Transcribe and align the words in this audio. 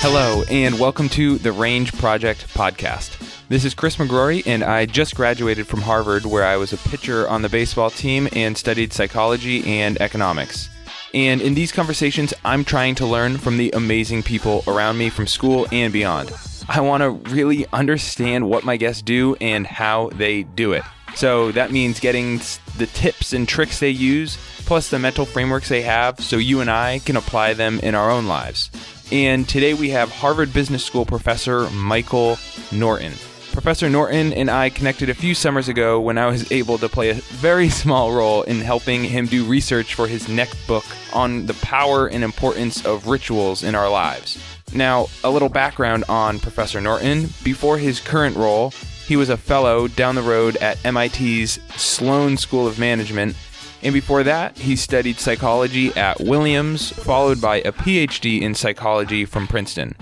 Hello, 0.00 0.44
and 0.48 0.78
welcome 0.78 1.08
to 1.08 1.38
the 1.38 1.50
Range 1.50 1.92
Project 1.94 2.46
podcast. 2.54 3.18
This 3.48 3.64
is 3.64 3.74
Chris 3.74 3.96
McGrory, 3.96 4.46
and 4.46 4.62
I 4.62 4.86
just 4.86 5.16
graduated 5.16 5.66
from 5.66 5.80
Harvard, 5.80 6.24
where 6.24 6.44
I 6.44 6.56
was 6.56 6.72
a 6.72 6.76
pitcher 6.76 7.28
on 7.28 7.42
the 7.42 7.48
baseball 7.48 7.90
team 7.90 8.28
and 8.32 8.56
studied 8.56 8.92
psychology 8.92 9.64
and 9.64 10.00
economics. 10.00 10.68
And 11.14 11.40
in 11.40 11.54
these 11.54 11.70
conversations, 11.70 12.34
I'm 12.44 12.64
trying 12.64 12.96
to 12.96 13.06
learn 13.06 13.38
from 13.38 13.56
the 13.56 13.70
amazing 13.70 14.24
people 14.24 14.64
around 14.66 14.98
me 14.98 15.10
from 15.10 15.28
school 15.28 15.68
and 15.70 15.92
beyond. 15.92 16.32
I 16.68 16.80
want 16.80 17.02
to 17.02 17.10
really 17.32 17.66
understand 17.72 18.50
what 18.50 18.64
my 18.64 18.76
guests 18.76 19.00
do 19.00 19.36
and 19.40 19.64
how 19.64 20.10
they 20.14 20.42
do 20.42 20.72
it. 20.72 20.82
So 21.14 21.52
that 21.52 21.70
means 21.70 22.00
getting 22.00 22.38
the 22.78 22.88
tips 22.92 23.32
and 23.32 23.48
tricks 23.48 23.78
they 23.78 23.90
use, 23.90 24.36
plus 24.66 24.90
the 24.90 24.98
mental 24.98 25.24
frameworks 25.24 25.68
they 25.68 25.82
have, 25.82 26.18
so 26.18 26.36
you 26.36 26.60
and 26.60 26.68
I 26.68 26.98
can 26.98 27.16
apply 27.16 27.54
them 27.54 27.78
in 27.80 27.94
our 27.94 28.10
own 28.10 28.26
lives. 28.26 28.70
And 29.12 29.48
today 29.48 29.74
we 29.74 29.90
have 29.90 30.10
Harvard 30.10 30.52
Business 30.52 30.84
School 30.84 31.06
professor 31.06 31.70
Michael 31.70 32.38
Norton. 32.72 33.12
Professor 33.54 33.88
Norton 33.88 34.32
and 34.32 34.50
I 34.50 34.68
connected 34.68 35.08
a 35.08 35.14
few 35.14 35.32
summers 35.32 35.68
ago 35.68 36.00
when 36.00 36.18
I 36.18 36.26
was 36.26 36.50
able 36.50 36.76
to 36.78 36.88
play 36.88 37.10
a 37.10 37.14
very 37.14 37.68
small 37.82 38.12
role 38.12 38.42
in 38.42 38.60
helping 38.60 39.04
him 39.04 39.26
do 39.26 39.44
research 39.44 39.94
for 39.94 40.08
his 40.08 40.28
next 40.28 40.66
book 40.66 40.84
on 41.12 41.46
the 41.46 41.54
power 41.54 42.08
and 42.08 42.24
importance 42.24 42.84
of 42.84 43.06
rituals 43.06 43.62
in 43.62 43.76
our 43.76 43.88
lives. 43.88 44.38
Now, 44.74 45.06
a 45.22 45.30
little 45.30 45.48
background 45.48 46.02
on 46.08 46.40
Professor 46.40 46.80
Norton. 46.80 47.28
Before 47.44 47.78
his 47.78 48.00
current 48.00 48.36
role, 48.36 48.70
he 49.06 49.16
was 49.16 49.28
a 49.28 49.36
fellow 49.36 49.86
down 49.86 50.16
the 50.16 50.22
road 50.22 50.56
at 50.56 50.82
MIT's 50.84 51.60
Sloan 51.80 52.36
School 52.36 52.66
of 52.66 52.80
Management 52.80 53.36
and 53.84 53.92
before 53.92 54.22
that, 54.22 54.56
he 54.56 54.76
studied 54.76 55.20
psychology 55.20 55.94
at 55.94 56.18
Williams, 56.18 56.90
followed 56.90 57.38
by 57.38 57.56
a 57.56 57.70
PhD 57.70 58.40
in 58.40 58.54
psychology 58.54 59.26
from 59.26 59.46
Princeton. 59.46 59.94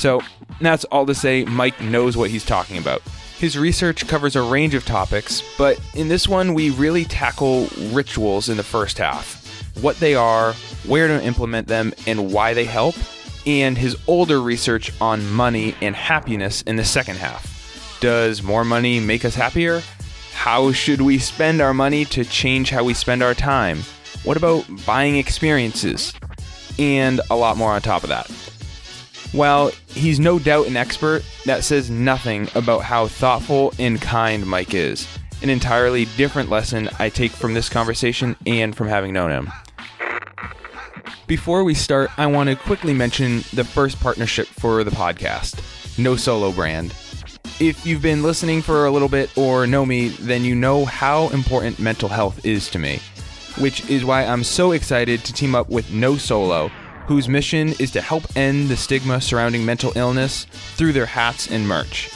So, 0.00 0.22
that's 0.62 0.84
all 0.86 1.04
to 1.04 1.14
say, 1.14 1.44
Mike 1.44 1.78
knows 1.82 2.16
what 2.16 2.30
he's 2.30 2.42
talking 2.42 2.78
about. 2.78 3.02
His 3.36 3.58
research 3.58 4.08
covers 4.08 4.34
a 4.34 4.40
range 4.40 4.74
of 4.74 4.86
topics, 4.86 5.42
but 5.58 5.78
in 5.94 6.08
this 6.08 6.26
one, 6.26 6.54
we 6.54 6.70
really 6.70 7.04
tackle 7.04 7.68
rituals 7.92 8.48
in 8.48 8.56
the 8.56 8.62
first 8.62 8.96
half 8.96 9.36
what 9.82 10.00
they 10.00 10.14
are, 10.14 10.54
where 10.86 11.06
to 11.06 11.22
implement 11.22 11.68
them, 11.68 11.92
and 12.06 12.32
why 12.32 12.54
they 12.54 12.64
help, 12.64 12.94
and 13.44 13.76
his 13.76 13.94
older 14.06 14.40
research 14.40 14.90
on 15.02 15.30
money 15.32 15.74
and 15.82 15.94
happiness 15.94 16.62
in 16.62 16.76
the 16.76 16.84
second 16.84 17.16
half. 17.16 17.98
Does 18.00 18.42
more 18.42 18.64
money 18.64 19.00
make 19.00 19.26
us 19.26 19.34
happier? 19.34 19.82
How 20.32 20.72
should 20.72 21.02
we 21.02 21.18
spend 21.18 21.60
our 21.60 21.74
money 21.74 22.06
to 22.06 22.24
change 22.24 22.70
how 22.70 22.84
we 22.84 22.94
spend 22.94 23.22
our 23.22 23.34
time? 23.34 23.80
What 24.24 24.38
about 24.38 24.64
buying 24.86 25.16
experiences? 25.16 26.14
And 26.78 27.20
a 27.28 27.36
lot 27.36 27.58
more 27.58 27.72
on 27.72 27.82
top 27.82 28.02
of 28.02 28.08
that. 28.08 28.30
While 29.32 29.70
he's 29.86 30.18
no 30.18 30.38
doubt 30.38 30.66
an 30.66 30.76
expert, 30.76 31.22
that 31.44 31.62
says 31.62 31.88
nothing 31.88 32.48
about 32.54 32.82
how 32.82 33.06
thoughtful 33.06 33.72
and 33.78 34.00
kind 34.00 34.44
Mike 34.44 34.74
is. 34.74 35.06
An 35.42 35.50
entirely 35.50 36.06
different 36.16 36.50
lesson 36.50 36.90
I 36.98 37.08
take 37.10 37.30
from 37.30 37.54
this 37.54 37.68
conversation 37.68 38.36
and 38.44 38.76
from 38.76 38.88
having 38.88 39.12
known 39.12 39.30
him. 39.30 39.52
Before 41.28 41.62
we 41.62 41.74
start, 41.74 42.10
I 42.18 42.26
want 42.26 42.50
to 42.50 42.56
quickly 42.56 42.92
mention 42.92 43.38
the 43.52 43.62
first 43.62 44.00
partnership 44.00 44.48
for 44.48 44.82
the 44.82 44.90
podcast 44.90 45.62
No 45.96 46.16
Solo 46.16 46.50
Brand. 46.50 46.92
If 47.60 47.86
you've 47.86 48.02
been 48.02 48.24
listening 48.24 48.62
for 48.62 48.86
a 48.86 48.90
little 48.90 49.08
bit 49.08 49.36
or 49.38 49.64
know 49.66 49.86
me, 49.86 50.08
then 50.08 50.42
you 50.44 50.56
know 50.56 50.84
how 50.84 51.28
important 51.28 51.78
mental 51.78 52.08
health 52.08 52.44
is 52.44 52.68
to 52.70 52.80
me, 52.80 52.98
which 53.58 53.88
is 53.88 54.04
why 54.04 54.24
I'm 54.24 54.42
so 54.42 54.72
excited 54.72 55.24
to 55.24 55.32
team 55.32 55.54
up 55.54 55.68
with 55.68 55.92
No 55.92 56.16
Solo, 56.16 56.70
whose 57.10 57.28
mission 57.28 57.74
is 57.80 57.90
to 57.90 58.00
help 58.00 58.22
end 58.36 58.68
the 58.68 58.76
stigma 58.76 59.20
surrounding 59.20 59.64
mental 59.64 59.92
illness 59.96 60.44
through 60.76 60.92
their 60.92 61.06
hats 61.06 61.50
and 61.50 61.66
merch. 61.66 62.08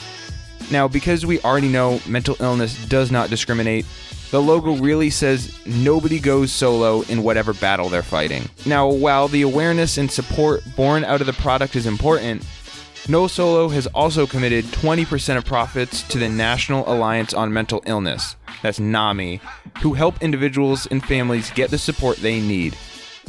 Now, 0.70 0.86
because 0.86 1.26
we 1.26 1.40
already 1.40 1.68
know 1.68 2.00
mental 2.06 2.36
illness 2.38 2.86
does 2.86 3.10
not 3.10 3.28
discriminate, 3.28 3.86
the 4.30 4.40
logo 4.40 4.76
really 4.76 5.10
says 5.10 5.52
nobody 5.66 6.20
goes 6.20 6.52
solo 6.52 7.02
in 7.08 7.24
whatever 7.24 7.52
battle 7.54 7.88
they're 7.88 8.04
fighting. 8.04 8.48
Now, 8.66 8.88
while 8.88 9.26
the 9.26 9.42
awareness 9.42 9.98
and 9.98 10.08
support 10.08 10.62
born 10.76 11.04
out 11.04 11.20
of 11.20 11.26
the 11.26 11.32
product 11.32 11.74
is 11.74 11.86
important, 11.86 12.46
no 13.08 13.26
Solo 13.26 13.68
has 13.70 13.88
also 13.88 14.28
committed 14.28 14.64
20% 14.66 15.36
of 15.36 15.44
profits 15.44 16.04
to 16.04 16.18
the 16.18 16.28
National 16.28 16.88
Alliance 16.88 17.34
on 17.34 17.52
Mental 17.52 17.82
Illness, 17.84 18.36
that's 18.62 18.78
NAMI, 18.78 19.40
who 19.82 19.94
help 19.94 20.22
individuals 20.22 20.86
and 20.86 21.04
families 21.04 21.50
get 21.50 21.72
the 21.72 21.78
support 21.78 22.16
they 22.18 22.40
need. 22.40 22.76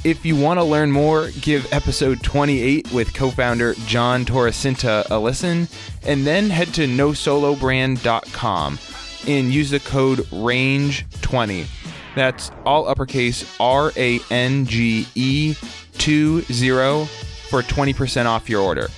If 0.06 0.24
you 0.24 0.36
want 0.36 0.60
to 0.60 0.64
learn 0.64 0.92
more, 0.92 1.32
give 1.42 1.68
episode 1.74 2.22
28 2.22 2.92
with 2.92 3.12
co 3.16 3.32
founder 3.32 3.74
John 3.88 4.24
Torrecinta 4.24 5.04
a 5.10 5.18
listen, 5.18 5.68
and 6.06 6.28
then 6.28 6.52
head 6.52 6.76
to 6.76 6.88
nosolobrand.com 6.88 8.80
and 9.28 9.52
use 9.52 9.72
the 9.72 9.80
code 9.80 10.20
RANGE20. 10.20 11.66
That's 12.14 12.52
all 12.68 12.88
uppercase 12.88 13.52
R 13.60 13.92
A 13.98 14.20
N 14.30 14.68
G 14.68 15.08
E 15.16 15.56
20 15.98 16.42
for 17.50 17.64
20% 17.64 18.26
off 18.28 18.48
your 18.48 18.62
order. 18.62 18.90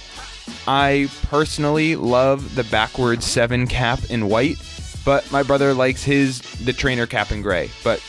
I 0.67 1.09
personally 1.23 1.95
love 1.95 2.53
the 2.55 2.65
backwards 2.65 3.25
seven 3.25 3.65
cap 3.65 3.99
in 4.09 4.27
white, 4.27 4.57
but 5.05 5.31
my 5.31 5.41
brother 5.41 5.73
likes 5.73 6.03
his 6.03 6.41
the 6.65 6.73
trainer 6.73 7.05
cap 7.05 7.31
in 7.31 7.41
gray. 7.41 7.69
But 7.81 8.03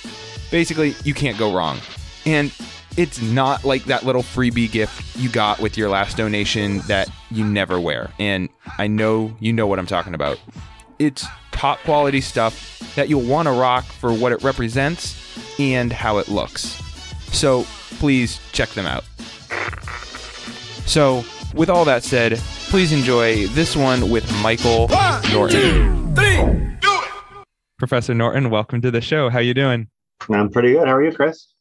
basically, 0.50 0.96
you 1.04 1.14
can't 1.14 1.38
go 1.38 1.54
wrong. 1.54 1.78
And 2.26 2.52
it's 2.98 3.22
not 3.22 3.64
like 3.64 3.84
that 3.84 4.04
little 4.04 4.24
freebie 4.24 4.70
gift 4.70 5.16
you 5.16 5.28
got 5.28 5.60
with 5.60 5.78
your 5.78 5.88
last 5.88 6.16
donation 6.16 6.80
that 6.88 7.08
you 7.30 7.44
never 7.44 7.78
wear. 7.78 8.10
And 8.18 8.48
I 8.76 8.88
know 8.88 9.36
you 9.38 9.52
know 9.52 9.68
what 9.68 9.78
I'm 9.78 9.86
talking 9.86 10.14
about. 10.14 10.40
It's 10.98 11.24
top 11.52 11.78
quality 11.84 12.20
stuff 12.20 12.92
that 12.96 13.08
you'll 13.08 13.22
want 13.22 13.46
to 13.46 13.52
rock 13.52 13.84
for 13.84 14.12
what 14.12 14.32
it 14.32 14.42
represents 14.42 15.16
and 15.60 15.92
how 15.92 16.18
it 16.18 16.26
looks. 16.26 16.82
So 17.32 17.64
please 17.98 18.40
check 18.50 18.70
them 18.70 18.84
out. 18.84 19.04
So, 20.84 21.24
with 21.54 21.70
all 21.70 21.84
that 21.84 22.02
said, 22.02 22.38
please 22.68 22.92
enjoy 22.92 23.46
this 23.48 23.76
one 23.76 24.10
with 24.10 24.28
Michael 24.42 24.88
one, 24.88 25.32
Norton. 25.32 25.60
Two, 25.60 26.14
three, 26.16 26.36
do 26.80 27.00
it. 27.02 27.46
Professor 27.78 28.12
Norton, 28.12 28.50
welcome 28.50 28.80
to 28.80 28.90
the 28.90 29.00
show. 29.00 29.28
How 29.28 29.38
you 29.38 29.54
doing? 29.54 29.88
I'm 30.28 30.50
pretty 30.50 30.72
good. 30.72 30.88
How 30.88 30.96
are 30.96 31.04
you, 31.04 31.12
Chris? 31.12 31.52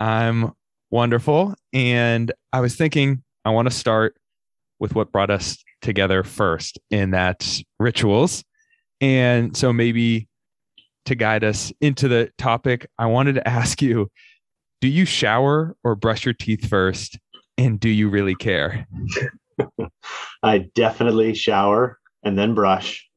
I'm 0.00 0.52
wonderful. 0.90 1.54
And 1.72 2.32
I 2.52 2.60
was 2.60 2.76
thinking 2.76 3.22
I 3.44 3.50
want 3.50 3.68
to 3.68 3.74
start 3.74 4.16
with 4.78 4.94
what 4.94 5.12
brought 5.12 5.30
us 5.30 5.56
together 5.80 6.22
first, 6.22 6.78
in 6.90 7.10
that 7.12 7.46
rituals. 7.78 8.44
And 9.00 9.56
so 9.56 9.72
maybe 9.72 10.28
to 11.06 11.14
guide 11.14 11.44
us 11.44 11.72
into 11.80 12.08
the 12.08 12.30
topic, 12.38 12.86
I 12.98 13.06
wanted 13.06 13.34
to 13.34 13.48
ask 13.48 13.80
you 13.80 14.10
do 14.82 14.88
you 14.88 15.06
shower 15.06 15.74
or 15.82 15.94
brush 15.94 16.24
your 16.24 16.34
teeth 16.34 16.68
first? 16.68 17.18
And 17.56 17.80
do 17.80 17.88
you 17.88 18.10
really 18.10 18.34
care? 18.34 18.86
I 20.42 20.58
definitely 20.74 21.34
shower 21.34 21.98
and 22.22 22.38
then 22.38 22.54
brush. 22.54 23.08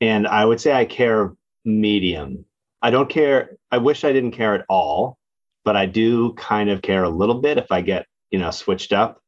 And 0.00 0.26
I 0.26 0.44
would 0.44 0.60
say 0.60 0.72
I 0.72 0.84
care 0.84 1.32
medium. 1.64 2.44
I 2.82 2.90
don't 2.90 3.08
care. 3.08 3.56
I 3.70 3.78
wish 3.78 4.04
I 4.04 4.12
didn't 4.12 4.32
care 4.32 4.54
at 4.54 4.64
all, 4.68 5.18
but 5.64 5.76
I 5.76 5.86
do 5.86 6.32
kind 6.34 6.70
of 6.70 6.82
care 6.82 7.04
a 7.04 7.10
little 7.10 7.40
bit 7.40 7.58
if 7.58 7.70
I 7.70 7.80
get, 7.80 8.06
you 8.30 8.38
know, 8.38 8.50
switched 8.50 8.92
up. 8.92 9.20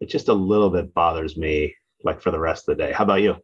It 0.00 0.08
just 0.08 0.28
a 0.28 0.34
little 0.34 0.70
bit 0.70 0.94
bothers 0.94 1.36
me 1.36 1.74
like 2.04 2.20
for 2.20 2.30
the 2.30 2.38
rest 2.38 2.68
of 2.68 2.76
the 2.76 2.84
day. 2.84 2.92
How 2.92 3.04
about 3.04 3.22
you? 3.22 3.36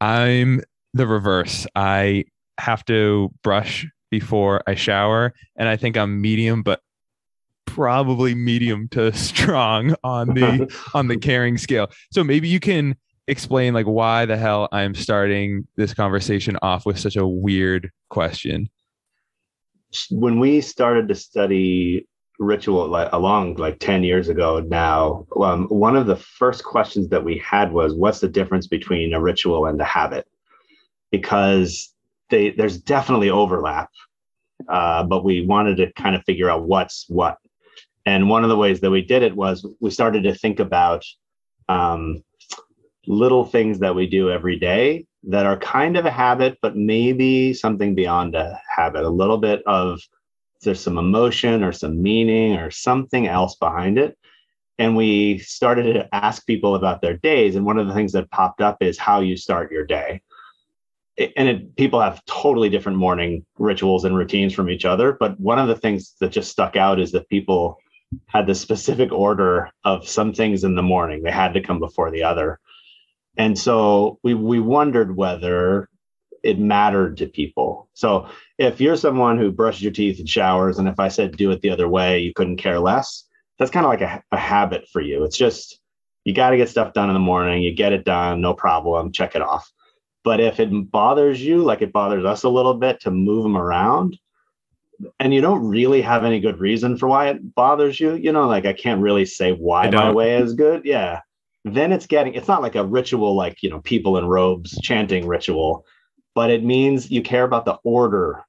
I'm 0.00 0.62
the 0.94 1.06
reverse. 1.06 1.66
I 1.74 2.24
have 2.58 2.84
to 2.86 3.32
brush 3.42 3.86
before 4.10 4.62
I 4.66 4.74
shower 4.74 5.34
and 5.56 5.68
I 5.68 5.76
think 5.76 5.96
I'm 5.96 6.20
medium 6.20 6.62
but 6.62 6.80
probably 7.66 8.34
medium 8.34 8.88
to 8.88 9.12
strong 9.16 9.94
on 10.02 10.28
the 10.28 10.74
on 10.94 11.08
the 11.08 11.16
caring 11.16 11.58
scale. 11.58 11.90
So 12.10 12.24
maybe 12.24 12.48
you 12.48 12.60
can 12.60 12.96
explain 13.26 13.74
like 13.74 13.86
why 13.86 14.24
the 14.24 14.36
hell 14.36 14.68
I'm 14.72 14.94
starting 14.94 15.68
this 15.76 15.94
conversation 15.94 16.56
off 16.62 16.86
with 16.86 16.98
such 16.98 17.16
a 17.16 17.26
weird 17.26 17.90
question. 18.08 18.70
When 20.10 20.38
we 20.38 20.60
started 20.60 21.08
to 21.08 21.14
study 21.14 22.06
ritual 22.38 22.86
like 22.86 23.12
along 23.12 23.54
like 23.54 23.80
10 23.80 24.04
years 24.04 24.28
ago 24.28 24.60
now 24.60 25.26
um, 25.42 25.66
one 25.66 25.96
of 25.96 26.06
the 26.06 26.14
first 26.14 26.62
questions 26.62 27.08
that 27.08 27.24
we 27.24 27.36
had 27.38 27.72
was 27.72 27.94
what's 27.94 28.20
the 28.20 28.28
difference 28.28 28.68
between 28.68 29.12
a 29.12 29.20
ritual 29.20 29.66
and 29.66 29.80
a 29.80 29.84
habit? 29.84 30.26
Because 31.10 31.92
they 32.30 32.50
there's 32.50 32.78
definitely 32.78 33.30
overlap 33.30 33.90
uh, 34.68 35.04
but 35.04 35.24
we 35.24 35.46
wanted 35.46 35.76
to 35.76 35.92
kind 35.92 36.16
of 36.16 36.24
figure 36.24 36.50
out 36.50 36.64
what's 36.64 37.04
what. 37.08 37.38
And 38.06 38.28
one 38.28 38.42
of 38.42 38.48
the 38.48 38.56
ways 38.56 38.80
that 38.80 38.90
we 38.90 39.02
did 39.02 39.22
it 39.22 39.36
was 39.36 39.66
we 39.80 39.90
started 39.90 40.24
to 40.24 40.34
think 40.34 40.60
about 40.60 41.04
um, 41.68 42.22
little 43.08 43.44
things 43.44 43.78
that 43.78 43.94
we 43.94 44.06
do 44.06 44.30
every 44.30 44.58
day 44.58 45.06
that 45.24 45.46
are 45.46 45.56
kind 45.56 45.96
of 45.96 46.04
a 46.04 46.10
habit, 46.10 46.58
but 46.60 46.76
maybe 46.76 47.54
something 47.54 47.94
beyond 47.94 48.34
a 48.36 48.60
habit, 48.70 49.02
a 49.02 49.08
little 49.08 49.38
bit 49.38 49.62
of 49.66 50.00
there's 50.62 50.80
some 50.80 50.98
emotion 50.98 51.64
or 51.64 51.72
some 51.72 52.02
meaning 52.02 52.56
or 52.56 52.70
something 52.70 53.26
else 53.26 53.56
behind 53.56 53.98
it. 53.98 54.16
And 54.78 54.94
we 54.96 55.38
started 55.38 55.94
to 55.94 56.14
ask 56.14 56.46
people 56.46 56.74
about 56.74 57.00
their 57.00 57.16
days. 57.16 57.56
And 57.56 57.64
one 57.64 57.78
of 57.78 57.88
the 57.88 57.94
things 57.94 58.12
that 58.12 58.30
popped 58.30 58.60
up 58.60 58.82
is 58.82 58.98
how 58.98 59.20
you 59.20 59.36
start 59.36 59.72
your 59.72 59.84
day. 59.84 60.20
And 61.36 61.48
it, 61.48 61.76
people 61.76 62.00
have 62.00 62.24
totally 62.26 62.68
different 62.68 62.98
morning 62.98 63.44
rituals 63.58 64.04
and 64.04 64.16
routines 64.16 64.54
from 64.54 64.70
each 64.70 64.84
other. 64.84 65.16
But 65.18 65.40
one 65.40 65.58
of 65.58 65.66
the 65.66 65.74
things 65.74 66.14
that 66.20 66.30
just 66.30 66.50
stuck 66.50 66.76
out 66.76 67.00
is 67.00 67.10
that 67.12 67.28
people 67.28 67.78
had 68.26 68.46
the 68.46 68.54
specific 68.54 69.10
order 69.12 69.70
of 69.84 70.08
some 70.08 70.32
things 70.32 70.62
in 70.62 70.74
the 70.74 70.82
morning. 70.82 71.22
They 71.22 71.32
had 71.32 71.54
to 71.54 71.60
come 71.60 71.80
before 71.80 72.10
the 72.10 72.22
other. 72.22 72.60
And 73.38 73.56
so 73.58 74.18
we 74.22 74.34
we 74.34 74.60
wondered 74.60 75.16
whether 75.16 75.88
it 76.42 76.58
mattered 76.58 77.16
to 77.18 77.26
people. 77.26 77.88
So 77.94 78.28
if 78.58 78.80
you're 78.80 78.96
someone 78.96 79.38
who 79.38 79.50
brushes 79.50 79.82
your 79.82 79.92
teeth 79.92 80.18
and 80.18 80.28
showers, 80.28 80.78
and 80.78 80.88
if 80.88 81.00
I 81.00 81.08
said 81.08 81.36
do 81.36 81.50
it 81.52 81.62
the 81.62 81.70
other 81.70 81.88
way, 81.88 82.20
you 82.20 82.32
couldn't 82.34 82.58
care 82.58 82.78
less, 82.78 83.24
that's 83.58 83.70
kind 83.70 83.86
of 83.86 83.90
like 83.90 84.02
a, 84.02 84.22
a 84.32 84.36
habit 84.36 84.88
for 84.92 85.00
you. 85.00 85.24
It's 85.24 85.36
just 85.36 85.80
you 86.24 86.34
got 86.34 86.50
to 86.50 86.56
get 86.56 86.68
stuff 86.68 86.92
done 86.92 87.08
in 87.08 87.14
the 87.14 87.20
morning, 87.20 87.62
you 87.62 87.74
get 87.74 87.92
it 87.92 88.04
done, 88.04 88.40
no 88.40 88.54
problem, 88.54 89.12
check 89.12 89.34
it 89.34 89.42
off. 89.42 89.70
But 90.24 90.40
if 90.40 90.60
it 90.60 90.90
bothers 90.90 91.40
you, 91.40 91.62
like 91.62 91.80
it 91.80 91.92
bothers 91.92 92.24
us 92.24 92.42
a 92.42 92.48
little 92.48 92.74
bit 92.74 93.00
to 93.00 93.10
move 93.10 93.44
them 93.44 93.56
around, 93.56 94.18
and 95.20 95.32
you 95.32 95.40
don't 95.40 95.66
really 95.66 96.02
have 96.02 96.24
any 96.24 96.40
good 96.40 96.58
reason 96.58 96.98
for 96.98 97.08
why 97.08 97.28
it 97.28 97.54
bothers 97.54 97.98
you, 98.00 98.14
you 98.14 98.32
know, 98.32 98.48
like 98.48 98.66
I 98.66 98.72
can't 98.72 99.00
really 99.00 99.24
say 99.24 99.52
why 99.52 99.88
my 99.90 100.10
way 100.10 100.36
is 100.36 100.54
good. 100.54 100.84
Yeah. 100.84 101.20
Then 101.64 101.92
it's 101.92 102.06
getting, 102.06 102.34
it's 102.34 102.48
not 102.48 102.62
like 102.62 102.76
a 102.76 102.84
ritual, 102.84 103.34
like, 103.34 103.62
you 103.62 103.70
know, 103.70 103.80
people 103.80 104.16
in 104.16 104.26
robes 104.26 104.78
chanting 104.82 105.26
ritual, 105.26 105.84
but 106.34 106.50
it 106.50 106.64
means 106.64 107.10
you 107.10 107.22
care 107.22 107.44
about 107.44 107.64
the 107.64 107.78
order 107.84 108.44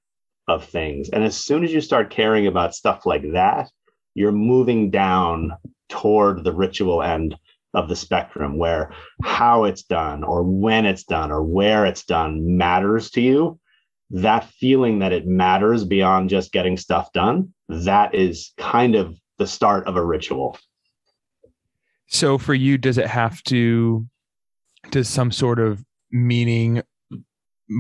of 0.48 0.66
things. 0.66 1.10
And 1.10 1.24
as 1.24 1.36
soon 1.36 1.64
as 1.64 1.74
you 1.74 1.82
start 1.82 2.10
caring 2.10 2.48
about 2.48 2.76
stuff 2.76 3.06
like 3.06 3.32
that, 3.34 3.70
you're 4.14 4.32
moving 4.32 4.90
down 4.92 5.54
toward 5.90 6.44
the 6.44 6.54
ritual 6.54 7.02
end 7.02 7.36
of 7.74 7.88
the 7.88 7.96
spectrum 7.96 8.58
where 8.58 8.92
how 9.24 9.66
it's 9.66 9.84
done 9.84 10.24
or 10.24 10.44
when 10.44 10.86
it's 10.86 11.04
done 11.04 11.32
or 11.32 11.44
where 11.44 11.86
it's 11.86 12.04
done 12.04 12.58
matters 12.58 13.12
to 13.12 13.22
you 13.22 13.60
that 14.12 14.50
feeling 14.50 15.00
that 15.00 15.14
it 15.14 15.28
matters 15.28 15.86
beyond 15.86 16.30
just 16.30 16.52
getting 16.52 16.78
stuff 16.78 17.12
done, 17.14 17.54
that 17.70 18.16
is 18.16 18.54
kind 18.58 18.96
of 18.96 19.16
the 19.38 19.48
start 19.48 19.88
of 19.88 19.96
a 19.96 20.06
ritual. 20.06 20.58
So 22.10 22.38
for 22.38 22.54
you, 22.54 22.78
does 22.78 22.98
it 22.98 23.08
have 23.08 23.42
to, 23.44 24.06
does 24.92 25.08
some 25.08 25.32
sort 25.32 25.60
of 25.60 25.84
meaning 26.12 26.82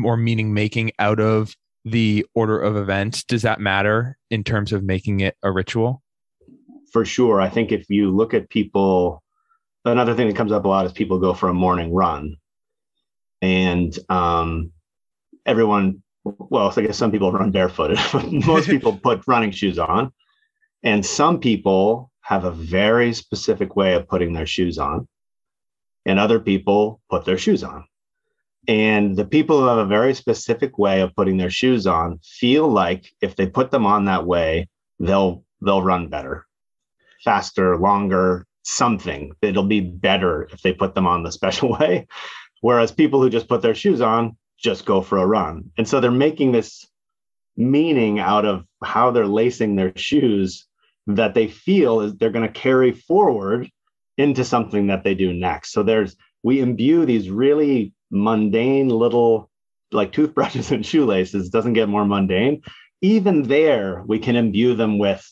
or 0.06 0.18
meaning 0.18 0.54
making 0.54 0.92
out 1.00 1.20
of 1.20 1.56
the 1.84 2.26
order 2.36 2.60
of 2.60 2.78
events, 2.78 3.24
does 3.24 3.42
that 3.42 3.60
matter 3.60 4.18
in 4.30 4.44
terms 4.44 4.72
of 4.72 4.84
making 4.84 5.22
it 5.22 5.36
a 5.42 5.52
ritual? 5.52 6.04
For 6.92 7.06
sure. 7.06 7.42
I 7.42 7.50
think 7.50 7.72
if 7.72 7.90
you 7.90 8.12
look 8.12 8.34
at 8.34 8.50
people, 8.50 9.24
another 9.86 10.14
thing 10.14 10.28
that 10.28 10.36
comes 10.36 10.52
up 10.52 10.66
a 10.66 10.68
lot 10.68 10.86
is 10.86 10.92
people 10.92 11.20
go 11.20 11.34
for 11.34 11.50
a 11.50 11.54
morning 11.54 11.92
run. 11.92 12.36
And 13.42 13.98
um, 14.10 14.72
everyone 15.46 16.04
well, 16.24 16.72
so 16.72 16.82
I 16.82 16.86
guess 16.86 16.98
some 16.98 17.12
people 17.12 17.32
run 17.32 17.52
barefooted, 17.52 18.00
but 18.14 18.32
most 18.32 18.70
people 18.70 18.98
put 18.98 19.24
running 19.28 19.52
shoes 19.52 19.80
on. 19.80 20.12
And 20.84 21.06
some 21.06 21.40
people 21.40 22.12
have 22.22 22.46
a 22.46 22.52
very 22.52 23.14
specific 23.14 23.76
way 23.76 23.94
of 23.94 24.08
putting 24.08 24.34
their 24.34 24.46
shoes 24.46 24.78
on. 24.78 25.08
And 26.06 26.20
other 26.20 26.40
people 26.40 27.02
put 27.10 27.26
their 27.26 27.38
shoes 27.38 27.64
on. 27.64 27.86
And 28.68 29.16
the 29.16 29.26
people 29.26 29.60
who 29.60 29.68
have 29.68 29.80
a 29.80 29.86
very 29.86 30.14
specific 30.14 30.78
way 30.78 31.02
of 31.02 31.16
putting 31.16 31.38
their 31.38 31.50
shoes 31.50 31.88
on 31.88 32.20
feel 32.24 32.68
like 32.68 33.12
if 33.22 33.36
they 33.36 33.48
put 33.48 33.72
them 33.72 33.86
on 33.86 34.06
that 34.06 34.26
way, 34.26 34.70
they'll 35.00 35.44
they'll 35.62 35.81
run 35.81 36.08
better, 36.08 36.46
faster, 37.24 37.78
longer, 37.78 38.46
something. 38.64 39.34
It'll 39.42 39.64
be 39.64 39.82
better 39.82 40.44
if 40.54 40.62
they 40.62 40.74
put 40.74 40.94
them 40.94 41.08
on 41.08 41.24
the 41.24 41.32
special 41.40 41.70
way. 41.70 42.08
Whereas 42.62 42.92
people 42.92 43.22
who 43.22 43.30
just 43.30 43.48
put 43.48 43.62
their 43.62 43.75
shoes 43.75 44.02
on 44.02 44.38
just 44.58 44.86
go 44.86 45.02
for 45.02 45.18
a 45.18 45.25
run. 45.25 45.72
And 45.78 45.88
so 45.88 46.00
they're 46.00 46.12
making 46.12 46.52
this 46.52 46.86
meaning 47.56 48.20
out 48.20 48.46
of 48.46 48.66
how 48.84 49.12
they're 49.12 49.25
lacing 49.25 49.75
their 49.75 49.94
shoes 49.96 50.68
that 51.16 51.34
they 51.34 51.48
feel 51.48 52.02
is 52.02 52.16
they're 52.16 52.30
going 52.30 52.48
to 52.48 52.54
carry 52.54 52.92
forward 52.92 53.70
into 54.18 54.44
something 54.44 54.88
that 54.88 55.04
they 55.04 55.16
do 55.16 55.34
next. 55.34 55.72
So 55.72 55.84
there's 55.84 56.16
we 56.44 56.60
imbue 56.60 57.06
these 57.06 57.30
really 57.30 57.94
mundane 58.12 58.90
little 58.90 59.50
like 59.92 60.12
toothbrushes 60.12 60.72
and 60.72 60.86
shoelaces 60.86 61.50
doesn't 61.50 61.74
get 61.74 61.90
more 61.90 62.06
mundane. 62.06 62.62
Even 63.02 63.44
there, 63.44 64.04
we 64.06 64.20
can 64.20 64.36
imbue 64.36 64.76
them 64.76 64.98
with 64.98 65.26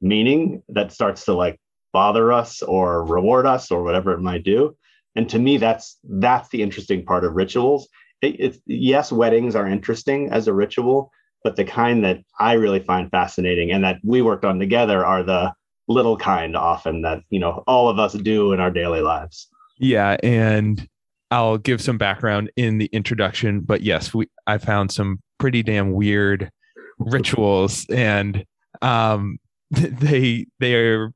meaning 0.00 0.62
that 0.68 0.92
starts 0.92 1.26
to 1.26 1.34
like 1.34 1.60
bother 1.92 2.32
us 2.32 2.62
or 2.62 3.04
reward 3.04 3.46
us 3.46 3.70
or 3.70 3.82
whatever 3.82 4.12
it 4.12 4.20
might 4.20 4.42
do. 4.42 4.76
And 5.16 5.28
to 5.30 5.38
me, 5.38 5.58
that's 5.58 5.98
that's 6.04 6.48
the 6.48 6.62
interesting 6.62 7.04
part 7.04 7.24
of 7.24 7.34
rituals 7.34 7.88
it, 8.22 8.60
yes, 8.66 9.12
weddings 9.12 9.54
are 9.54 9.66
interesting 9.66 10.30
as 10.30 10.46
a 10.46 10.52
ritual, 10.52 11.12
but 11.42 11.56
the 11.56 11.64
kind 11.64 12.04
that 12.04 12.22
I 12.38 12.54
really 12.54 12.80
find 12.80 13.10
fascinating 13.10 13.72
and 13.72 13.84
that 13.84 13.98
we 14.04 14.22
worked 14.22 14.44
on 14.44 14.58
together 14.58 15.04
are 15.04 15.22
the 15.22 15.52
little 15.88 16.16
kind 16.16 16.56
often 16.56 17.02
that, 17.02 17.22
you 17.30 17.40
know, 17.40 17.64
all 17.66 17.88
of 17.88 17.98
us 17.98 18.12
do 18.12 18.52
in 18.52 18.60
our 18.60 18.70
daily 18.70 19.00
lives. 19.00 19.48
Yeah. 19.78 20.16
And 20.22 20.86
I'll 21.30 21.58
give 21.58 21.80
some 21.80 21.98
background 21.98 22.50
in 22.56 22.78
the 22.78 22.86
introduction, 22.86 23.60
but 23.60 23.82
yes, 23.82 24.12
we, 24.12 24.28
I 24.46 24.58
found 24.58 24.92
some 24.92 25.20
pretty 25.38 25.62
damn 25.62 25.92
weird 25.92 26.50
rituals 26.98 27.86
and, 27.88 28.44
um, 28.82 29.38
they, 29.70 30.46
they 30.58 30.74
are 30.74 31.12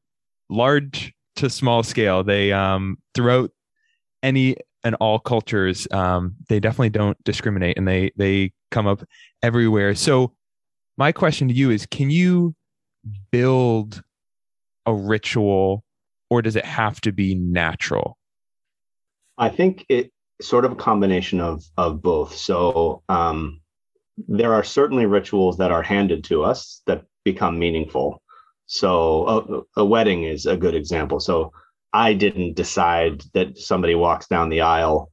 large 0.49 1.13
to 1.37 1.51
small 1.51 1.83
scale. 1.83 2.23
They, 2.23 2.53
um, 2.53 2.99
throughout 3.15 3.51
any 4.23 4.57
and 4.85 4.95
all 4.97 5.19
cultures, 5.19 5.89
um, 5.91 6.37
they 6.49 6.61
definitely 6.61 6.91
don't 6.91 7.23
discriminate 7.25 7.79
and 7.79 7.89
they 7.89 8.13
they 8.17 8.53
come 8.71 8.87
up 8.87 9.03
everywhere. 9.43 9.95
So 9.95 10.33
my 10.97 11.11
question 11.11 11.49
to 11.49 11.55
you 11.55 11.71
is 11.71 11.87
can 11.87 12.11
you 12.11 12.55
build 13.33 14.03
a 14.87 14.95
ritual 14.95 15.85
or 16.31 16.43
does 16.43 16.57
it 16.57 16.65
have 16.65 17.01
to 17.03 17.13
be 17.13 17.35
natural? 17.35 18.19
I 19.39 19.49
think 19.49 19.85
it 19.89 20.13
sort 20.41 20.65
of 20.65 20.73
a 20.73 20.77
combination 20.77 21.41
of 21.41 21.65
of 21.77 22.03
both. 22.03 22.35
So 22.35 23.03
um, 23.09 23.61
there 24.29 24.53
are 24.53 24.65
certainly 24.65 25.07
rituals 25.07 25.57
that 25.59 25.73
are 25.73 25.83
handed 25.83 26.25
to 26.25 26.45
us 26.45 26.83
that 26.87 27.05
become 27.25 27.59
meaningful. 27.59 28.21
So 28.67 29.65
a, 29.77 29.81
a 29.81 29.85
wedding 29.85 30.25
is 30.25 30.47
a 30.47 30.57
good 30.57 30.75
example. 30.75 31.21
So 31.21 31.53
I 31.95 32.13
didn't 32.13 32.57
decide 32.57 33.23
that 33.35 33.57
somebody 33.57 33.95
walks 33.95 34.27
down 34.27 34.49
the 34.49 34.63
aisle 34.63 35.13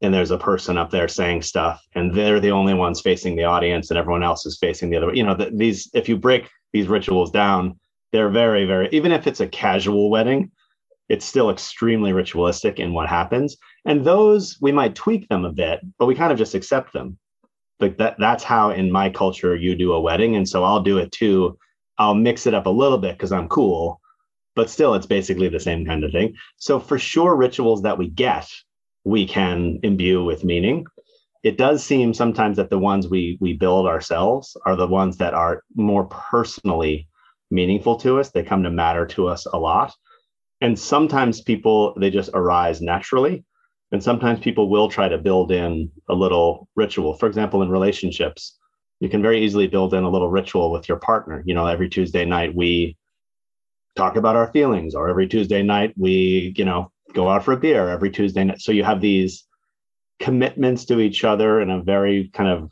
and 0.00 0.14
there's 0.14 0.30
a 0.30 0.38
person 0.38 0.78
up 0.78 0.90
there 0.90 1.08
saying 1.08 1.42
stuff 1.42 1.84
and 1.96 2.14
they're 2.14 2.40
the 2.40 2.52
only 2.52 2.74
ones 2.74 3.00
facing 3.00 3.34
the 3.34 3.44
audience 3.44 3.90
and 3.90 3.98
everyone 3.98 4.22
else 4.22 4.46
is 4.46 4.56
facing 4.56 4.88
the 4.88 4.96
other 4.96 5.08
way. 5.08 5.14
you 5.16 5.24
know 5.24 5.34
the, 5.34 5.50
these 5.52 5.90
if 5.94 6.08
you 6.08 6.16
break 6.16 6.48
these 6.72 6.86
rituals 6.86 7.32
down 7.32 7.78
they're 8.12 8.30
very 8.30 8.64
very 8.64 8.88
even 8.92 9.10
if 9.10 9.26
it's 9.26 9.40
a 9.40 9.48
casual 9.48 10.10
wedding 10.10 10.50
it's 11.08 11.26
still 11.26 11.50
extremely 11.50 12.12
ritualistic 12.12 12.78
in 12.80 12.94
what 12.94 13.06
happens. 13.06 13.58
And 13.84 14.02
those 14.04 14.56
we 14.60 14.72
might 14.72 14.94
tweak 14.94 15.28
them 15.28 15.44
a 15.44 15.52
bit 15.52 15.80
but 15.98 16.06
we 16.06 16.14
kind 16.14 16.32
of 16.32 16.38
just 16.38 16.54
accept 16.54 16.92
them. 16.92 17.18
Like 17.80 17.98
that 17.98 18.16
that's 18.18 18.44
how 18.44 18.70
in 18.70 18.92
my 18.92 19.10
culture 19.10 19.56
you 19.56 19.74
do 19.74 19.92
a 19.92 20.00
wedding. 20.00 20.36
And 20.36 20.48
so 20.48 20.62
i'll 20.62 20.82
do 20.82 20.98
it 20.98 21.10
too. 21.10 21.58
I'll 21.98 22.14
mix 22.14 22.46
it 22.46 22.54
up 22.54 22.66
a 22.66 22.70
little 22.70 22.98
bit 22.98 23.18
because 23.18 23.32
i'm 23.32 23.48
cool 23.48 24.00
but 24.54 24.70
still 24.70 24.94
it's 24.94 25.06
basically 25.06 25.48
the 25.48 25.60
same 25.60 25.84
kind 25.86 26.04
of 26.04 26.12
thing. 26.12 26.34
So 26.56 26.78
for 26.78 26.98
sure, 26.98 27.34
rituals 27.36 27.82
that 27.82 27.98
we 27.98 28.08
get, 28.08 28.48
we 29.04 29.26
can 29.26 29.80
imbue 29.82 30.24
with 30.24 30.44
meaning. 30.44 30.86
It 31.42 31.58
does 31.58 31.82
seem 31.82 32.14
sometimes 32.14 32.56
that 32.56 32.70
the 32.70 32.78
ones 32.78 33.08
we 33.08 33.36
we 33.40 33.54
build 33.54 33.86
ourselves 33.86 34.56
are 34.64 34.76
the 34.76 34.86
ones 34.86 35.16
that 35.16 35.34
are 35.34 35.62
more 35.74 36.04
personally 36.04 37.08
meaningful 37.50 37.96
to 37.96 38.20
us. 38.20 38.30
They 38.30 38.42
come 38.42 38.62
to 38.62 38.70
matter 38.70 39.06
to 39.06 39.26
us 39.28 39.46
a 39.46 39.58
lot. 39.58 39.94
And 40.60 40.78
sometimes 40.78 41.40
people 41.40 41.94
they 41.98 42.10
just 42.10 42.30
arise 42.34 42.80
naturally. 42.80 43.44
And 43.90 44.02
sometimes 44.02 44.40
people 44.40 44.70
will 44.70 44.88
try 44.88 45.08
to 45.08 45.18
build 45.18 45.52
in 45.52 45.90
a 46.08 46.14
little 46.14 46.68
ritual. 46.76 47.14
For 47.14 47.26
example, 47.26 47.62
in 47.62 47.68
relationships, 47.68 48.58
you 49.00 49.10
can 49.10 49.20
very 49.20 49.44
easily 49.44 49.66
build 49.66 49.92
in 49.92 50.04
a 50.04 50.08
little 50.08 50.30
ritual 50.30 50.70
with 50.70 50.88
your 50.88 50.98
partner. 50.98 51.42
You 51.44 51.54
know, 51.54 51.66
every 51.66 51.90
Tuesday 51.90 52.24
night 52.24 52.54
we 52.54 52.96
talk 53.96 54.16
about 54.16 54.36
our 54.36 54.50
feelings 54.52 54.94
or 54.94 55.08
every 55.08 55.28
tuesday 55.28 55.62
night 55.62 55.92
we 55.96 56.52
you 56.56 56.64
know 56.64 56.90
go 57.12 57.28
out 57.28 57.44
for 57.44 57.52
a 57.52 57.56
beer 57.56 57.88
every 57.88 58.10
tuesday 58.10 58.44
night 58.44 58.60
so 58.60 58.72
you 58.72 58.84
have 58.84 59.00
these 59.00 59.44
commitments 60.18 60.84
to 60.84 61.00
each 61.00 61.24
other 61.24 61.60
in 61.60 61.70
a 61.70 61.82
very 61.82 62.30
kind 62.32 62.48
of 62.48 62.70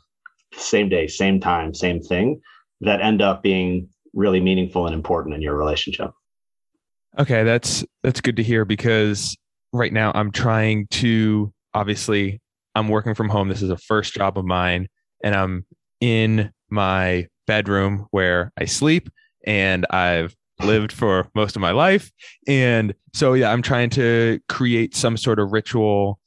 same 0.53 0.89
day 0.89 1.07
same 1.07 1.39
time 1.39 1.73
same 1.73 2.01
thing 2.01 2.41
that 2.81 3.01
end 3.01 3.21
up 3.21 3.43
being 3.43 3.87
really 4.13 4.39
meaningful 4.39 4.85
and 4.85 4.95
important 4.95 5.35
in 5.35 5.41
your 5.41 5.55
relationship 5.55 6.11
okay 7.19 7.43
that's 7.43 7.85
that's 8.03 8.21
good 8.21 8.35
to 8.35 8.43
hear 8.43 8.65
because 8.65 9.37
right 9.73 9.93
now 9.93 10.11
I'm 10.13 10.31
trying 10.31 10.87
to 10.87 11.53
obviously 11.73 12.41
I'm 12.75 12.87
working 12.87 13.15
from 13.15 13.29
home. 13.29 13.49
This 13.49 13.61
is 13.61 13.69
a 13.69 13.77
first 13.77 14.13
job 14.13 14.37
of 14.37 14.45
mine 14.45 14.87
and 15.23 15.35
I'm 15.35 15.65
in 15.99 16.51
my 16.69 17.27
bedroom 17.47 18.07
where 18.11 18.51
I 18.57 18.65
sleep 18.65 19.09
and 19.45 19.85
I've 19.89 20.35
lived 20.65 20.91
for 20.91 21.29
most 21.35 21.55
of 21.55 21.61
my 21.61 21.71
life. 21.71 22.11
And 22.47 22.93
so 23.13 23.33
yeah, 23.33 23.51
I'm 23.51 23.61
trying 23.61 23.89
to 23.91 24.39
create 24.47 24.95
some 24.95 25.17
sort 25.17 25.39
of 25.39 25.51
ritual 25.51 26.19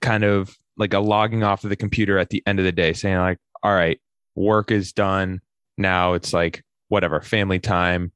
kind 0.00 0.24
of 0.24 0.56
like 0.76 0.94
a 0.94 0.98
logging 0.98 1.42
off 1.42 1.64
of 1.64 1.70
the 1.70 1.76
computer 1.76 2.18
at 2.18 2.30
the 2.30 2.42
end 2.46 2.58
of 2.58 2.64
the 2.64 2.72
day 2.72 2.92
saying 2.92 3.18
like 3.18 3.38
all 3.62 3.74
right, 3.74 4.00
work 4.34 4.70
is 4.70 4.92
done. 4.92 5.40
Now 5.78 6.14
it's 6.14 6.32
like 6.32 6.64
whatever, 6.88 7.20
family 7.20 7.58
time. 7.58 8.12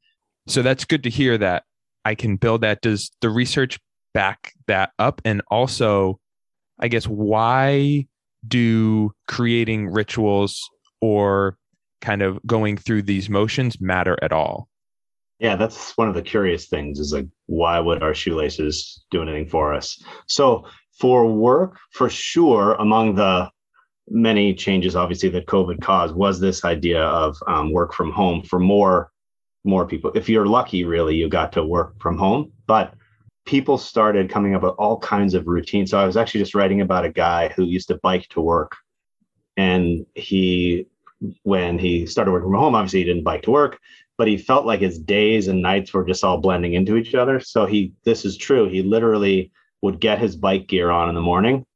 So 0.46 0.62
that's 0.62 0.84
good 0.84 1.02
to 1.04 1.10
hear 1.10 1.38
that 1.38 1.64
I 2.04 2.14
can 2.14 2.36
build 2.36 2.60
that. 2.60 2.82
Does 2.82 3.10
the 3.20 3.30
research 3.30 3.78
back 4.14 4.52
that 4.66 4.92
up? 4.98 5.20
And 5.24 5.42
also, 5.50 6.20
I 6.78 6.88
guess, 6.88 7.04
why 7.04 8.06
do 8.46 9.12
creating 9.26 9.88
rituals 9.88 10.68
or 11.00 11.56
kind 12.00 12.22
of 12.22 12.38
going 12.46 12.76
through 12.76 13.02
these 13.02 13.28
motions 13.28 13.80
matter 13.80 14.16
at 14.22 14.32
all? 14.32 14.68
Yeah, 15.38 15.56
that's 15.56 15.96
one 15.98 16.08
of 16.08 16.14
the 16.14 16.22
curious 16.22 16.66
things 16.66 16.98
is 16.98 17.12
like, 17.12 17.26
why 17.46 17.78
would 17.78 18.02
our 18.02 18.14
shoelaces 18.14 19.04
do 19.10 19.22
anything 19.22 19.48
for 19.48 19.74
us? 19.74 20.02
So, 20.26 20.66
for 20.98 21.30
work, 21.30 21.76
for 21.92 22.08
sure, 22.08 22.72
among 22.74 23.16
the 23.16 23.50
many 24.08 24.54
changes, 24.54 24.96
obviously, 24.96 25.28
that 25.30 25.46
COVID 25.46 25.82
caused 25.82 26.14
was 26.14 26.40
this 26.40 26.64
idea 26.64 27.02
of 27.04 27.36
um, 27.46 27.70
work 27.70 27.92
from 27.92 28.12
home 28.12 28.42
for 28.42 28.58
more 28.58 29.10
more 29.66 29.86
people. 29.86 30.12
If 30.14 30.28
you're 30.28 30.46
lucky, 30.46 30.84
really, 30.84 31.16
you 31.16 31.28
got 31.28 31.52
to 31.52 31.64
work 31.64 32.00
from 32.00 32.16
home. 32.16 32.52
But 32.66 32.94
people 33.44 33.78
started 33.78 34.30
coming 34.30 34.54
up 34.54 34.62
with 34.62 34.74
all 34.78 34.98
kinds 34.98 35.34
of 35.34 35.46
routines. 35.46 35.90
So 35.90 35.98
I 35.98 36.06
was 36.06 36.16
actually 36.16 36.40
just 36.40 36.54
writing 36.54 36.80
about 36.80 37.04
a 37.04 37.10
guy 37.10 37.48
who 37.48 37.64
used 37.64 37.88
to 37.88 37.98
bike 38.02 38.28
to 38.30 38.40
work. 38.40 38.76
And 39.56 40.06
he, 40.14 40.86
when 41.42 41.78
he 41.78 42.06
started 42.06 42.30
working 42.30 42.50
from 42.50 42.60
home, 42.60 42.74
obviously 42.74 43.00
he 43.00 43.06
didn't 43.06 43.24
bike 43.24 43.42
to 43.42 43.50
work, 43.50 43.78
but 44.18 44.28
he 44.28 44.36
felt 44.36 44.66
like 44.66 44.80
his 44.80 44.98
days 44.98 45.48
and 45.48 45.62
nights 45.62 45.92
were 45.92 46.04
just 46.04 46.24
all 46.24 46.38
blending 46.38 46.74
into 46.74 46.96
each 46.96 47.14
other. 47.14 47.40
So 47.40 47.66
he, 47.66 47.92
this 48.04 48.24
is 48.24 48.36
true. 48.36 48.68
He 48.68 48.82
literally 48.82 49.52
would 49.82 50.00
get 50.00 50.18
his 50.18 50.36
bike 50.36 50.66
gear 50.66 50.90
on 50.90 51.08
in 51.08 51.14
the 51.14 51.20
morning 51.20 51.66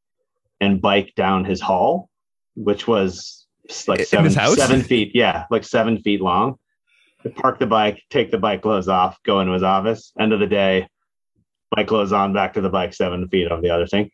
and 0.60 0.80
bike 0.80 1.12
down 1.16 1.44
his 1.44 1.60
hall, 1.60 2.08
which 2.54 2.86
was 2.86 3.46
like 3.86 4.04
seven, 4.04 4.30
seven 4.30 4.82
feet. 4.82 5.12
Yeah, 5.14 5.44
like 5.50 5.64
seven 5.64 5.98
feet 5.98 6.20
long 6.20 6.58
park 7.28 7.58
the 7.58 7.66
bike, 7.66 8.02
take 8.08 8.30
the 8.30 8.38
bike 8.38 8.62
clothes 8.62 8.88
off, 8.88 9.22
go 9.24 9.40
into 9.40 9.52
his 9.52 9.62
office. 9.62 10.12
End 10.18 10.32
of 10.32 10.40
the 10.40 10.46
day, 10.46 10.88
bike 11.70 11.86
clothes 11.86 12.12
on, 12.12 12.32
back 12.32 12.54
to 12.54 12.60
the 12.60 12.70
bike, 12.70 12.94
seven 12.94 13.28
feet 13.28 13.48
of 13.48 13.60
the 13.60 13.70
other 13.70 13.86
thing. 13.86 14.10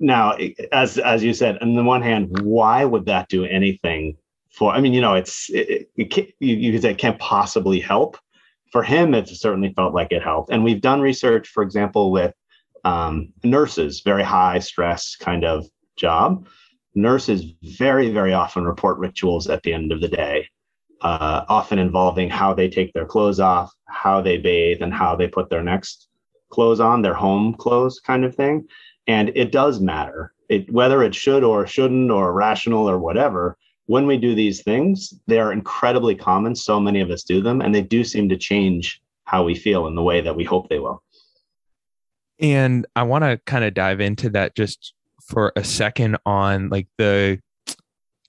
Now, 0.00 0.36
as 0.72 0.98
as 0.98 1.22
you 1.22 1.34
said, 1.34 1.58
on 1.60 1.74
the 1.74 1.84
one 1.84 2.02
hand, 2.02 2.40
why 2.42 2.84
would 2.84 3.06
that 3.06 3.28
do 3.28 3.44
anything 3.44 4.16
for? 4.50 4.72
I 4.72 4.80
mean, 4.80 4.92
you 4.92 5.00
know, 5.00 5.14
it's 5.14 5.50
it, 5.50 5.90
it, 5.96 6.34
you, 6.40 6.56
you 6.56 6.72
could 6.72 6.82
say 6.82 6.90
it 6.90 6.98
can't 6.98 7.18
possibly 7.18 7.80
help. 7.80 8.16
For 8.72 8.82
him, 8.82 9.14
it 9.14 9.28
certainly 9.28 9.72
felt 9.72 9.94
like 9.94 10.12
it 10.12 10.22
helped. 10.22 10.50
And 10.50 10.62
we've 10.62 10.80
done 10.80 11.00
research, 11.00 11.48
for 11.48 11.62
example, 11.62 12.10
with 12.10 12.34
um, 12.84 13.32
nurses, 13.42 14.02
very 14.02 14.22
high 14.22 14.58
stress 14.58 15.16
kind 15.16 15.44
of 15.44 15.66
job. 15.96 16.46
Nurses 16.94 17.54
very, 17.62 18.10
very 18.10 18.34
often 18.34 18.64
report 18.64 18.98
rituals 18.98 19.48
at 19.48 19.62
the 19.62 19.72
end 19.72 19.90
of 19.90 20.00
the 20.00 20.08
day 20.08 20.48
uh, 21.00 21.44
often 21.48 21.78
involving 21.78 22.28
how 22.28 22.54
they 22.54 22.68
take 22.68 22.92
their 22.92 23.06
clothes 23.06 23.40
off, 23.40 23.72
how 23.86 24.20
they 24.20 24.38
bathe, 24.38 24.82
and 24.82 24.92
how 24.92 25.14
they 25.14 25.28
put 25.28 25.48
their 25.50 25.62
next 25.62 26.08
clothes 26.50 26.80
on, 26.80 27.02
their 27.02 27.14
home 27.14 27.54
clothes 27.54 28.00
kind 28.00 28.24
of 28.24 28.34
thing. 28.34 28.66
And 29.06 29.30
it 29.34 29.52
does 29.52 29.80
matter. 29.80 30.32
It, 30.48 30.70
whether 30.72 31.02
it 31.02 31.14
should 31.14 31.44
or 31.44 31.66
shouldn't 31.66 32.10
or 32.10 32.32
rational 32.32 32.88
or 32.88 32.98
whatever, 32.98 33.56
when 33.88 34.06
we 34.06 34.18
do 34.18 34.34
these 34.34 34.62
things, 34.62 35.14
they 35.26 35.40
are 35.40 35.50
incredibly 35.50 36.14
common. 36.14 36.54
So 36.54 36.78
many 36.78 37.00
of 37.00 37.10
us 37.10 37.22
do 37.22 37.40
them, 37.40 37.62
and 37.62 37.74
they 37.74 37.80
do 37.80 38.04
seem 38.04 38.28
to 38.28 38.36
change 38.36 39.00
how 39.24 39.44
we 39.44 39.54
feel 39.54 39.86
in 39.86 39.94
the 39.94 40.02
way 40.02 40.20
that 40.20 40.36
we 40.36 40.44
hope 40.44 40.68
they 40.68 40.78
will. 40.78 41.02
And 42.38 42.86
I 42.94 43.02
want 43.04 43.24
to 43.24 43.40
kind 43.46 43.64
of 43.64 43.72
dive 43.72 44.00
into 44.00 44.28
that 44.30 44.54
just 44.54 44.92
for 45.22 45.52
a 45.56 45.64
second 45.64 46.18
on 46.26 46.68
like 46.68 46.86
the 46.98 47.40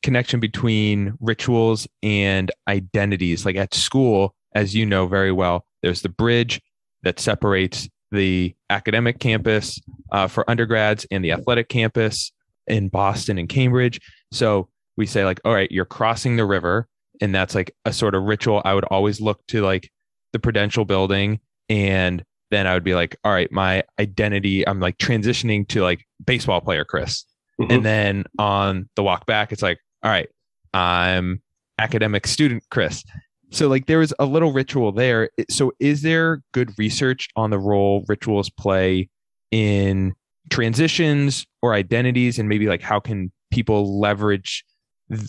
connection 0.02 0.40
between 0.40 1.16
rituals 1.20 1.88
and 2.02 2.52
identities. 2.70 3.46
Like 3.46 3.58
at 3.58 3.74
school, 3.74 4.36
as 4.56 4.74
you 4.74 4.86
know 4.86 5.08
very 5.08 5.34
well, 5.34 5.66
there's 5.82 6.02
the 6.02 6.10
bridge 6.10 6.62
that 7.04 7.20
separates 7.20 7.90
the 8.12 8.56
academic 8.70 9.20
campus 9.20 9.78
uh, 10.14 10.28
for 10.28 10.50
undergrads 10.50 11.06
and 11.12 11.24
the 11.24 11.34
athletic 11.34 11.68
campus 11.68 12.32
in 12.66 12.88
Boston 12.88 13.38
and 13.38 13.50
Cambridge. 13.50 14.00
So 14.32 14.70
we 15.00 15.06
say, 15.06 15.24
like, 15.24 15.40
all 15.46 15.54
right, 15.54 15.72
you're 15.72 15.86
crossing 15.86 16.36
the 16.36 16.46
river. 16.46 16.86
And 17.22 17.34
that's 17.34 17.56
like 17.56 17.74
a 17.86 17.94
sort 17.94 18.16
of 18.16 18.24
ritual. 18.24 18.62
I 18.66 18.74
would 18.76 18.84
always 18.84 19.22
look 19.22 19.40
to 19.48 19.62
like 19.62 19.90
the 20.34 20.40
Prudential 20.40 20.84
building. 20.84 21.40
And 21.70 22.24
then 22.52 22.68
I 22.68 22.74
would 22.74 22.84
be 22.84 22.96
like, 22.96 23.16
all 23.24 23.32
right, 23.32 23.50
my 23.50 23.84
identity, 23.98 24.68
I'm 24.68 24.82
like 24.82 24.98
transitioning 24.98 25.68
to 25.70 25.84
like 25.84 26.06
baseball 26.24 26.60
player, 26.60 26.84
Chris. 26.84 27.24
Mm-hmm. 27.62 27.72
And 27.72 27.86
then 27.86 28.26
on 28.38 28.90
the 28.96 29.04
walk 29.04 29.26
back, 29.26 29.54
it's 29.54 29.62
like, 29.62 29.80
all 30.04 30.12
right, 30.12 30.28
I'm 30.74 31.42
academic 31.78 32.28
student 32.28 32.64
Chris. 32.70 33.04
So 33.52 33.70
like 33.70 33.86
there 33.86 34.00
was 34.00 34.14
a 34.20 34.26
little 34.26 34.52
ritual 34.52 34.92
there. 34.92 35.30
So 35.50 35.72
is 35.80 36.02
there 36.02 36.42
good 36.52 36.78
research 36.78 37.30
on 37.38 37.52
the 37.52 37.60
role 37.60 38.04
rituals 38.10 38.50
play 38.50 39.10
in 39.50 40.14
transitions 40.50 41.48
or 41.62 41.74
identities 41.74 42.38
and 42.38 42.50
maybe 42.50 42.68
like 42.68 42.82
how 42.82 43.00
can 43.00 43.32
people 43.50 44.00
leverage 44.00 44.66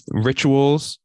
rituals 0.09 0.99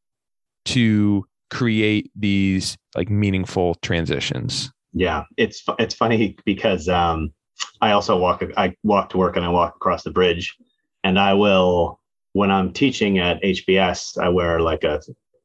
to 0.66 1.24
create 1.50 2.10
these 2.14 2.76
like 2.94 3.10
meaningful 3.10 3.76
transitions? 3.76 4.70
Yeah, 4.92 5.24
it's 5.36 5.62
it's 5.78 5.94
funny 5.94 6.36
because 6.44 6.88
um 6.88 7.32
I 7.80 7.92
also 7.92 8.16
walk 8.16 8.42
I 8.56 8.74
walk 8.82 9.10
to 9.10 9.18
work 9.18 9.36
and 9.36 9.44
I 9.44 9.48
walk 9.48 9.76
across 9.76 10.02
the 10.02 10.10
bridge 10.10 10.56
and 11.04 11.18
I 11.18 11.34
will 11.34 12.00
when 12.32 12.50
I'm 12.50 12.72
teaching 12.72 13.18
at 13.18 13.42
HBS, 13.42 14.18
I 14.18 14.28
wear 14.28 14.60
like 14.60 14.84
a 14.84 15.00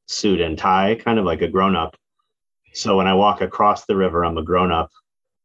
suit 0.07 0.41
and 0.41 0.57
tie, 0.57 0.95
kind 0.95 1.19
of 1.19 1.25
like 1.25 1.41
a 1.41 1.47
grown 1.47 1.75
up. 1.75 1.95
So 2.73 2.97
when 2.97 3.07
I 3.07 3.13
walk 3.13 3.39
across 3.39 3.85
the 3.85 3.95
river, 3.95 4.25
I'm 4.25 4.37
a 4.37 4.43
grown 4.43 4.73
up. 4.73 4.89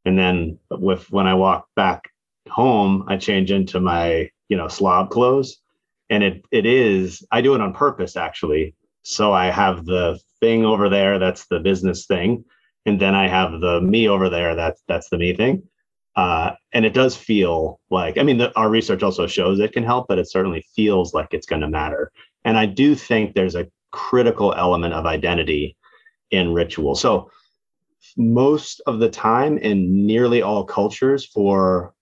And 0.04 0.18
then 0.18 0.58
with 0.70 1.10
when 1.12 1.28
I 1.28 1.34
walk 1.34 1.68
back 1.76 2.10
home, 2.48 3.04
I 3.06 3.16
change 3.16 3.52
into 3.52 3.78
my, 3.78 4.28
you 4.48 4.56
know, 4.56 4.66
slob 4.66 5.10
clothes. 5.10 5.60
And 6.10 6.22
it 6.22 6.44
it 6.50 6.66
is, 6.66 7.26
I 7.30 7.40
do 7.40 7.54
it 7.54 7.60
on 7.60 7.72
purpose 7.72 8.16
actually. 8.16 8.74
So 9.02 9.32
I 9.32 9.46
have 9.46 9.84
the 9.84 10.18
thing 10.40 10.64
over 10.64 10.88
there, 10.88 11.18
that's 11.18 11.46
the 11.46 11.60
business 11.60 12.06
thing. 12.06 12.44
And 12.84 13.00
then 13.00 13.14
I 13.14 13.28
have 13.28 13.60
the 13.60 13.80
me 13.80 14.08
over 14.08 14.28
there, 14.28 14.54
that's 14.54 14.82
that's 14.86 15.08
the 15.08 15.18
me 15.18 15.34
thing. 15.34 15.62
Uh, 16.16 16.52
and 16.72 16.86
it 16.86 16.94
does 16.94 17.14
feel 17.14 17.78
like, 17.90 18.16
I 18.16 18.22
mean, 18.22 18.38
the, 18.38 18.56
our 18.56 18.70
research 18.70 19.02
also 19.02 19.26
shows 19.26 19.60
it 19.60 19.72
can 19.72 19.84
help, 19.84 20.06
but 20.08 20.18
it 20.18 20.30
certainly 20.30 20.64
feels 20.74 21.12
like 21.12 21.28
it's 21.34 21.46
going 21.46 21.60
to 21.60 21.68
matter. 21.68 22.10
And 22.44 22.56
I 22.56 22.64
do 22.64 22.94
think 22.94 23.34
there's 23.34 23.54
a 23.54 23.66
critical 23.90 24.54
element 24.54 24.94
of 24.94 25.04
identity 25.04 25.76
in 26.30 26.54
ritual. 26.54 26.94
So, 26.94 27.30
most 28.16 28.80
of 28.86 28.98
the 28.98 29.10
time 29.10 29.58
in 29.58 30.06
nearly 30.06 30.40
all 30.40 30.64
cultures, 30.64 31.26
for 31.26 31.92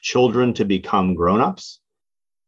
children 0.00 0.54
to 0.54 0.64
become 0.64 1.14
grown-ups, 1.14 1.79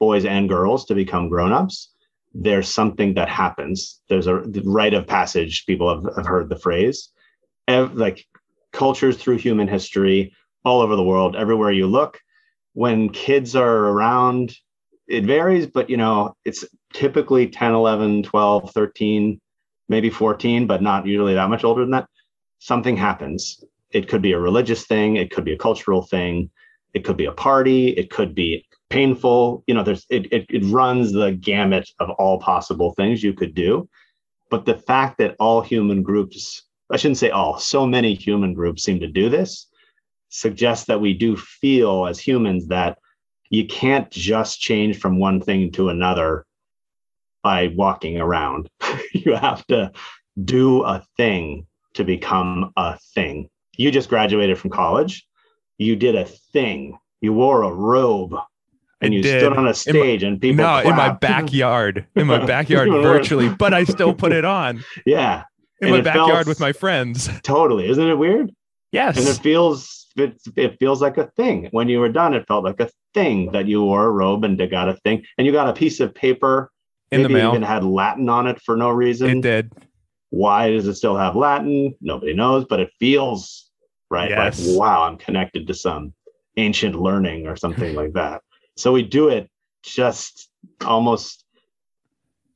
boys 0.02 0.25
and 0.25 0.49
girls 0.49 0.85
to 0.85 0.97
become 0.97 1.28
grown-ups, 1.28 1.92
there's 2.35 2.68
something 2.68 3.14
that 3.14 3.28
happens. 3.28 4.00
There's 4.09 4.26
a 4.26 4.38
rite 4.64 4.94
of 4.94 5.06
passage. 5.06 5.64
People 5.64 5.88
have, 5.94 6.16
have 6.16 6.26
heard 6.26 6.49
the 6.49 6.59
phrase. 6.59 7.11
Ev- 7.68 7.94
like 7.94 8.26
cultures 8.73 9.16
through 9.16 9.37
human 9.37 9.68
history 9.68 10.35
all 10.64 10.80
over 10.80 10.97
the 10.97 11.04
world, 11.04 11.37
everywhere 11.37 11.71
you 11.71 11.87
look. 11.87 12.18
When 12.73 13.11
kids 13.11 13.54
are 13.54 13.76
around, 13.92 14.56
it 15.06 15.25
varies, 15.25 15.68
but 15.68 15.88
you 15.88 15.99
know, 15.99 16.35
it's 16.44 16.64
typically 16.92 17.47
10, 17.47 17.73
11, 17.73 18.25
12, 18.25 18.73
13, 18.73 19.40
maybe 19.88 20.11
14, 20.11 20.66
but 20.66 20.82
not 20.82 21.06
usually 21.06 21.35
that 21.35 21.49
much 21.49 21.62
older 21.62 21.82
than 21.82 21.92
that. 21.92 22.09
Something 22.59 22.97
happens. 22.97 23.62
It 23.92 24.09
could 24.09 24.23
be 24.23 24.32
a 24.32 24.40
religious 24.40 24.85
thing, 24.85 25.14
it 25.14 25.30
could 25.30 25.44
be 25.44 25.52
a 25.52 25.64
cultural 25.68 26.02
thing, 26.02 26.50
it 26.92 27.04
could 27.04 27.16
be 27.16 27.26
a 27.26 27.38
party, 27.49 27.90
it 27.90 28.11
could 28.11 28.35
be 28.35 28.66
painful. 28.93 29.65
You 29.67 29.75
know, 29.75 29.83
there's 29.83 30.07
it, 30.11 30.33
it, 30.33 30.47
it 30.51 30.65
runs 30.67 31.13
the 31.13 31.33
gamut 31.33 31.89
of 31.99 32.11
all 32.11 32.39
possible 32.39 32.93
things 32.93 33.23
you 33.23 33.33
could 33.33 33.55
do. 33.55 33.89
But 34.51 34.67
the 34.67 34.77
fact 34.77 35.19
that 35.19 35.35
all 35.41 35.63
human 35.63 36.03
groups, 36.03 36.65
I 36.91 36.99
shouldn't 36.99 37.19
say 37.19 37.31
all, 37.31 37.59
so 37.59 37.87
many 37.87 38.15
human 38.15 38.53
groups 38.53 38.85
seem 38.85 39.01
to 39.01 39.07
do 39.07 39.31
this 39.31 39.67
suggests 40.29 40.87
that 40.87 41.01
we 41.01 41.15
do 41.15 41.37
feel 41.37 42.07
as 42.07 42.19
humans 42.19 42.69
that 42.69 42.99
you 43.49 43.67
can't 43.67 44.11
just 44.11 44.61
change 44.61 44.99
from 44.99 45.19
one 45.19 45.41
thing 45.41 45.73
to 45.73 45.89
another 45.89 46.47
by 47.43 47.69
walking 47.69 48.19
around. 48.19 48.69
you 49.13 49.35
have 49.35 49.67
to 49.67 49.91
do 50.45 50.83
a 50.83 51.03
thing 51.17 51.67
to 51.95 52.05
become 52.05 52.73
a 52.77 52.99
thing. 53.15 53.49
You 53.77 53.91
just 53.91 54.09
graduated 54.09 54.59
from 54.59 54.71
college. 54.71 55.27
You 55.79 55.97
did 55.97 56.15
a 56.15 56.25
thing 56.25 56.99
you 57.23 57.33
wore 57.33 57.63
a 57.63 57.73
robe 57.73 58.35
and 59.02 59.12
you 59.14 59.23
did. 59.23 59.40
stood 59.40 59.52
on 59.52 59.59
a 59.59 59.61
In 59.61 59.64
my- 59.66 59.73
stage 59.73 60.23
and 60.23 60.40
people 60.40 60.64
no, 60.64 60.78
in 60.78 60.97
my 60.97 61.11
backyard, 61.12 62.06
in 62.16 62.26
my 62.26 62.44
backyard 62.47 62.88
virtually, 62.90 63.49
but 63.49 63.75
I 63.75 63.85
still 63.85 64.14
put 64.23 64.32
it 64.32 64.44
on 64.44 64.85
yeah, 65.04 65.42
in 65.80 65.88
And 65.88 65.97
my 65.99 66.00
backyard 66.02 66.30
felt- 66.35 66.47
with 66.47 66.61
my 66.61 66.73
friends. 66.73 67.28
totally. 67.42 67.88
Isn't 67.88 68.09
it 68.09 68.14
weird? 68.16 68.50
Yes. 68.92 69.18
And 69.18 69.26
it 69.28 69.40
feels 69.42 70.06
it, 70.16 70.40
it 70.56 70.78
feels 70.78 71.00
like 71.00 71.16
a 71.16 71.26
thing. 71.37 71.68
When 71.71 71.88
you 71.88 71.99
were 72.00 72.11
done, 72.11 72.35
it 72.35 72.47
felt 72.47 72.64
like 72.64 72.78
a 72.80 72.90
thing 73.14 73.50
that 73.52 73.66
you 73.66 73.82
wore 73.82 74.04
a 74.06 74.11
robe 74.11 74.44
and 74.44 74.59
got 74.71 74.88
a 74.88 74.94
thing, 74.97 75.25
and 75.38 75.47
you 75.47 75.52
got 75.52 75.68
a 75.68 75.73
piece 75.73 76.00
of 76.00 76.14
paper. 76.14 76.71
in 77.11 77.23
the 77.23 77.28
maybe 77.30 77.40
mail. 77.40 77.50
even 77.50 77.62
had 77.62 77.82
Latin 77.85 78.28
on 78.28 78.47
it 78.47 78.61
for 78.61 78.76
no 78.76 78.90
reason. 78.90 79.38
It 79.38 79.40
did. 79.40 79.73
Why 80.28 80.71
does 80.71 80.87
it 80.87 80.94
still 80.94 81.16
have 81.16 81.35
Latin? 81.37 81.94
Nobody 82.00 82.35
knows, 82.35 82.64
but 82.68 82.80
it 82.80 82.90
feels 83.00 83.71
right. 84.11 84.30
Yes. 84.30 84.66
Like 84.66 84.78
wow, 84.78 85.02
I'm 85.04 85.16
connected 85.16 85.66
to 85.66 85.75
some 85.75 86.12
ancient 86.59 86.94
learning 86.94 87.47
or 87.47 87.56
something 87.56 87.94
like 87.94 88.12
that. 88.12 88.42
So 88.83 88.91
we 88.91 89.05
do 89.05 89.29
it 89.29 89.49
just 89.85 90.51
almost 90.85 91.45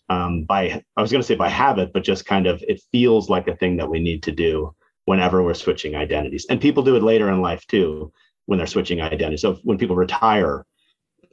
um, 0.08 0.42
by 0.42 0.82
I 0.96 1.00
was 1.00 1.12
going 1.12 1.22
to 1.22 1.26
say 1.26 1.36
by 1.36 1.48
habit, 1.48 1.92
but 1.92 2.02
just 2.02 2.26
kind 2.26 2.48
of 2.48 2.64
it 2.66 2.82
feels 2.90 3.30
like 3.30 3.46
a 3.46 3.54
thing 3.54 3.76
that 3.76 3.88
we 3.88 4.00
need 4.00 4.24
to 4.24 4.32
do 4.32 4.74
whenever 5.04 5.44
we're 5.44 5.54
switching 5.54 5.94
identities. 5.94 6.44
And 6.50 6.60
people 6.60 6.82
do 6.82 6.96
it 6.96 7.04
later 7.04 7.30
in 7.30 7.42
life 7.42 7.64
too 7.68 8.12
when 8.46 8.58
they're 8.58 8.66
switching 8.66 9.00
identities. 9.00 9.42
So 9.42 9.60
when 9.62 9.78
people 9.78 9.94
retire, 9.94 10.66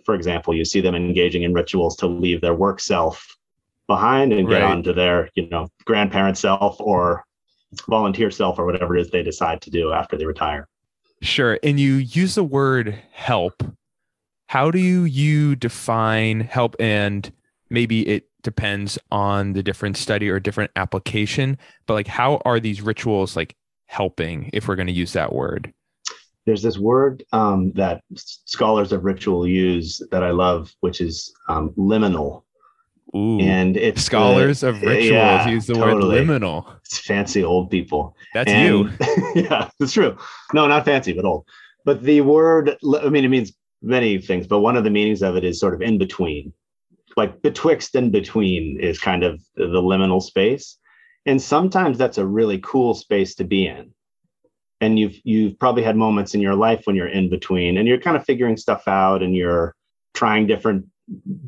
for 0.05 0.13
example, 0.13 0.53
you 0.53 0.63
see 0.63 0.79
them 0.79 0.93
engaging 0.93 1.41
in 1.41 1.55
rituals 1.55 1.95
to 1.97 2.05
leave 2.05 2.41
their 2.41 2.53
work 2.53 2.79
self 2.79 3.35
behind 3.87 4.31
and 4.31 4.47
get 4.47 4.61
Right. 4.61 4.71
on 4.71 4.83
to 4.83 4.93
their, 4.93 5.27
you 5.33 5.49
know, 5.49 5.69
grandparent 5.85 6.37
self 6.37 6.79
or 6.79 7.25
volunteer 7.89 8.29
self 8.29 8.59
or 8.59 8.65
whatever 8.67 8.95
it 8.95 9.01
is 9.01 9.09
they 9.09 9.23
decide 9.23 9.59
to 9.61 9.71
do 9.71 9.91
after 9.91 10.17
they 10.17 10.25
retire. 10.27 10.67
Sure. 11.23 11.57
And 11.63 11.79
you 11.79 11.95
use 11.95 12.35
the 12.35 12.43
word 12.43 12.99
help. 13.11 13.63
How 14.53 14.69
do 14.69 14.77
you, 14.77 15.55
define 15.55 16.41
help? 16.41 16.75
And 16.79 17.31
maybe 17.71 18.07
it 18.07 18.29
depends 18.43 18.99
on 19.11 19.53
the 19.53 19.63
different 19.63 19.97
study 19.97 20.29
or 20.29 20.39
different 20.39 20.69
application, 20.75 21.57
but 21.87 21.95
like, 21.95 22.05
how 22.05 22.39
are 22.45 22.59
these 22.59 22.79
rituals 22.79 23.35
like 23.35 23.55
helping 23.87 24.51
if 24.53 24.67
we're 24.67 24.75
going 24.75 24.85
to 24.85 24.93
use 24.93 25.13
that 25.13 25.33
word? 25.33 25.73
There's 26.45 26.61
this 26.61 26.77
word 26.77 27.23
um, 27.33 27.71
that 27.71 28.03
scholars 28.13 28.91
of 28.91 29.03
ritual 29.03 29.47
use 29.47 30.03
that 30.11 30.21
I 30.21 30.29
love, 30.29 30.71
which 30.81 31.01
is 31.01 31.33
um, 31.49 31.71
liminal. 31.71 32.43
Ooh. 33.15 33.39
And 33.39 33.75
it's 33.75 34.01
the- 34.01 34.05
Scholars 34.05 34.61
of 34.61 34.83
rituals 34.83 35.09
yeah, 35.09 35.49
use 35.49 35.65
the 35.65 35.79
word 35.79 35.95
liminal. 35.95 36.75
it's 36.85 36.99
fancy 36.99 37.43
old 37.43 37.71
people. 37.71 38.15
That's 38.35 38.51
And- 38.51 38.67
you. 38.67 38.91
yeah, 39.35 39.71
it's 39.79 39.93
true. 39.93 40.15
No, 40.53 40.67
not 40.67 40.85
fancy, 40.85 41.11
but 41.11 41.25
old. 41.25 41.47
But 41.85 42.03
the 42.03 42.21
word, 42.21 42.77
I 43.01 43.09
mean, 43.09 43.25
it 43.25 43.29
means 43.29 43.51
many 43.83 44.17
things, 44.19 44.47
but 44.47 44.61
one 44.61 44.77
of 44.77 44.83
the 44.83 44.89
meanings 44.89 45.21
of 45.21 45.35
it 45.35 45.43
is 45.43 45.59
sort 45.59 45.73
of 45.73 45.81
in 45.81 45.97
between. 45.97 46.53
Like 47.15 47.41
betwixt 47.41 47.95
and 47.95 48.11
between 48.11 48.79
is 48.79 48.99
kind 48.99 49.23
of 49.23 49.41
the, 49.55 49.65
liminal 49.65 50.21
space. 50.21 50.77
And 51.25 51.41
sometimes 51.41 51.97
that's 51.97 52.17
a 52.17 52.25
really 52.25 52.59
cool 52.63 52.93
space 52.93 53.35
to 53.35 53.43
be 53.43 53.67
in. 53.67 53.91
And 54.81 54.97
you've 54.97 55.15
you've 55.23 55.59
probably 55.59 55.83
had 55.83 55.95
moments 55.95 56.33
in 56.33 56.41
your 56.41 56.55
life 56.55 56.81
when 56.85 56.95
you're 56.95 57.07
in 57.07 57.29
between 57.29 57.77
and 57.77 57.87
you're 57.87 57.99
kind 57.99 58.17
of 58.17 58.25
figuring 58.25 58.57
stuff 58.57 58.87
out 58.87 59.23
and 59.23 59.35
you're 59.35 59.75
trying 60.13 60.47
different 60.47 60.87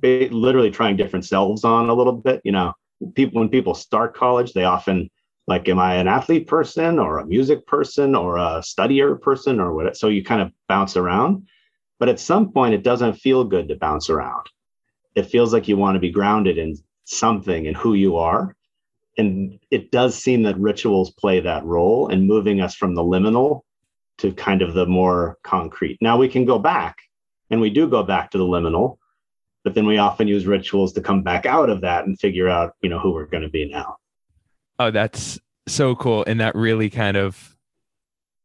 literally 0.01 0.71
trying 0.71 0.95
different 0.95 1.25
selves 1.25 1.63
on 1.63 1.89
a 1.89 1.93
little 1.93 2.13
bit, 2.13 2.41
you 2.43 2.51
know. 2.51 2.73
People 3.13 3.41
when 3.41 3.49
people 3.49 3.73
start 3.73 4.15
college, 4.15 4.53
they 4.53 4.63
often 4.63 5.09
like 5.47 5.67
am 5.69 5.79
i 5.79 5.95
an 5.95 6.07
athlete 6.07 6.47
person 6.47 6.97
or 6.99 7.19
a 7.19 7.25
music 7.25 7.65
person 7.67 8.15
or 8.15 8.37
a 8.37 8.61
studier 8.61 9.19
person 9.19 9.59
or 9.59 9.73
what 9.73 9.97
so 9.97 10.07
you 10.07 10.23
kind 10.23 10.41
of 10.41 10.51
bounce 10.67 10.97
around 10.97 11.47
but 11.99 12.09
at 12.09 12.19
some 12.19 12.51
point 12.51 12.73
it 12.73 12.83
doesn't 12.83 13.13
feel 13.13 13.43
good 13.43 13.67
to 13.67 13.75
bounce 13.75 14.09
around. 14.09 14.45
It 15.15 15.27
feels 15.27 15.53
like 15.53 15.67
you 15.67 15.77
want 15.77 15.95
to 15.95 15.99
be 15.99 16.11
grounded 16.11 16.57
in 16.57 16.75
something 17.05 17.67
and 17.67 17.77
who 17.77 17.93
you 17.93 18.17
are. 18.17 18.55
And 19.17 19.59
it 19.71 19.91
does 19.91 20.15
seem 20.15 20.43
that 20.43 20.57
rituals 20.57 21.11
play 21.11 21.39
that 21.39 21.63
role 21.63 22.09
in 22.09 22.27
moving 22.27 22.59
us 22.59 22.75
from 22.75 22.95
the 22.95 23.03
liminal 23.03 23.61
to 24.17 24.33
kind 24.33 24.61
of 24.61 24.73
the 24.73 24.85
more 24.85 25.37
concrete. 25.43 25.97
Now 26.01 26.17
we 26.17 26.27
can 26.27 26.45
go 26.45 26.59
back 26.59 26.97
and 27.49 27.61
we 27.61 27.69
do 27.69 27.87
go 27.87 28.03
back 28.03 28.31
to 28.31 28.37
the 28.37 28.43
liminal 28.43 28.97
but 29.65 29.73
then 29.73 29.87
we 29.87 29.97
often 29.97 30.27
use 30.27 30.45
rituals 30.45 30.93
to 30.93 31.01
come 31.01 31.23
back 31.23 31.47
out 31.47 31.71
of 31.71 31.81
that 31.81 32.05
and 32.05 32.17
figure 32.17 32.47
out 32.47 32.75
you 32.81 32.89
know 32.89 32.99
who 32.99 33.11
we're 33.11 33.25
going 33.25 33.43
to 33.43 33.49
be 33.49 33.67
now. 33.67 33.97
Oh, 34.77 34.91
that's 34.91 35.39
so 35.67 35.95
cool. 35.95 36.23
And 36.25 36.39
that 36.39 36.55
really 36.55 36.89
kind 36.89 37.17
of 37.17 37.57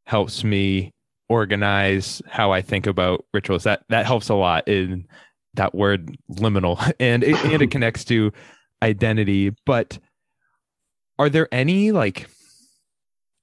helps 0.04 0.42
me 0.42 0.92
organize 1.30 2.20
how 2.28 2.50
I 2.50 2.60
think 2.60 2.86
about 2.86 3.24
rituals. 3.32 3.62
That 3.62 3.84
that 3.88 4.04
helps 4.04 4.28
a 4.28 4.34
lot 4.34 4.68
in 4.68 5.06
that 5.54 5.74
word 5.74 6.18
liminal. 6.30 6.76
And 7.00 7.24
it, 7.24 7.42
and 7.44 7.62
it 7.62 7.70
connects 7.70 8.04
to 8.06 8.32
identity. 8.82 9.54
But 9.64 9.98
are 11.18 11.30
there 11.30 11.48
any 11.52 11.92
like 11.92 12.28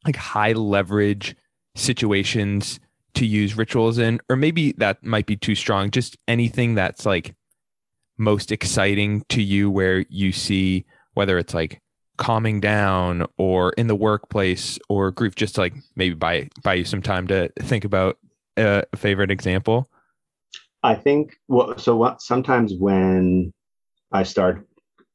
like 0.05 0.17
high 0.17 0.53
leverage 0.53 1.35
situations 1.75 2.79
to 3.15 3.25
use 3.25 3.57
rituals 3.57 3.97
in? 3.97 4.19
Or 4.29 4.35
maybe 4.35 4.73
that 4.73 5.03
might 5.03 5.25
be 5.25 5.37
too 5.37 5.55
strong. 5.55 5.89
Just 5.89 6.17
anything 6.27 6.75
that's 6.75 7.05
like 7.05 7.35
most 8.17 8.51
exciting 8.51 9.23
to 9.29 9.41
you 9.41 9.71
where 9.71 10.05
you 10.09 10.31
see 10.31 10.85
whether 11.13 11.37
it's 11.37 11.53
like 11.53 11.81
calming 12.17 12.59
down 12.59 13.25
or 13.37 13.71
in 13.73 13.87
the 13.87 13.95
workplace 13.95 14.79
or 14.89 15.11
grief 15.11 15.35
just 15.35 15.57
like 15.57 15.73
maybe 15.95 16.15
buy 16.15 16.49
buy 16.63 16.73
you 16.73 16.83
some 16.83 17.01
time 17.01 17.27
to 17.27 17.49
think 17.59 17.85
about 17.85 18.17
a 18.57 18.83
favorite 18.95 19.31
example 19.31 19.89
I 20.83 20.95
think 20.95 21.37
well, 21.47 21.77
so 21.77 21.95
what 21.95 22.21
sometimes 22.21 22.73
when 22.73 23.53
I 24.11 24.23
start, 24.23 24.67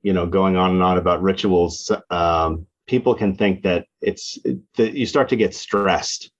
you 0.02 0.12
know, 0.12 0.26
going 0.26 0.56
on 0.56 0.72
and 0.72 0.82
on 0.82 0.98
about 0.98 1.22
rituals, 1.22 1.90
um, 2.10 2.66
people 2.86 3.14
can 3.14 3.34
think 3.34 3.62
that 3.62 3.86
it's 4.00 4.38
that 4.76 4.94
you 4.94 5.06
start 5.06 5.28
to 5.30 5.36
get 5.36 5.54
stressed. 5.54 6.30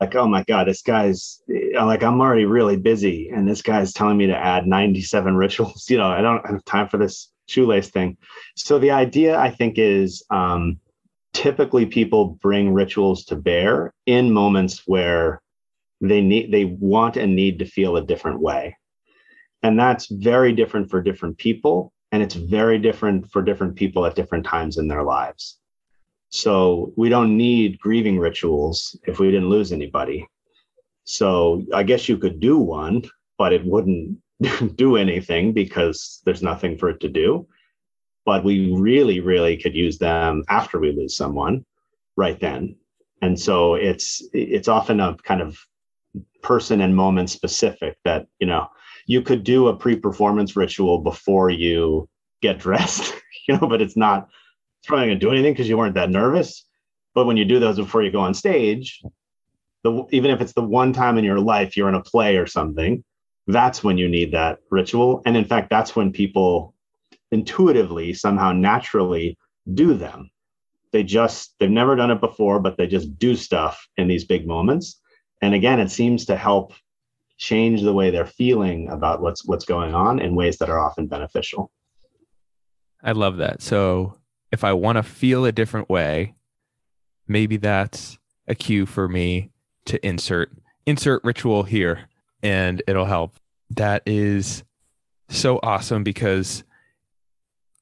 Like, 0.00 0.14
oh 0.14 0.28
my 0.28 0.44
God, 0.44 0.68
this 0.68 0.82
guy's 0.82 1.42
like, 1.48 2.02
I'm 2.02 2.20
already 2.20 2.44
really 2.44 2.76
busy, 2.76 3.30
and 3.30 3.48
this 3.48 3.62
guy's 3.62 3.92
telling 3.92 4.16
me 4.16 4.26
to 4.26 4.36
add 4.36 4.66
97 4.66 5.36
rituals. 5.44 5.90
You 5.90 5.98
know, 5.98 6.08
I 6.08 6.20
don't 6.20 6.46
have 6.46 6.64
time 6.64 6.88
for 6.88 6.98
this 6.98 7.30
shoelace 7.46 7.90
thing. 7.90 8.16
So 8.54 8.78
the 8.78 8.90
idea, 8.90 9.38
I 9.38 9.50
think, 9.50 9.78
is 9.78 10.24
um, 10.30 10.78
typically 11.32 11.86
people 11.86 12.38
bring 12.40 12.72
rituals 12.72 13.24
to 13.26 13.36
bear 13.36 13.92
in 14.06 14.32
moments 14.32 14.82
where 14.86 15.42
they 16.00 16.20
need 16.20 16.52
they 16.52 16.64
want 16.64 17.16
and 17.16 17.34
need 17.34 17.58
to 17.58 17.64
feel 17.64 17.96
a 17.96 18.04
different 18.04 18.40
way. 18.40 18.76
And 19.62 19.78
that's 19.78 20.06
very 20.06 20.52
different 20.52 20.90
for 20.90 21.02
different 21.02 21.38
people 21.38 21.92
and 22.12 22.22
it's 22.22 22.34
very 22.34 22.78
different 22.78 23.30
for 23.30 23.42
different 23.42 23.74
people 23.74 24.06
at 24.06 24.14
different 24.14 24.44
times 24.44 24.78
in 24.78 24.88
their 24.88 25.02
lives. 25.02 25.58
So 26.28 26.92
we 26.96 27.08
don't 27.08 27.36
need 27.36 27.78
grieving 27.78 28.18
rituals 28.18 28.98
if 29.06 29.18
we 29.18 29.30
didn't 29.30 29.48
lose 29.48 29.72
anybody. 29.72 30.26
So 31.04 31.62
i 31.72 31.82
guess 31.82 32.08
you 32.08 32.18
could 32.18 32.40
do 32.40 32.58
one 32.58 33.02
but 33.38 33.52
it 33.52 33.64
wouldn't 33.64 34.18
do 34.74 34.96
anything 34.96 35.52
because 35.52 36.20
there's 36.24 36.42
nothing 36.42 36.76
for 36.76 36.88
it 36.90 37.00
to 37.00 37.08
do. 37.08 37.46
But 38.24 38.44
we 38.44 38.72
really 38.72 39.20
really 39.20 39.56
could 39.56 39.74
use 39.74 39.98
them 39.98 40.44
after 40.48 40.78
we 40.78 40.92
lose 40.92 41.16
someone 41.16 41.64
right 42.16 42.38
then. 42.40 42.76
And 43.22 43.38
so 43.38 43.74
it's 43.74 44.22
it's 44.32 44.68
often 44.68 45.00
a 45.00 45.16
kind 45.16 45.40
of 45.40 45.58
person 46.42 46.80
and 46.80 46.94
moment 46.94 47.30
specific 47.30 47.96
that 48.04 48.26
you 48.38 48.46
know 48.46 48.68
you 49.06 49.22
could 49.22 49.44
do 49.44 49.68
a 49.68 49.76
pre-performance 49.76 50.56
ritual 50.56 50.98
before 50.98 51.50
you 51.50 52.08
get 52.40 52.58
dressed 52.58 53.14
you 53.48 53.56
know 53.56 53.66
but 53.66 53.82
it's 53.82 53.96
not 53.96 54.28
it's 54.78 54.86
probably 54.86 55.08
to 55.08 55.16
do 55.16 55.30
anything 55.30 55.52
because 55.52 55.68
you 55.68 55.76
weren't 55.76 55.94
that 55.94 56.10
nervous. 56.10 56.64
But 57.14 57.26
when 57.26 57.36
you 57.36 57.44
do 57.44 57.58
those 57.58 57.76
before 57.76 58.02
you 58.02 58.10
go 58.10 58.20
on 58.20 58.34
stage 58.34 59.02
the 59.82 60.06
even 60.10 60.30
if 60.30 60.40
it's 60.40 60.52
the 60.52 60.62
one 60.62 60.92
time 60.92 61.16
in 61.16 61.24
your 61.24 61.40
life 61.40 61.76
you're 61.76 61.88
in 61.88 61.94
a 61.94 62.02
play 62.02 62.36
or 62.36 62.46
something 62.46 63.04
that's 63.46 63.84
when 63.84 63.98
you 63.98 64.08
need 64.08 64.32
that 64.32 64.58
ritual. 64.70 65.22
And 65.26 65.36
in 65.36 65.44
fact 65.44 65.70
that's 65.70 65.94
when 65.94 66.12
people 66.12 66.74
intuitively 67.30 68.12
somehow 68.12 68.52
naturally 68.52 69.38
do 69.74 69.94
them. 69.94 70.30
They 70.92 71.02
just 71.02 71.54
they've 71.58 71.70
never 71.70 71.96
done 71.96 72.10
it 72.10 72.20
before 72.20 72.60
but 72.60 72.76
they 72.76 72.86
just 72.86 73.18
do 73.18 73.36
stuff 73.36 73.86
in 73.96 74.08
these 74.08 74.24
big 74.24 74.46
moments. 74.46 75.00
And 75.42 75.54
again 75.54 75.80
it 75.80 75.90
seems 75.90 76.26
to 76.26 76.36
help 76.36 76.72
change 77.38 77.82
the 77.82 77.92
way 77.92 78.10
they're 78.10 78.26
feeling 78.26 78.88
about 78.88 79.20
what's 79.20 79.46
what's 79.46 79.64
going 79.64 79.94
on 79.94 80.18
in 80.20 80.34
ways 80.34 80.58
that 80.58 80.70
are 80.70 80.78
often 80.78 81.06
beneficial. 81.06 81.70
I 83.02 83.12
love 83.12 83.36
that. 83.36 83.62
So 83.62 84.16
if 84.52 84.64
i 84.64 84.72
want 84.72 84.96
to 84.96 85.02
feel 85.02 85.44
a 85.44 85.52
different 85.52 85.88
way 85.88 86.34
maybe 87.26 87.56
that's 87.56 88.18
a 88.48 88.54
cue 88.54 88.86
for 88.86 89.08
me 89.08 89.50
to 89.84 90.04
insert 90.06 90.50
insert 90.86 91.22
ritual 91.24 91.64
here 91.64 92.08
and 92.42 92.82
it'll 92.86 93.04
help. 93.04 93.34
That 93.70 94.02
is 94.06 94.62
so 95.28 95.58
awesome 95.62 96.04
because 96.04 96.64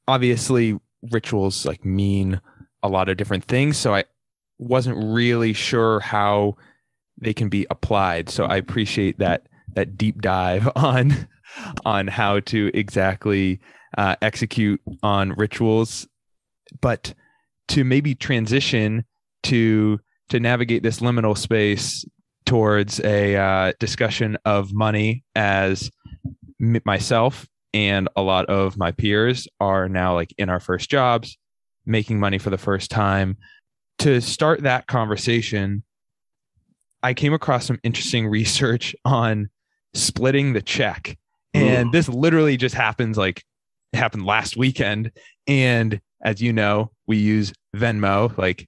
obviously 0.08 0.78
rituals 1.10 1.66
like 1.66 1.84
mean 1.84 2.40
a 2.82 2.88
lot 2.88 3.08
of 3.08 3.16
different 3.16 3.44
things. 3.44 3.76
So 3.76 3.94
i 3.94 4.04
wasn't 4.58 5.12
really 5.12 5.52
sure 5.52 6.00
how 6.00 6.56
they 7.18 7.34
can 7.34 7.48
be 7.48 7.66
applied. 7.70 8.30
So 8.30 8.44
i 8.44 8.56
appreciate 8.56 9.18
that 9.18 9.46
that 9.74 9.96
deep 9.96 10.20
dive 10.22 10.68
on 10.76 11.28
on 11.84 12.06
how 12.06 12.40
to 12.40 12.70
exactly 12.74 13.60
uh, 13.96 14.16
execute 14.22 14.80
on 15.02 15.32
rituals, 15.32 16.08
but 16.80 17.14
to 17.68 17.84
maybe 17.84 18.14
transition 18.14 19.04
to 19.44 20.00
to 20.30 20.40
navigate 20.40 20.82
this 20.82 21.00
liminal 21.00 21.36
space 21.36 22.04
towards 22.46 23.00
a 23.00 23.36
uh, 23.36 23.72
discussion 23.78 24.36
of 24.44 24.72
money 24.72 25.24
as 25.34 25.90
m- 26.60 26.80
myself 26.84 27.46
and 27.72 28.08
a 28.16 28.22
lot 28.22 28.46
of 28.46 28.76
my 28.76 28.92
peers 28.92 29.48
are 29.60 29.88
now 29.88 30.14
like 30.14 30.32
in 30.38 30.48
our 30.48 30.60
first 30.60 30.90
jobs 30.90 31.36
making 31.86 32.18
money 32.20 32.38
for 32.38 32.50
the 32.50 32.58
first 32.58 32.90
time. 32.90 33.36
To 33.98 34.20
start 34.20 34.62
that 34.62 34.86
conversation 34.86 35.82
i 37.04 37.12
came 37.12 37.34
across 37.34 37.66
some 37.66 37.78
interesting 37.84 38.26
research 38.26 38.96
on 39.04 39.50
splitting 39.92 40.54
the 40.54 40.62
check. 40.62 41.16
And 41.52 41.88
Ooh. 41.88 41.90
this 41.92 42.08
literally 42.08 42.56
just 42.56 42.74
happens 42.74 43.16
like 43.16 43.44
happened 43.92 44.26
last 44.26 44.56
weekend. 44.56 45.12
And 45.46 46.00
as 46.24 46.40
you 46.40 46.52
know 46.52 46.90
we 47.06 47.18
use 47.18 47.52
venmo 47.76 48.36
like 48.38 48.66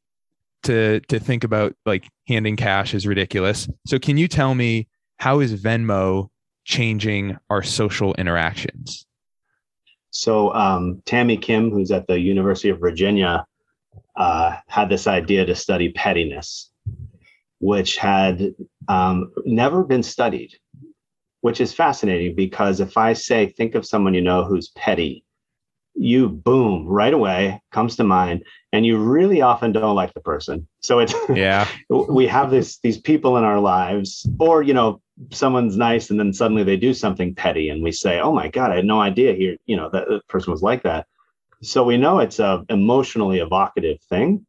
to 0.66 1.00
to 1.00 1.18
think 1.18 1.44
about 1.44 1.74
like 1.84 2.08
handing 2.28 2.56
cash 2.56 2.94
is 2.94 3.06
ridiculous. 3.06 3.68
So 3.86 3.98
can 3.98 4.16
you 4.16 4.28
tell 4.28 4.54
me 4.54 4.88
how 5.18 5.40
is 5.40 5.60
Venmo 5.60 6.28
changing 6.64 7.36
our 7.48 7.62
social 7.62 8.14
interactions? 8.14 9.06
So 10.10 10.52
um, 10.54 11.02
Tami 11.04 11.40
Kim, 11.40 11.70
who's 11.70 11.90
at 11.90 12.06
the 12.06 12.18
University 12.18 12.70
of 12.70 12.80
Virginia, 12.80 13.46
uh, 14.16 14.56
had 14.66 14.88
this 14.88 15.06
idea 15.06 15.44
to 15.46 15.54
study 15.54 15.92
pettiness, 15.92 16.70
which 17.60 17.96
had 17.96 18.54
um, 18.88 19.32
never 19.44 19.84
been 19.84 20.02
studied, 20.02 20.54
which 21.42 21.60
is 21.60 21.72
fascinating 21.72 22.34
because 22.34 22.80
if 22.80 22.96
I 22.96 23.12
say, 23.12 23.46
think 23.46 23.74
of 23.74 23.86
someone 23.86 24.14
you 24.14 24.22
know 24.22 24.44
who's 24.44 24.68
petty, 24.70 25.24
you 25.94 26.28
boom 26.28 26.86
right 26.86 27.14
away 27.14 27.60
comes 27.72 27.96
to 27.96 28.04
mind 28.04 28.44
and 28.76 28.84
you 28.84 28.98
really 28.98 29.40
often 29.40 29.72
don't 29.72 29.96
like 29.96 30.12
the 30.12 30.20
person. 30.20 30.68
So 30.80 30.98
it's 30.98 31.14
yeah. 31.30 31.66
we 31.88 32.26
have 32.26 32.50
this 32.50 32.78
these 32.80 32.98
people 32.98 33.38
in 33.38 33.44
our 33.44 33.58
lives 33.58 34.28
or 34.38 34.62
you 34.62 34.74
know 34.74 35.00
someone's 35.32 35.78
nice 35.78 36.10
and 36.10 36.20
then 36.20 36.34
suddenly 36.34 36.62
they 36.62 36.76
do 36.76 36.92
something 36.92 37.34
petty 37.34 37.70
and 37.70 37.82
we 37.82 37.90
say 37.90 38.20
oh 38.20 38.30
my 38.30 38.48
god 38.48 38.70
i 38.70 38.76
had 38.76 38.84
no 38.84 39.00
idea 39.00 39.32
here 39.32 39.56
you 39.64 39.74
know 39.74 39.88
that, 39.88 40.06
that 40.08 40.28
person 40.28 40.52
was 40.52 40.62
like 40.62 40.82
that. 40.82 41.06
So 41.62 41.84
we 41.84 41.96
know 41.96 42.18
it's 42.18 42.38
a 42.38 42.64
emotionally 42.68 43.38
evocative 43.38 43.98
thing. 44.02 44.46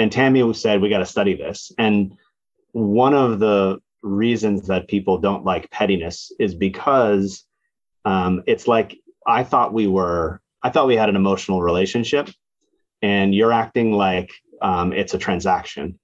And 0.00 0.10
Tami 0.10 0.54
said 0.56 0.80
we 0.80 0.88
got 0.88 0.98
to 0.98 1.06
study 1.06 1.34
this. 1.34 1.70
And 1.78 2.16
one 2.72 3.14
of 3.14 3.38
the 3.38 3.78
reasons 4.02 4.66
that 4.66 4.88
people 4.88 5.18
don't 5.18 5.44
like 5.44 5.70
pettiness 5.70 6.32
is 6.40 6.54
because 6.54 7.44
um, 8.04 8.42
it's 8.46 8.66
like 8.66 8.96
i 9.26 9.42
thought 9.44 9.72
we 9.72 9.86
were 9.86 10.40
I 10.62 10.70
thought 10.70 10.86
we 10.86 10.96
had 10.96 11.08
an 11.08 11.16
emotional 11.16 11.62
relationship, 11.62 12.30
and 13.02 13.34
you're 13.34 13.52
acting 13.52 13.92
like 13.92 14.30
um, 14.60 14.92
it's 14.92 15.14
a 15.14 15.18
transaction. 15.18 15.98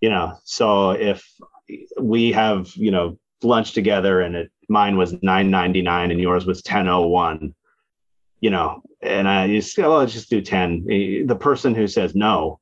You 0.00 0.10
know, 0.10 0.38
so 0.44 0.90
if 0.90 1.26
we 2.00 2.32
have 2.32 2.74
you 2.76 2.90
know 2.90 3.18
lunch 3.42 3.72
together 3.72 4.20
and 4.20 4.36
it 4.36 4.50
mine 4.68 4.96
was 4.96 5.14
9.99 5.14 6.10
and 6.10 6.20
yours 6.20 6.46
was 6.46 6.62
10.01 6.62 7.52
you 8.40 8.50
know 8.50 8.82
and 9.02 9.28
i 9.28 9.46
just 9.46 9.78
oh 9.78 9.98
let's 9.98 10.12
just 10.12 10.30
do 10.30 10.40
10 10.40 10.84
the 11.26 11.36
person 11.38 11.74
who 11.74 11.86
says 11.86 12.14
no 12.14 12.58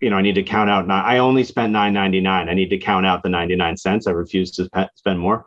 you 0.00 0.10
know 0.10 0.16
i 0.16 0.22
need 0.22 0.34
to 0.34 0.42
count 0.42 0.68
out 0.68 0.90
i 0.90 1.18
only 1.18 1.44
spent 1.44 1.72
9.99 1.72 2.26
i 2.28 2.54
need 2.54 2.70
to 2.70 2.78
count 2.78 3.06
out 3.06 3.22
the 3.22 3.28
99 3.28 3.76
cents 3.76 4.06
i 4.06 4.10
refuse 4.10 4.50
to 4.52 4.68
spend 4.94 5.18
more. 5.18 5.46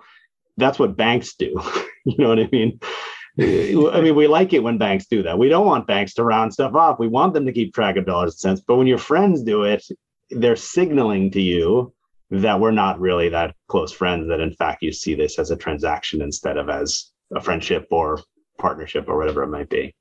That's 0.57 0.77
what 0.77 0.95
banks 0.95 1.33
do 1.33 1.59
you 2.05 2.15
know 2.17 2.29
what 2.29 2.39
i 2.39 2.49
mean 2.51 2.79
I 3.39 4.01
mean, 4.01 4.15
we 4.15 4.27
like 4.27 4.53
it 4.53 4.61
when 4.61 4.77
banks 4.77 5.07
do 5.07 5.23
that. 5.23 5.39
We 5.39 5.49
don't 5.49 5.65
want 5.65 5.87
banks 5.87 6.13
to 6.15 6.23
round 6.23 6.53
stuff 6.53 6.75
off. 6.75 6.99
We 6.99 7.07
want 7.07 7.33
them 7.33 7.45
to 7.47 7.51
keep 7.51 7.73
track 7.73 7.97
of 7.97 8.05
dollars 8.05 8.33
and 8.33 8.39
cents. 8.39 8.61
But 8.61 8.75
when 8.75 8.87
your 8.87 8.99
friends 8.99 9.41
do 9.43 9.63
it, 9.63 9.83
they're 10.29 10.55
signaling 10.55 11.31
to 11.31 11.41
you 11.41 11.93
that 12.29 12.59
we're 12.59 12.71
not 12.71 12.99
really 12.99 13.29
that 13.29 13.55
close 13.67 13.91
friends, 13.91 14.27
that 14.27 14.39
in 14.39 14.53
fact 14.53 14.83
you 14.83 14.91
see 14.91 15.15
this 15.15 15.39
as 15.39 15.51
a 15.51 15.55
transaction 15.55 16.21
instead 16.21 16.57
of 16.57 16.69
as 16.69 17.11
a 17.35 17.41
friendship 17.41 17.87
or 17.91 18.19
partnership 18.59 19.07
or 19.07 19.17
whatever 19.17 19.43
it 19.43 19.49
might 19.49 19.69
be. 19.69 19.95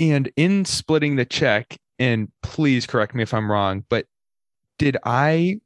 And 0.00 0.30
in 0.36 0.64
splitting 0.64 1.16
the 1.16 1.24
check, 1.24 1.76
and 1.98 2.30
please 2.42 2.86
correct 2.86 3.14
me 3.14 3.22
if 3.22 3.34
I'm 3.34 3.50
wrong, 3.50 3.84
but 3.88 4.06
did 4.78 4.96
I 5.04 5.60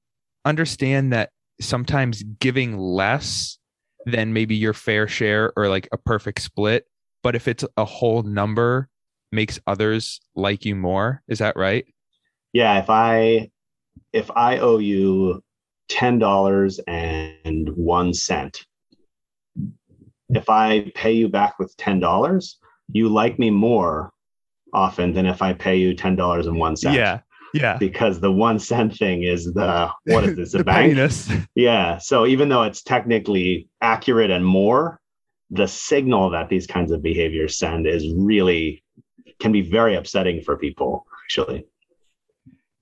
understand 0.44 1.12
that 1.12 1.30
sometimes 1.60 2.22
giving 2.22 2.78
less 2.78 3.58
than 4.06 4.32
maybe 4.32 4.54
your 4.54 4.72
fair 4.72 5.08
share 5.08 5.52
or 5.56 5.68
like 5.68 5.88
a 5.92 5.98
perfect 5.98 6.42
split. 6.42 6.86
But 7.22 7.36
if 7.36 7.46
it's 7.48 7.64
a 7.76 7.84
whole 7.84 8.22
number, 8.22 8.88
makes 9.30 9.60
others 9.66 10.20
like 10.34 10.64
you 10.64 10.74
more. 10.74 11.22
Is 11.28 11.38
that 11.38 11.56
right? 11.56 11.86
Yeah. 12.52 12.78
If 12.78 12.90
I 12.90 13.50
if 14.12 14.30
I 14.34 14.58
owe 14.58 14.78
you 14.78 15.42
ten 15.88 16.18
dollars 16.18 16.80
and 16.86 17.68
one 17.70 18.12
cent, 18.12 18.66
if 20.30 20.48
I 20.48 20.92
pay 20.94 21.12
you 21.12 21.28
back 21.28 21.58
with 21.58 21.76
ten 21.76 22.00
dollars, 22.00 22.58
you 22.90 23.08
like 23.08 23.38
me 23.38 23.50
more 23.50 24.12
often 24.74 25.12
than 25.12 25.26
if 25.26 25.42
I 25.42 25.52
pay 25.52 25.76
you 25.76 25.94
ten 25.94 26.16
dollars 26.16 26.46
and 26.46 26.58
one 26.58 26.76
cent. 26.76 26.96
Yeah. 26.96 27.20
Yeah. 27.54 27.76
Because 27.76 28.20
the 28.20 28.32
one 28.32 28.58
cent 28.58 28.96
thing 28.96 29.24
is 29.24 29.52
the 29.52 29.90
what 30.04 30.24
is 30.24 30.36
this? 30.36 30.54
A 30.54 30.64
bank? 30.64 30.94
Pettiness. 30.94 31.30
Yeah. 31.54 31.98
So 31.98 32.26
even 32.26 32.48
though 32.48 32.62
it's 32.62 32.82
technically 32.82 33.68
accurate 33.80 34.30
and 34.30 34.44
more, 34.44 35.00
the 35.50 35.66
signal 35.66 36.30
that 36.30 36.48
these 36.48 36.66
kinds 36.66 36.90
of 36.92 37.02
behaviors 37.02 37.58
send 37.58 37.86
is 37.86 38.10
really 38.14 38.82
can 39.38 39.52
be 39.52 39.60
very 39.60 39.96
upsetting 39.96 40.40
for 40.40 40.56
people, 40.56 41.06
actually. 41.24 41.66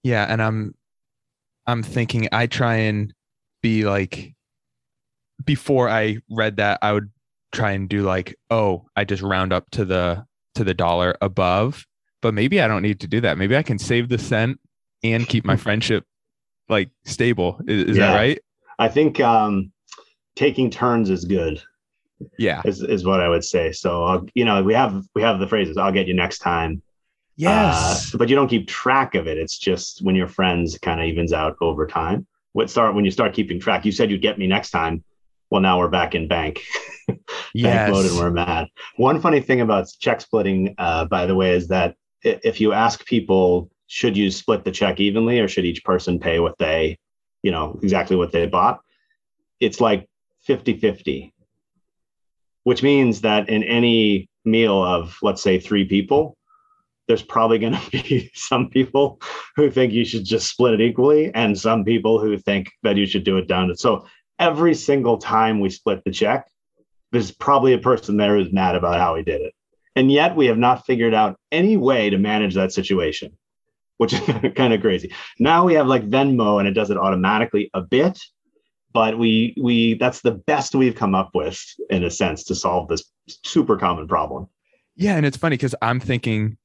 Yeah. 0.03 0.27
And 0.29 0.41
I'm 0.41 0.75
I'm 1.67 1.83
thinking 1.83 2.29
I 2.33 2.47
try 2.47 2.77
and 2.77 3.13
be 3.63 3.85
like 3.85 4.35
before 5.45 5.89
I 5.89 6.19
read 6.31 6.57
that, 6.57 6.79
I 6.83 6.93
would 6.93 7.11
try 7.53 7.73
and 7.73 7.89
do 7.89 8.03
like, 8.03 8.37
oh, 8.51 8.87
I 8.97 9.05
just 9.05 9.23
round 9.23 9.53
up 9.53 9.71
to 9.73 9.85
the 9.85 10.27
to 10.55 10.65
the 10.65 10.75
dollar 10.75 11.17
above 11.21 11.87
but 12.21 12.35
maybe 12.35 12.61
I 12.61 12.69
don't 12.69 12.83
need 12.83 13.01
to 13.01 13.07
do 13.07 13.21
that. 13.23 13.39
Maybe 13.39 13.57
I 13.57 13.63
can 13.63 13.79
save 13.79 14.09
the 14.09 14.19
cent 14.19 14.61
and 15.03 15.27
keep 15.27 15.45
my 15.45 15.57
friendship 15.67 16.05
like 16.69 16.91
stable. 17.05 17.61
Is, 17.67 17.91
is 17.91 17.97
yeah. 17.97 18.09
that 18.09 18.17
right? 18.17 18.39
I 18.79 18.89
think 18.89 19.21
um, 19.21 19.73
taking 20.37 20.71
turns 20.71 21.11
is 21.11 21.25
good. 21.25 21.63
Yeah, 22.39 22.61
is, 22.67 22.83
is 22.83 23.05
what 23.05 23.21
I 23.21 23.29
would 23.29 23.45
say. 23.45 23.73
So 23.73 24.05
uh, 24.05 24.21
you 24.35 24.45
know, 24.45 24.63
we 24.63 24.75
have 24.75 25.05
we 25.15 25.23
have 25.23 25.39
the 25.39 25.47
phrases. 25.47 25.77
I'll 25.77 25.93
get 25.93 26.07
you 26.07 26.15
next 26.15 26.39
time. 26.39 26.83
Yes, 27.37 28.15
uh, 28.15 28.19
but 28.19 28.29
you 28.29 28.37
don't 28.37 28.49
keep 28.49 28.69
track 28.69 29.15
of 29.15 29.27
it. 29.27 29.39
It's 29.39 29.59
just 29.59 30.03
when 30.03 30.15
your 30.15 30.29
friends 30.29 30.79
kind 30.79 31.01
of 31.01 31.07
evens 31.07 31.33
out 31.33 31.57
over 31.63 31.87
time. 31.87 32.27
What 32.53 32.69
start 32.69 32.95
when 32.95 33.07
you 33.07 33.11
start 33.11 33.33
keeping 33.33 33.59
track? 33.59 33.87
You 33.87 33.93
said 33.93 34.11
you'd 34.11 34.21
get 34.21 34.39
me 34.39 34.47
next 34.47 34.71
time. 34.71 35.03
Well, 35.51 35.63
now 35.63 35.79
we're 35.79 35.89
back 35.89 36.15
in 36.15 36.29
bank. 36.29 36.63
bank 37.09 37.21
yes. 37.55 38.11
and 38.11 38.19
we're 38.19 38.31
mad. 38.31 38.69
One 38.97 39.21
funny 39.21 39.41
thing 39.41 39.63
about 39.63 39.89
check 39.99 40.21
splitting, 40.21 40.75
uh, 40.79 41.07
by 41.07 41.27
the 41.27 41.35
way, 41.35 41.55
is 41.55 41.69
that 41.69 41.97
if 42.23 42.61
you 42.61 42.73
ask 42.73 43.05
people, 43.07 43.71
should 43.87 44.17
you 44.17 44.31
split 44.31 44.65
the 44.65 44.71
check 44.71 45.01
evenly 45.01 45.41
or 45.41 45.49
should 45.49 45.65
each 45.65 45.85
person 45.85 46.19
pay 46.19 46.39
what 46.41 46.59
they, 46.59 46.99
you 47.43 47.51
know, 47.51 47.79
exactly 47.83 48.17
what 48.17 48.33
they 48.33 48.47
bought? 48.47 48.81
It's 49.59 49.81
like 49.81 50.09
50 50.43 50.79
50, 50.79 51.35
which 52.65 52.83
means 52.83 53.23
that 53.23 53.49
in 53.49 53.63
any 53.65 54.29
meal 54.45 54.83
of, 54.83 55.17
let's 55.23 55.43
say, 55.43 55.59
three 55.59 55.85
people, 55.85 56.37
there's 57.11 57.23
probably 57.23 57.59
going 57.59 57.73
to 57.91 57.91
be 57.91 58.31
some 58.35 58.71
people 58.71 59.21
who 59.57 59.69
think 59.69 59.93
you 59.93 60.05
should 60.05 60.25
just 60.25 60.49
split 60.49 60.75
it 60.75 60.81
equally 60.81 61.35
and 61.35 61.59
some 61.59 61.85
people 61.85 62.21
who 62.21 62.39
think 62.39 62.71
that 62.85 62.97
you 62.97 63.05
should 63.05 63.25
do 63.25 63.37
it 63.37 63.49
down 63.49 63.75
so 63.77 64.07
every 64.39 64.75
single 64.75 65.19
time 65.19 65.59
we 65.59 65.69
split 65.69 66.01
the 66.05 66.11
check 66.13 66.47
there's 67.11 67.33
probably 67.33 67.73
a 67.73 67.79
person 67.79 68.17
there 68.17 68.37
who's 68.37 68.53
mad 68.53 68.77
about 68.77 69.01
how 69.01 69.15
we 69.15 69.25
did 69.25 69.41
it 69.41 69.53
and 69.97 70.11
yet 70.11 70.37
we 70.37 70.47
have 70.47 70.59
not 70.59 70.87
figured 70.87 71.15
out 71.15 71.39
any 71.51 71.77
way 71.77 72.11
to 72.11 72.19
manage 72.19 72.55
that 72.55 72.73
situation, 72.73 73.37
which 73.99 74.13
is 74.13 74.21
kind 74.57 74.73
of 74.73 74.81
crazy. 74.81 75.13
Now 75.39 75.65
we 75.65 75.75
have 75.75 75.87
like 75.87 76.09
Venmo 76.09 76.59
and 76.59 76.69
it 76.69 76.73
does 76.73 76.91
it 76.91 76.97
automatically 76.97 77.71
a 77.75 77.81
bit, 77.81 78.19
but 78.93 79.19
we 79.19 79.55
we 79.61 79.95
that's 79.95 80.21
the 80.21 80.33
best 80.33 80.75
we've 80.75 80.95
come 80.95 81.15
up 81.15 81.31
with 81.35 81.63
in 81.89 82.05
a 82.05 82.11
sense 82.11 82.45
to 82.45 82.55
solve 82.55 82.89
this 82.89 83.05
super 83.45 83.77
common 83.77 84.09
problem. 84.09 84.49
Yeah, 84.97 85.17
and 85.17 85.25
it's 85.25 85.37
funny 85.37 85.55
because 85.55 85.75
I'm 85.83 86.01
thinking 86.01 86.57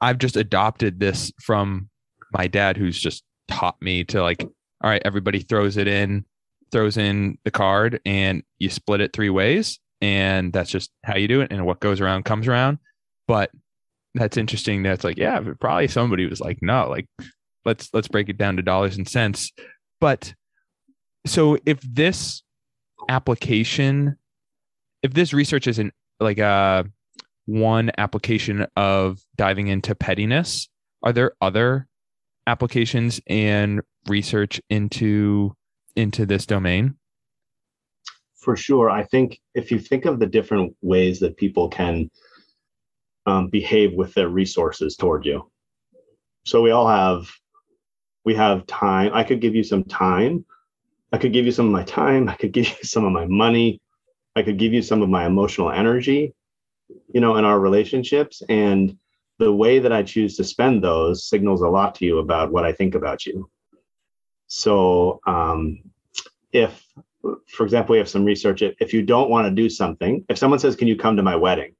I've 0.00 0.18
just 0.18 0.36
adopted 0.36 1.00
this 1.00 1.32
from 1.40 1.88
my 2.32 2.46
dad 2.46 2.76
who's 2.76 2.98
just 2.98 3.24
taught 3.48 3.80
me 3.80 4.04
to 4.04 4.22
like, 4.22 4.42
all 4.42 4.90
right, 4.90 5.02
everybody 5.04 5.40
throws 5.40 5.76
it 5.76 5.88
in, 5.88 6.24
throws 6.70 6.96
in 6.96 7.38
the 7.44 7.50
card 7.50 8.00
and 8.04 8.42
you 8.58 8.70
split 8.70 9.00
it 9.00 9.12
three 9.12 9.30
ways 9.30 9.80
and 10.00 10.52
that's 10.52 10.70
just 10.70 10.90
how 11.04 11.16
you 11.16 11.28
do 11.28 11.40
it 11.40 11.52
and 11.52 11.66
what 11.66 11.80
goes 11.80 12.00
around 12.00 12.24
comes 12.24 12.48
around. 12.48 12.78
But 13.26 13.50
that's 14.14 14.36
interesting 14.36 14.82
that's 14.82 15.04
like 15.04 15.18
yeah 15.18 15.38
probably 15.60 15.86
somebody 15.86 16.26
was 16.26 16.40
like 16.40 16.58
no 16.62 16.88
like 16.88 17.06
let's 17.64 17.90
let's 17.92 18.08
break 18.08 18.28
it 18.28 18.38
down 18.38 18.56
to 18.56 18.62
dollars 18.62 18.96
and 18.96 19.08
cents. 19.08 19.52
But 20.00 20.34
so 21.26 21.58
if 21.66 21.80
this 21.82 22.42
application 23.08 24.16
if 25.02 25.12
this 25.12 25.32
research 25.32 25.66
isn't 25.66 25.92
like 26.20 26.38
a 26.38 26.44
uh, 26.44 26.82
one 27.46 27.90
application 27.96 28.66
of 28.76 29.18
diving 29.36 29.68
into 29.68 29.94
pettiness 29.94 30.68
are 31.02 31.12
there 31.12 31.32
other 31.40 31.86
applications 32.46 33.20
and 33.26 33.80
research 34.06 34.60
into 34.68 35.54
into 35.96 36.26
this 36.26 36.44
domain 36.44 36.94
for 38.48 38.56
sure. 38.56 38.88
I 38.88 39.04
think 39.04 39.38
if 39.54 39.70
you 39.70 39.78
think 39.78 40.06
of 40.06 40.18
the 40.18 40.26
different 40.26 40.74
ways 40.80 41.20
that 41.20 41.36
people 41.36 41.68
can 41.68 42.10
um, 43.26 43.48
behave 43.48 43.92
with 43.92 44.14
their 44.14 44.30
resources 44.30 44.96
toward 44.96 45.26
you. 45.26 45.50
So 46.46 46.62
we 46.62 46.70
all 46.70 46.88
have 46.88 47.28
we 48.24 48.34
have 48.36 48.66
time. 48.66 49.10
I 49.12 49.22
could 49.22 49.42
give 49.42 49.54
you 49.54 49.62
some 49.62 49.84
time. 49.84 50.46
I 51.12 51.18
could 51.18 51.34
give 51.34 51.44
you 51.44 51.52
some 51.52 51.66
of 51.66 51.72
my 51.72 51.84
time. 51.84 52.26
I 52.26 52.36
could 52.36 52.52
give 52.58 52.68
you 52.68 52.84
some 52.84 53.04
of 53.04 53.12
my 53.12 53.26
money. 53.26 53.82
I 54.34 54.40
could 54.40 54.56
give 54.56 54.72
you 54.72 54.80
some 54.80 55.02
of 55.02 55.10
my 55.10 55.26
emotional 55.26 55.70
energy 55.70 56.32
you 57.12 57.20
know 57.20 57.36
in 57.36 57.44
our 57.44 57.60
relationships. 57.60 58.40
And 58.48 58.96
the 59.36 59.52
way 59.52 59.78
that 59.78 59.92
i 59.92 60.02
choose 60.02 60.38
to 60.38 60.42
spend 60.42 60.82
those 60.82 61.28
signals 61.28 61.60
a 61.60 61.68
lot 61.68 61.94
to 61.96 62.06
you 62.06 62.18
about 62.18 62.50
what 62.50 62.64
i 62.64 62.72
think 62.72 62.94
about 62.94 63.26
you. 63.26 63.50
So 64.46 65.20
um, 65.26 65.82
if 66.50 66.87
for 67.46 67.64
example 67.64 67.92
we 67.92 67.98
have 67.98 68.08
some 68.08 68.24
research 68.24 68.62
if 68.62 68.92
you 68.92 69.02
don't 69.02 69.30
want 69.30 69.46
to 69.46 69.50
do 69.50 69.68
something 69.68 70.24
if 70.28 70.38
someone 70.38 70.58
says 70.58 70.76
can 70.76 70.88
you 70.88 70.96
come 70.96 71.16
to 71.16 71.22
my 71.22 71.36
wedding 71.36 71.74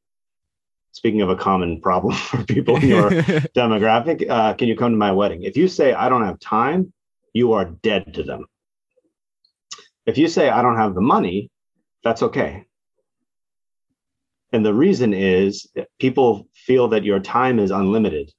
speaking 0.98 1.22
of 1.22 1.30
a 1.30 1.36
common 1.36 1.80
problem 1.80 2.14
for 2.28 2.44
people 2.44 2.76
in 2.76 2.88
your 2.88 3.10
demographic, 3.60 4.28
uh, 4.28 4.54
can 4.54 4.68
you 4.68 4.76
come 4.76 4.92
to 4.92 4.98
my 4.98 5.12
wedding? 5.12 5.42
If 5.42 5.56
you 5.56 5.68
say, 5.68 5.92
I 5.92 6.08
don't 6.08 6.24
have 6.24 6.40
time, 6.40 6.92
you 7.32 7.52
are 7.52 7.64
dead 7.64 8.14
to 8.14 8.22
them. 8.22 8.46
If 10.06 10.18
you 10.18 10.28
say, 10.28 10.48
I 10.48 10.62
don't 10.62 10.76
have 10.76 10.94
the 10.94 11.00
money, 11.00 11.50
that's 12.02 12.22
okay. 12.22 12.64
And 14.52 14.64
the 14.64 14.74
reason 14.74 15.12
is 15.12 15.66
people 15.98 16.48
feel 16.54 16.88
that 16.88 17.04
your 17.04 17.20
time 17.20 17.58
is 17.58 17.70
unlimited. 17.70 18.32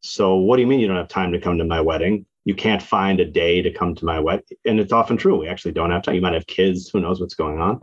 So, 0.00 0.34
what 0.36 0.56
do 0.56 0.62
you 0.62 0.68
mean 0.68 0.80
you 0.80 0.88
don't 0.88 0.96
have 0.96 1.08
time 1.08 1.32
to 1.32 1.40
come 1.40 1.58
to 1.58 1.64
my 1.64 1.80
wedding? 1.80 2.26
You 2.44 2.54
can't 2.54 2.82
find 2.82 3.20
a 3.20 3.24
day 3.24 3.62
to 3.62 3.72
come 3.72 3.94
to 3.94 4.04
my 4.04 4.18
wedding. 4.18 4.44
And 4.64 4.80
it's 4.80 4.92
often 4.92 5.16
true. 5.16 5.38
We 5.38 5.48
actually 5.48 5.72
don't 5.72 5.90
have 5.90 6.02
time. 6.02 6.14
You 6.14 6.20
might 6.20 6.34
have 6.34 6.46
kids, 6.46 6.88
who 6.88 7.00
knows 7.00 7.20
what's 7.20 7.34
going 7.34 7.60
on. 7.60 7.82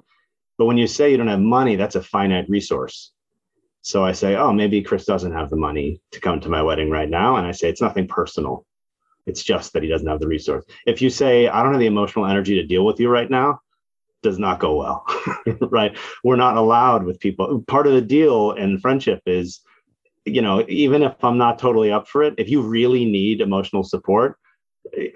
But 0.58 0.66
when 0.66 0.78
you 0.78 0.88
say 0.88 1.12
you 1.12 1.18
don't 1.18 1.28
have 1.28 1.40
money, 1.40 1.78
that's 1.78 1.96
a 1.96 2.04
finite 2.04 2.50
resource. 2.50 3.12
So 3.82 4.04
I 4.04 4.12
say, 4.12 4.36
oh, 4.36 4.52
maybe 4.52 4.82
Chris 4.82 5.06
doesn't 5.06 5.32
have 5.32 5.50
the 5.50 5.56
money 5.56 6.02
to 6.12 6.20
come 6.20 6.42
to 6.42 6.50
my 6.50 6.62
wedding 6.62 6.90
right 6.90 7.10
now. 7.10 7.38
And 7.38 7.48
I 7.48 7.52
say, 7.52 7.70
it's 7.70 7.82
nothing 7.82 8.08
personal. 8.08 8.66
It's 9.26 9.44
just 9.44 9.74
that 9.74 9.84
he 9.84 9.90
doesn't 9.90 10.08
have 10.08 10.20
the 10.20 10.28
resource. 10.28 10.66
If 10.86 11.02
you 11.02 11.10
say, 11.10 11.48
I 11.48 11.64
don't 11.64 11.72
have 11.72 11.80
the 11.80 11.86
emotional 11.86 12.26
energy 12.26 12.56
to 12.56 12.68
deal 12.68 12.86
with 12.86 13.00
you 13.00 13.10
right 13.10 13.30
now, 13.30 13.62
does 14.22 14.40
not 14.40 14.60
go 14.60 14.76
well, 14.76 15.06
right? 15.70 15.98
We're 16.24 16.36
not 16.36 16.58
allowed 16.58 17.06
with 17.06 17.20
people. 17.20 17.64
Part 17.68 17.88
of 17.88 17.94
the 17.94 18.02
deal 18.02 18.52
in 18.52 18.80
friendship 18.80 19.22
is, 19.26 19.62
you 20.26 20.42
know, 20.42 20.66
even 20.68 21.04
if 21.04 21.24
I'm 21.24 21.38
not 21.38 21.60
totally 21.60 21.92
up 21.92 22.08
for 22.08 22.24
it, 22.24 22.36
if 22.38 22.50
you 22.50 22.62
really 22.62 23.06
need 23.06 23.40
emotional 23.40 23.84
support, 23.84 24.38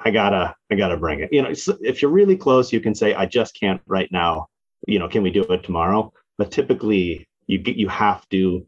I 0.03 0.11
gotta, 0.11 0.55
I 0.71 0.75
gotta 0.75 0.97
bring 0.97 1.21
it. 1.21 1.31
You 1.31 1.41
know, 1.41 1.53
if 1.81 2.01
you're 2.01 2.11
really 2.11 2.37
close, 2.37 2.71
you 2.71 2.79
can 2.79 2.93
say, 2.93 3.13
I 3.13 3.25
just 3.25 3.57
can't 3.59 3.81
right 3.87 4.11
now. 4.11 4.47
You 4.87 4.99
know, 4.99 5.07
can 5.07 5.23
we 5.23 5.31
do 5.31 5.43
it 5.43 5.63
tomorrow? 5.63 6.11
But 6.37 6.51
typically, 6.51 7.27
you 7.47 7.57
get 7.57 7.75
you 7.75 7.87
have 7.87 8.27
to 8.29 8.65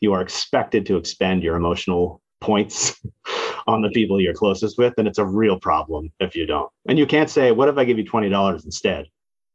you 0.00 0.12
are 0.12 0.20
expected 0.20 0.86
to 0.86 0.96
expend 0.96 1.42
your 1.42 1.56
emotional 1.56 2.22
points 2.40 3.00
on 3.66 3.82
the 3.82 3.90
people 3.90 4.20
you're 4.20 4.34
closest 4.34 4.78
with 4.78 4.94
and 4.98 5.06
it's 5.08 5.18
a 5.18 5.24
real 5.24 5.58
problem 5.58 6.10
if 6.20 6.34
you 6.34 6.46
don't 6.46 6.70
and 6.88 6.98
you 6.98 7.06
can't 7.06 7.30
say 7.30 7.50
what 7.52 7.68
if 7.68 7.76
i 7.76 7.84
give 7.84 7.98
you 7.98 8.04
$20 8.04 8.64
instead 8.64 9.06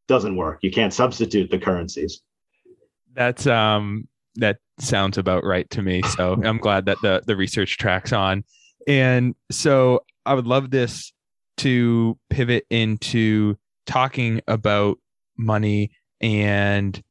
doesn't 0.08 0.36
work 0.36 0.60
you 0.62 0.72
can't 0.72 0.94
substitute 0.94 1.50
the 1.50 1.58
currencies 1.58 2.22
that's 3.14 3.48
um 3.48 4.08
that 4.36 4.58
sounds 4.80 5.18
about 5.18 5.44
right 5.44 5.70
to 5.70 5.82
me 5.82 6.02
so 6.04 6.34
i'm 6.44 6.58
glad 6.58 6.86
that 6.86 6.98
the 7.02 7.24
the 7.26 7.36
research 7.36 7.78
tracks 7.78 8.12
on 8.12 8.44
and 8.88 9.34
so 9.50 10.04
i 10.26 10.34
would 10.34 10.48
love 10.48 10.72
this 10.72 11.14
to 11.58 12.18
pivot 12.30 12.66
into 12.70 13.56
talking 13.86 14.42
about 14.48 14.98
money 15.38 15.92
and 16.22 17.02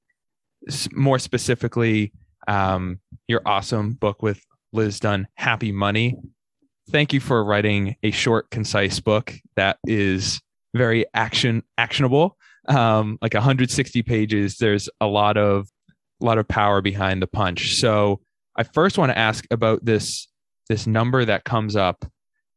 more 0.93 1.19
specifically, 1.19 2.13
um, 2.49 3.01
your 3.29 3.43
awesome 3.45 3.93
book 3.93 4.23
with 4.23 4.41
Liz 4.73 5.01
Dunn, 5.01 5.29
Happy 5.35 5.73
Money. 5.73 6.17
Thank 6.91 7.13
you 7.13 7.21
for 7.21 7.45
writing 7.45 7.97
a 8.03 8.11
short, 8.11 8.51
concise 8.51 9.01
book 9.01 9.35
that 9.57 9.79
is 9.87 10.41
very 10.75 11.05
action 11.15 11.63
actionable. 11.79 12.37
Um, 12.69 13.19
like 13.21 13.35
160 13.35 14.03
pages. 14.03 14.57
There's 14.57 14.89
a 15.01 15.07
lot 15.07 15.37
of 15.37 15.69
a 16.21 16.25
lot 16.25 16.39
of 16.39 16.47
power 16.47 16.81
behind 16.81 17.21
the 17.21 17.27
punch. 17.27 17.75
So 17.77 18.21
I 18.57 18.63
first 18.63 18.99
want 18.99 19.11
to 19.11 19.19
ask 19.19 19.45
about 19.51 19.85
this 19.85 20.29
this 20.69 20.87
number 20.87 21.25
that 21.25 21.45
comes 21.45 21.75
up 21.75 22.05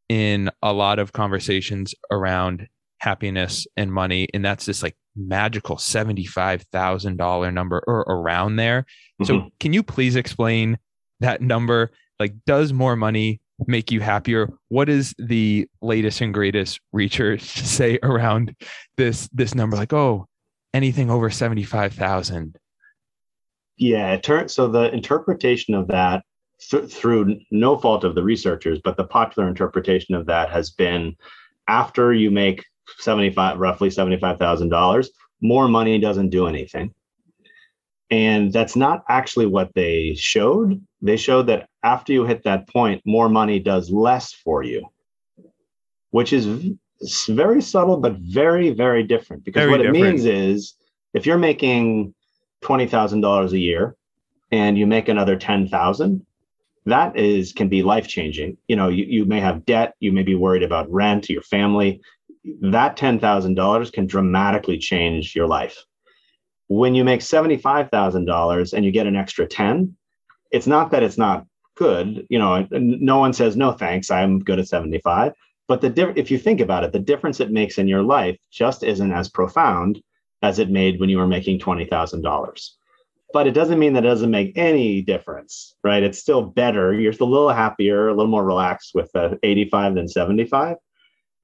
in 0.10 0.50
a 0.62 0.74
lot 0.74 1.00
of 1.00 1.14
conversations 1.14 1.96
around 2.12 2.68
happiness 3.00 3.68
and 3.78 3.92
money, 3.92 4.28
and 4.34 4.44
that's 4.44 4.66
this 4.66 4.84
like 4.84 4.96
magical 5.16 5.78
$75,000 5.78 7.54
number 7.54 7.82
or 7.88 8.02
around 8.02 8.56
there. 8.58 8.86
Mm-hmm. 9.22 9.26
So, 9.26 9.50
can 9.60 9.74
you 9.74 9.84
please 9.84 10.16
explain 10.16 10.78
that 11.20 11.42
number? 11.42 11.92
Like, 12.20 12.34
does 12.46 12.74
more 12.74 12.96
money 12.96 13.42
make 13.68 13.92
you 13.92 14.02
happier? 14.02 14.50
What 14.70 14.90
is 14.90 15.14
the 15.18 15.68
latest 15.82 16.22
and 16.22 16.34
greatest 16.34 16.80
research 16.92 17.42
say 17.42 18.00
around 18.04 18.56
this 18.98 19.30
this 19.34 19.56
number? 19.56 19.78
Like, 19.78 19.94
oh, 19.94 20.28
anything 20.74 21.10
over 21.10 21.30
75,000. 21.30 22.58
Yeah, 23.78 24.20
so 24.48 24.68
the 24.70 24.94
interpretation 24.94 25.74
of 25.74 25.88
that 25.90 26.24
th- 26.60 26.92
through 26.92 27.40
no 27.52 27.78
fault 27.78 28.04
of 28.04 28.16
the 28.16 28.24
researchers, 28.24 28.80
but 28.84 28.98
the 28.98 29.04
popular 29.04 29.48
interpretation 29.48 30.16
of 30.16 30.26
that 30.28 30.50
has 30.50 30.72
been 30.72 31.16
after 31.68 32.14
you 32.14 32.32
make 32.32 32.66
75 33.00 33.60
roughly 33.60 33.90
$75,000 33.90 35.08
more 35.42 35.68
money 35.68 36.00
doesn't 36.00 36.30
do 36.30 36.48
anything. 36.48 36.94
And 38.12 38.54
that's 38.54 38.76
not 38.76 39.04
actually 39.10 39.48
what 39.48 39.74
they 39.74 40.14
showed. 40.14 40.80
They 41.02 41.18
showed 41.18 41.48
that 41.48 41.68
after 41.84 42.14
you 42.14 42.24
hit 42.26 42.44
that 42.44 42.68
point 42.70 43.02
more 43.06 43.30
money 43.30 43.60
does 43.60 43.90
less 43.90 44.32
for 44.32 44.64
you 44.64 44.88
which 46.16 46.32
is 46.32 46.48
very 47.28 47.62
subtle 47.62 47.98
but 47.98 48.14
very 48.14 48.70
very 48.70 49.04
different. 49.04 49.44
Because 49.44 49.64
very 49.64 49.72
what 49.72 49.78
different. 49.80 49.98
it 49.98 50.02
means 50.02 50.24
is 50.24 50.76
if 51.14 51.26
you're 51.26 51.38
making 51.38 52.14
$20,000 52.64 53.52
a 53.52 53.58
year 53.58 53.98
and 54.50 54.78
you 54.78 54.88
make 54.88 55.10
another 55.10 55.36
10,000 55.36 56.26
that 56.86 57.18
is 57.18 57.52
can 57.52 57.68
be 57.68 57.84
life 57.84 58.08
changing 58.08 58.58
you 58.68 58.76
know 58.76 58.88
you, 58.88 59.06
you 59.06 59.26
may 59.26 59.40
have 59.40 59.66
debt 59.66 59.96
you 60.00 60.12
may 60.12 60.24
be 60.24 60.36
worried 60.36 60.64
about 60.64 60.92
rent 60.92 61.30
your 61.30 61.42
family. 61.42 62.02
That 62.62 62.96
$10,000 62.98 63.92
can 63.92 64.06
dramatically 64.06 64.78
change 64.78 65.36
your 65.36 65.48
life. 65.48 65.84
When 66.68 66.94
you 66.94 67.04
make 67.04 67.22
$75,000 67.22 68.74
and 68.74 68.86
you 68.86 68.92
get 68.92 69.08
an 69.08 69.16
extra 69.16 69.48
10, 69.48 69.96
it's 70.52 70.68
not 70.68 70.92
that 70.92 71.04
it's 71.04 71.18
not 71.18 71.46
good, 71.76 72.26
you 72.30 72.40
know, 72.40 72.68
no 72.72 73.18
one 73.18 73.34
says 73.34 73.58
no 73.58 73.72
thanks, 73.72 74.12
I'm 74.12 74.40
good 74.40 74.60
at 74.60 74.68
75, 74.68 75.34
but 75.68 75.82
the 75.82 75.90
diff- 75.90 76.16
if 76.16 76.32
you 76.32 76.38
think 76.38 76.62
about 76.62 76.84
it, 76.84 76.92
the 76.92 77.00
difference 77.00 77.40
it 77.40 77.52
makes 77.52 77.78
in 77.78 77.88
your 77.88 78.04
life 78.04 78.38
just 78.52 78.84
isn't 78.84 79.12
as 79.12 79.28
profound 79.30 80.02
as 80.42 80.60
it 80.60 80.70
made 80.70 81.00
when 81.00 81.10
you 81.10 81.18
were 81.18 81.28
making 81.28 81.60
$20,000 81.60 82.70
but 83.36 83.48
it 83.48 83.52
doesn't 83.52 83.80
mean 83.80 83.92
that 83.94 84.06
it 84.06 84.08
doesn't 84.08 84.32
make 84.32 84.58
any 84.58 85.02
difference, 85.02 85.76
right? 85.84 86.04
It's 86.04 86.20
still 86.20 86.42
better. 86.42 86.94
You're 86.94 87.12
a 87.20 87.26
little 87.26 87.50
happier, 87.50 88.08
a 88.08 88.14
little 88.14 88.32
more 88.32 88.46
relaxed 88.46 88.92
with 88.96 89.12
the 89.12 89.38
85 89.44 89.96
than 89.96 90.08
75 90.08 90.78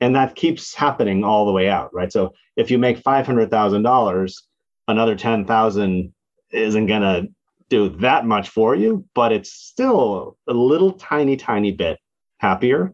and 0.02 0.16
that 0.16 0.36
keeps 0.36 0.74
happening 0.74 1.24
all 1.24 1.46
the 1.46 1.52
way 1.52 1.70
out 1.70 1.94
right 1.94 2.12
so 2.12 2.34
if 2.58 2.70
you 2.70 2.78
make 2.78 3.02
$500000 3.02 4.34
another 4.88 5.16
10000 5.16 6.14
isn't 6.52 6.86
going 6.88 7.02
to 7.02 7.28
do 7.70 7.90
that 8.00 8.26
much 8.26 8.50
for 8.50 8.76
you 8.76 9.06
but 9.14 9.32
it's 9.32 9.54
still 9.54 10.38
a 10.48 10.54
little 10.54 10.94
tiny 10.94 11.38
tiny 11.38 11.72
bit 11.72 12.00
happier 12.40 12.94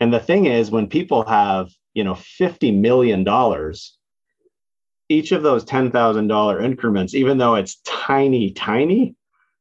and 0.00 0.12
the 0.12 0.18
thing 0.18 0.46
is 0.46 0.70
when 0.70 0.88
people 0.88 1.24
have 1.24 1.70
you 1.94 2.02
know 2.02 2.14
50 2.14 2.72
million 2.72 3.22
dollars 3.22 3.96
each 5.08 5.32
of 5.32 5.42
those 5.42 5.64
$10,000 5.64 6.64
increments 6.64 7.14
even 7.14 7.38
though 7.38 7.54
it's 7.54 7.80
tiny 7.84 8.52
tiny 8.52 9.14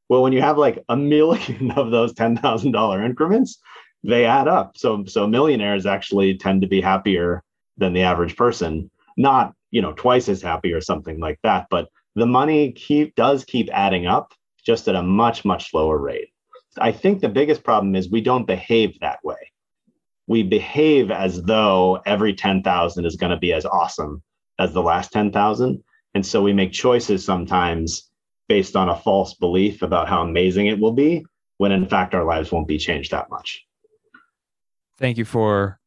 well 0.09 0.21
when 0.21 0.33
you 0.33 0.41
have 0.41 0.57
like 0.57 0.83
a 0.89 0.95
million 0.95 1.71
of 1.75 1.91
those 1.91 2.13
$10,000 2.13 3.05
increments 3.05 3.59
they 4.03 4.25
add 4.25 4.47
up. 4.47 4.77
So 4.77 5.05
so 5.05 5.27
millionaires 5.27 5.85
actually 5.85 6.37
tend 6.37 6.61
to 6.61 6.67
be 6.67 6.81
happier 6.81 7.43
than 7.77 7.93
the 7.93 8.03
average 8.03 8.35
person, 8.35 8.89
not 9.17 9.53
you 9.71 9.81
know 9.81 9.93
twice 9.93 10.29
as 10.29 10.41
happy 10.41 10.73
or 10.73 10.81
something 10.81 11.19
like 11.19 11.39
that, 11.43 11.67
but 11.69 11.89
the 12.15 12.25
money 12.25 12.71
keep 12.71 13.15
does 13.15 13.45
keep 13.45 13.69
adding 13.71 14.07
up 14.07 14.33
just 14.65 14.87
at 14.87 14.95
a 14.95 15.03
much 15.03 15.45
much 15.45 15.69
slower 15.69 15.97
rate. 15.97 16.29
I 16.77 16.91
think 16.91 17.19
the 17.19 17.29
biggest 17.29 17.63
problem 17.63 17.95
is 17.95 18.09
we 18.09 18.21
don't 18.21 18.47
behave 18.47 18.99
that 18.99 19.23
way. 19.23 19.51
We 20.27 20.43
behave 20.43 21.11
as 21.11 21.41
though 21.43 22.01
every 22.05 22.33
10,000 22.33 23.05
is 23.05 23.17
going 23.17 23.31
to 23.31 23.37
be 23.37 23.51
as 23.51 23.65
awesome 23.65 24.23
as 24.61 24.73
the 24.73 24.81
last 24.81 25.11
10,000. 25.11 25.83
And 26.13 26.25
so 26.25 26.43
we 26.43 26.53
make 26.53 26.71
choices 26.71 27.25
sometimes 27.25 28.09
based 28.47 28.75
on 28.75 28.89
a 28.89 28.95
false 28.95 29.33
belief 29.33 29.81
about 29.81 30.07
how 30.07 30.21
amazing 30.21 30.67
it 30.67 30.79
will 30.79 30.91
be, 30.91 31.25
when 31.57 31.71
in 31.71 31.87
fact 31.87 32.13
our 32.13 32.23
lives 32.23 32.51
won't 32.51 32.67
be 32.67 32.77
changed 32.77 33.11
that 33.11 33.29
much. 33.29 33.65
Thank 34.99 35.17
you 35.17 35.25
for 35.25 35.79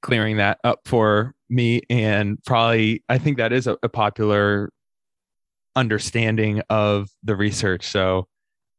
clearing 0.00 0.38
that 0.38 0.58
up 0.64 0.80
for 0.86 1.34
me. 1.50 1.82
And 1.90 2.42
probably, 2.44 3.02
I 3.08 3.18
think 3.18 3.36
that 3.36 3.52
is 3.52 3.66
a, 3.66 3.76
a 3.82 3.88
popular 3.88 4.70
understanding 5.76 6.62
of 6.70 7.10
the 7.22 7.36
research. 7.36 7.84
So 7.86 8.28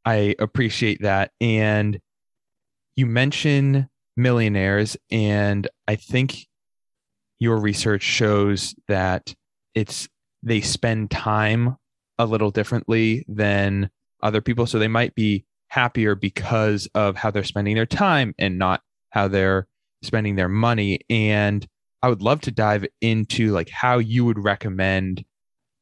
I 0.06 0.34
appreciate 0.40 1.02
that. 1.02 1.32
And 1.40 2.00
you 2.96 3.06
mention 3.06 3.90
millionaires, 4.16 4.96
and 5.12 5.68
I 5.88 5.98
think 5.98 6.48
your 7.40 7.58
research 7.58 8.04
shows 8.04 8.76
that 8.88 9.36
it's 9.74 10.08
they 10.44 10.62
spend 10.62 11.12
time 11.12 11.78
a 12.18 12.26
little 12.26 12.52
differently 12.52 13.26
than 13.28 13.90
other 14.22 14.42
people. 14.42 14.66
So 14.66 14.80
they 14.80 14.88
might 14.88 15.16
be 15.16 15.46
happier 15.68 16.16
because 16.16 16.88
of 16.96 17.18
how 17.18 17.32
they're 17.32 17.44
spending 17.44 17.76
their 17.76 17.86
time 17.86 18.34
and 18.38 18.58
not 18.58 18.82
how 19.10 19.28
they're 19.28 19.68
spending 20.02 20.36
their 20.36 20.50
money. 20.50 21.00
And 21.10 21.68
I 22.02 22.10
would 22.10 22.22
love 22.22 22.42
to 22.42 22.52
dive 22.52 22.86
into 23.02 23.52
like 23.52 23.70
how 23.70 23.98
you 23.98 24.24
would 24.26 24.44
recommend 24.44 25.26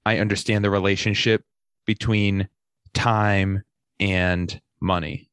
I 0.06 0.18
understand 0.18 0.66
the 0.66 0.70
relationship 0.70 1.44
between 1.86 2.50
time 2.94 3.64
and 4.00 4.60
money. 4.82 5.30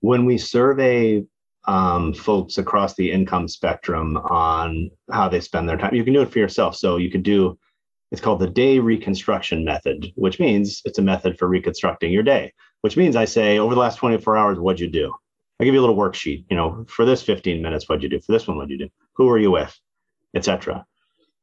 When 0.00 0.24
we 0.24 0.38
survey 0.38 1.24
um, 1.64 2.14
folks 2.14 2.58
across 2.58 2.94
the 2.94 3.10
income 3.10 3.48
spectrum 3.48 4.16
on 4.16 4.90
how 5.10 5.28
they 5.28 5.40
spend 5.40 5.68
their 5.68 5.76
time, 5.76 5.94
you 5.94 6.04
can 6.04 6.14
do 6.14 6.22
it 6.22 6.32
for 6.32 6.38
yourself. 6.38 6.76
So 6.76 6.96
you 6.96 7.10
could 7.10 7.22
do 7.22 7.58
it's 8.10 8.20
called 8.20 8.40
the 8.40 8.48
day 8.48 8.78
reconstruction 8.78 9.64
method, 9.64 10.12
which 10.16 10.40
means 10.40 10.82
it's 10.84 10.98
a 10.98 11.02
method 11.02 11.38
for 11.38 11.46
reconstructing 11.46 12.12
your 12.12 12.22
day, 12.22 12.52
which 12.80 12.96
means 12.96 13.14
I 13.14 13.24
say, 13.24 13.58
over 13.58 13.74
the 13.74 13.80
last 13.80 13.96
24 13.96 14.36
hours, 14.36 14.58
what'd 14.58 14.80
you 14.80 14.88
do? 14.88 15.14
I 15.60 15.64
give 15.64 15.74
you 15.74 15.80
a 15.80 15.86
little 15.86 15.96
worksheet, 15.96 16.44
you 16.50 16.56
know, 16.56 16.84
for 16.88 17.04
this 17.04 17.22
15 17.22 17.62
minutes, 17.62 17.88
what'd 17.88 18.02
you 18.02 18.08
do? 18.08 18.20
For 18.20 18.32
this 18.32 18.48
one, 18.48 18.56
what'd 18.56 18.70
you 18.70 18.78
do? 18.78 18.88
Who 19.14 19.26
were 19.26 19.38
you 19.38 19.50
with? 19.50 19.78
Etc. 20.34 20.84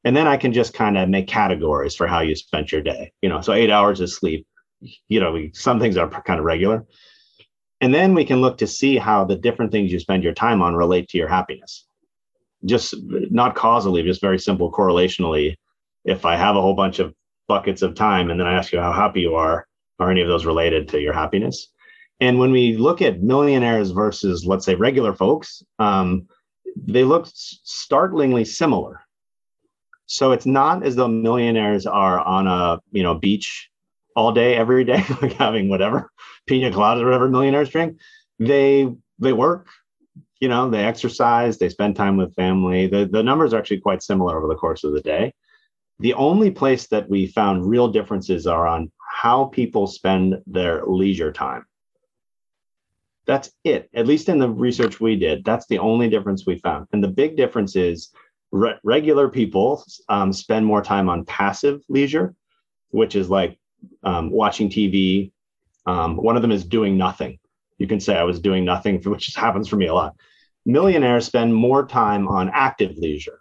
And 0.03 0.15
then 0.15 0.27
I 0.27 0.37
can 0.37 0.53
just 0.53 0.73
kind 0.73 0.97
of 0.97 1.07
make 1.07 1.27
categories 1.27 1.95
for 1.95 2.07
how 2.07 2.19
you 2.19 2.35
spent 2.35 2.71
your 2.71 2.81
day. 2.81 3.13
You 3.21 3.29
know, 3.29 3.41
so 3.41 3.53
eight 3.53 3.71
hours 3.71 4.01
of 4.01 4.11
sleep, 4.11 4.45
you 5.07 5.19
know, 5.19 5.49
some 5.53 5.79
things 5.79 5.97
are 5.97 6.09
kind 6.09 6.39
of 6.39 6.45
regular. 6.45 6.85
And 7.81 7.93
then 7.93 8.13
we 8.13 8.25
can 8.25 8.41
look 8.41 8.57
to 8.57 8.67
see 8.67 8.97
how 8.97 9.23
the 9.23 9.35
different 9.35 9.71
things 9.71 9.91
you 9.91 9.99
spend 9.99 10.23
your 10.23 10.33
time 10.33 10.61
on 10.61 10.75
relate 10.75 11.09
to 11.09 11.17
your 11.17 11.27
happiness. 11.27 11.85
Just 12.65 12.95
not 13.09 13.55
causally, 13.55 14.01
just 14.03 14.21
very 14.21 14.39
simple 14.39 14.71
correlationally 14.71 15.55
if 16.03 16.25
I 16.25 16.35
have 16.35 16.55
a 16.55 16.61
whole 16.61 16.73
bunch 16.73 16.99
of 16.99 17.13
buckets 17.47 17.81
of 17.81 17.93
time 17.93 18.29
and 18.29 18.39
then 18.39 18.47
I 18.47 18.53
ask 18.53 18.71
you 18.71 18.79
how 18.79 18.91
happy 18.91 19.21
you 19.21 19.35
are, 19.35 19.67
are 19.99 20.09
any 20.09 20.21
of 20.21 20.27
those 20.27 20.45
related 20.45 20.87
to 20.89 20.99
your 20.99 21.13
happiness? 21.13 21.67
And 22.19 22.39
when 22.39 22.51
we 22.51 22.77
look 22.77 23.01
at 23.01 23.21
millionaires 23.21 23.91
versus, 23.91 24.45
let's 24.45 24.65
say, 24.65 24.73
regular 24.73 25.13
folks, 25.13 25.63
um, 25.77 26.27
they 26.75 27.03
look 27.03 27.27
startlingly 27.33 28.45
similar. 28.45 29.01
So 30.07 30.31
it's 30.31 30.45
not 30.45 30.83
as 30.83 30.95
though 30.95 31.07
millionaires 31.07 31.85
are 31.85 32.19
on 32.19 32.47
a 32.47 32.79
you 32.91 33.03
know 33.03 33.15
beach 33.15 33.69
all 34.17 34.31
day 34.31 34.55
every 34.55 34.83
day, 34.83 35.05
like 35.21 35.33
having 35.33 35.69
whatever 35.69 36.11
pina 36.47 36.71
colada 36.71 37.01
or 37.01 37.05
whatever 37.05 37.29
millionaires 37.29 37.69
drink. 37.69 37.99
They 38.39 38.91
they 39.19 39.31
work, 39.31 39.67
you 40.41 40.49
know, 40.49 40.69
they 40.69 40.83
exercise, 40.83 41.57
they 41.57 41.69
spend 41.69 41.95
time 41.95 42.17
with 42.17 42.35
family. 42.35 42.87
The 42.87 43.05
the 43.05 43.21
numbers 43.21 43.53
are 43.53 43.59
actually 43.59 43.81
quite 43.81 44.01
similar 44.01 44.35
over 44.37 44.47
the 44.47 44.59
course 44.59 44.83
of 44.83 44.93
the 44.93 45.01
day. 45.01 45.33
The 45.99 46.15
only 46.15 46.49
place 46.49 46.87
that 46.87 47.07
we 47.07 47.27
found 47.27 47.69
real 47.69 47.87
differences 47.87 48.47
are 48.47 48.67
on 48.67 48.91
how 48.99 49.45
people 49.45 49.85
spend 49.85 50.35
their 50.47 50.83
leisure 50.85 51.31
time. 51.31 51.65
That's 53.27 53.51
it. 53.63 53.89
At 53.93 54.07
least 54.07 54.29
in 54.29 54.39
the 54.39 54.49
research 54.49 54.99
we 54.99 55.15
did, 55.15 55.43
that's 55.43 55.67
the 55.67 55.79
only 55.79 56.09
difference 56.09 56.45
we 56.45 56.59
found. 56.59 56.87
And 56.91 57.03
the 57.03 57.07
big 57.07 57.35
difference 57.35 57.75
is 57.75 58.09
re- 58.51 58.79
regular 58.83 59.27
people 59.27 59.83
um, 60.09 60.31
spend 60.33 60.65
more 60.65 60.81
time 60.81 61.09
on 61.09 61.25
passive 61.25 61.81
leisure, 61.89 62.35
which 62.89 63.15
is 63.15 63.29
like 63.29 63.59
um, 64.03 64.31
watching 64.31 64.69
TV. 64.69 65.31
Um, 65.85 66.17
one 66.17 66.35
of 66.35 66.41
them 66.41 66.51
is 66.51 66.65
doing 66.65 66.97
nothing. 66.97 67.39
You 67.77 67.87
can 67.87 67.99
say 67.99 68.15
I 68.15 68.23
was 68.23 68.39
doing 68.39 68.65
nothing, 68.65 69.01
which 69.05 69.33
happens 69.35 69.67
for 69.67 69.75
me 69.75 69.87
a 69.87 69.93
lot. 69.93 70.15
Millionaires 70.65 71.25
spend 71.25 71.53
more 71.53 71.85
time 71.85 72.27
on 72.27 72.49
active 72.53 72.97
leisure, 72.97 73.39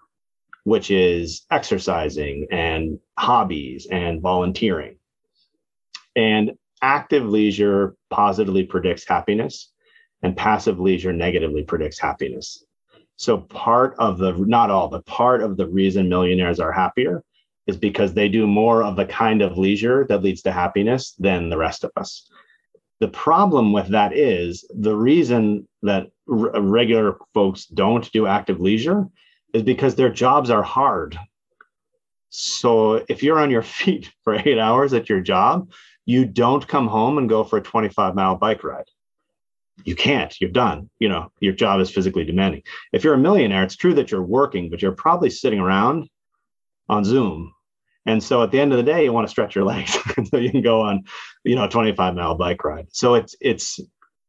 which 0.65 0.91
is 0.91 1.45
exercising 1.51 2.47
and 2.51 3.01
hobbies 3.19 3.87
and 3.91 4.21
volunteering. 4.21 4.97
And 6.15 6.53
active 6.81 7.25
leisure 7.25 7.97
positively 8.11 8.65
predicts 8.65 9.07
happiness, 9.07 9.73
and 10.23 10.37
passive 10.37 10.79
leisure 10.79 11.13
negatively 11.13 11.63
predicts 11.63 11.99
happiness. 11.99 12.65
So, 13.17 13.39
part 13.39 13.95
of 13.99 14.19
the, 14.19 14.33
not 14.33 14.71
all, 14.71 14.89
but 14.89 15.05
part 15.07 15.43
of 15.43 15.57
the 15.57 15.67
reason 15.67 16.09
millionaires 16.09 16.61
are 16.61 16.73
happier 16.73 17.25
is 17.67 17.77
because 17.77 18.15
they 18.15 18.29
do 18.29 18.47
more 18.47 18.83
of 18.83 18.97
the 18.97 19.07
kind 19.07 19.43
of 19.43 19.59
leisure 19.59 20.07
that 20.09 20.23
leads 20.23 20.43
to 20.43 20.53
happiness 20.53 21.15
than 21.19 21.49
the 21.49 21.57
rest 21.57 21.85
of 21.85 21.91
us. 21.97 22.31
The 23.01 23.09
problem 23.09 23.73
with 23.73 23.89
that 23.89 24.17
is 24.17 24.65
the 24.75 24.97
reason 24.97 25.69
that 25.83 26.09
r- 26.31 26.61
regular 26.61 27.19
folks 27.35 27.67
don't 27.67 28.11
do 28.13 28.27
active 28.27 28.61
leisure 28.61 29.07
is 29.53 29.63
because 29.63 29.95
their 29.95 30.11
jobs 30.11 30.49
are 30.51 30.63
hard. 30.63 31.19
So 32.31 33.05
if 33.09 33.23
you're 33.23 33.39
on 33.39 33.51
your 33.51 33.63
feet 33.81 34.13
for 34.23 34.35
eight 34.35 34.59
hours 34.59 34.93
at 34.93 35.09
your 35.09 35.21
job, 35.21 35.71
you 36.05 36.25
don't 36.25 36.67
come 36.67 36.87
home 36.87 37.19
and 37.19 37.29
go 37.29 37.45
for 37.45 37.59
a 37.59 37.63
25 37.63 38.15
mile 38.15 38.37
bike 38.37 38.63
ride. 38.63 38.89
You 39.85 39.95
can't, 39.95 40.35
you're 40.41 40.51
done. 40.51 40.89
You 40.99 41.09
know, 41.09 41.33
your 41.41 41.53
job 41.53 41.81
is 41.81 41.91
physically 41.91 42.25
demanding. 42.25 42.63
If 42.93 43.05
you're 43.05 43.15
a 43.15 43.19
millionaire, 43.19 43.63
it's 43.63 43.77
true 43.77 43.95
that 43.95 44.11
you're 44.11 44.23
working, 44.23 44.71
but 44.71 44.81
you're 44.81 44.93
probably 44.93 45.29
sitting 45.29 45.59
around 45.59 46.09
on 46.89 47.05
Zoom. 47.05 47.53
And 48.07 48.23
so 48.23 48.43
at 48.43 48.53
the 48.53 48.61
end 48.61 48.73
of 48.73 48.77
the 48.79 48.85
day, 48.85 49.05
you 49.05 49.13
want 49.13 49.27
to 49.27 49.31
stretch 49.31 49.55
your 49.55 49.65
legs 49.65 49.99
so 50.31 50.39
you 50.39 50.51
can 50.51 50.63
go 50.63 50.81
on, 50.81 51.05
you 51.45 51.57
know, 51.57 51.65
a 51.65 51.69
25 51.69 52.15
mile 52.15 52.37
bike 52.37 52.65
ride. 52.65 52.87
So 52.91 53.15
it's, 53.15 53.35
it's, 53.41 53.81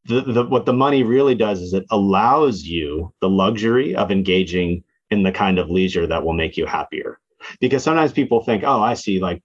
the, 0.04 0.22
the, 0.22 0.44
what 0.44 0.66
the 0.66 0.72
money 0.72 1.02
really 1.02 1.34
does 1.34 1.60
is 1.60 1.74
it 1.74 1.84
allows 1.90 2.62
you 2.62 3.12
the 3.20 3.28
luxury 3.28 3.94
of 3.94 4.10
engaging 4.10 4.82
in 5.10 5.22
the 5.22 5.32
kind 5.32 5.58
of 5.58 5.70
leisure 5.70 6.06
that 6.06 6.24
will 6.24 6.32
make 6.32 6.56
you 6.56 6.66
happier. 6.66 7.18
Because 7.60 7.84
sometimes 7.84 8.12
people 8.12 8.42
think, 8.42 8.64
oh, 8.64 8.80
I 8.80 8.94
see, 8.94 9.20
like 9.20 9.42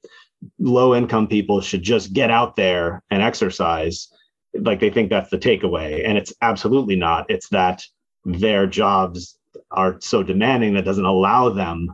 low 0.59 0.95
income 0.95 1.27
people 1.27 1.61
should 1.61 1.83
just 1.83 2.13
get 2.13 2.31
out 2.31 2.55
there 2.55 3.03
and 3.11 3.21
exercise. 3.21 4.09
Like 4.53 4.79
they 4.79 4.89
think 4.89 5.09
that's 5.09 5.29
the 5.29 5.37
takeaway. 5.37 6.07
And 6.07 6.17
it's 6.17 6.33
absolutely 6.41 6.95
not. 6.95 7.29
It's 7.29 7.49
that 7.49 7.83
their 8.25 8.65
jobs 8.67 9.37
are 9.69 9.97
so 9.99 10.23
demanding 10.23 10.73
that 10.73 10.85
doesn't 10.85 11.05
allow 11.05 11.49
them 11.49 11.93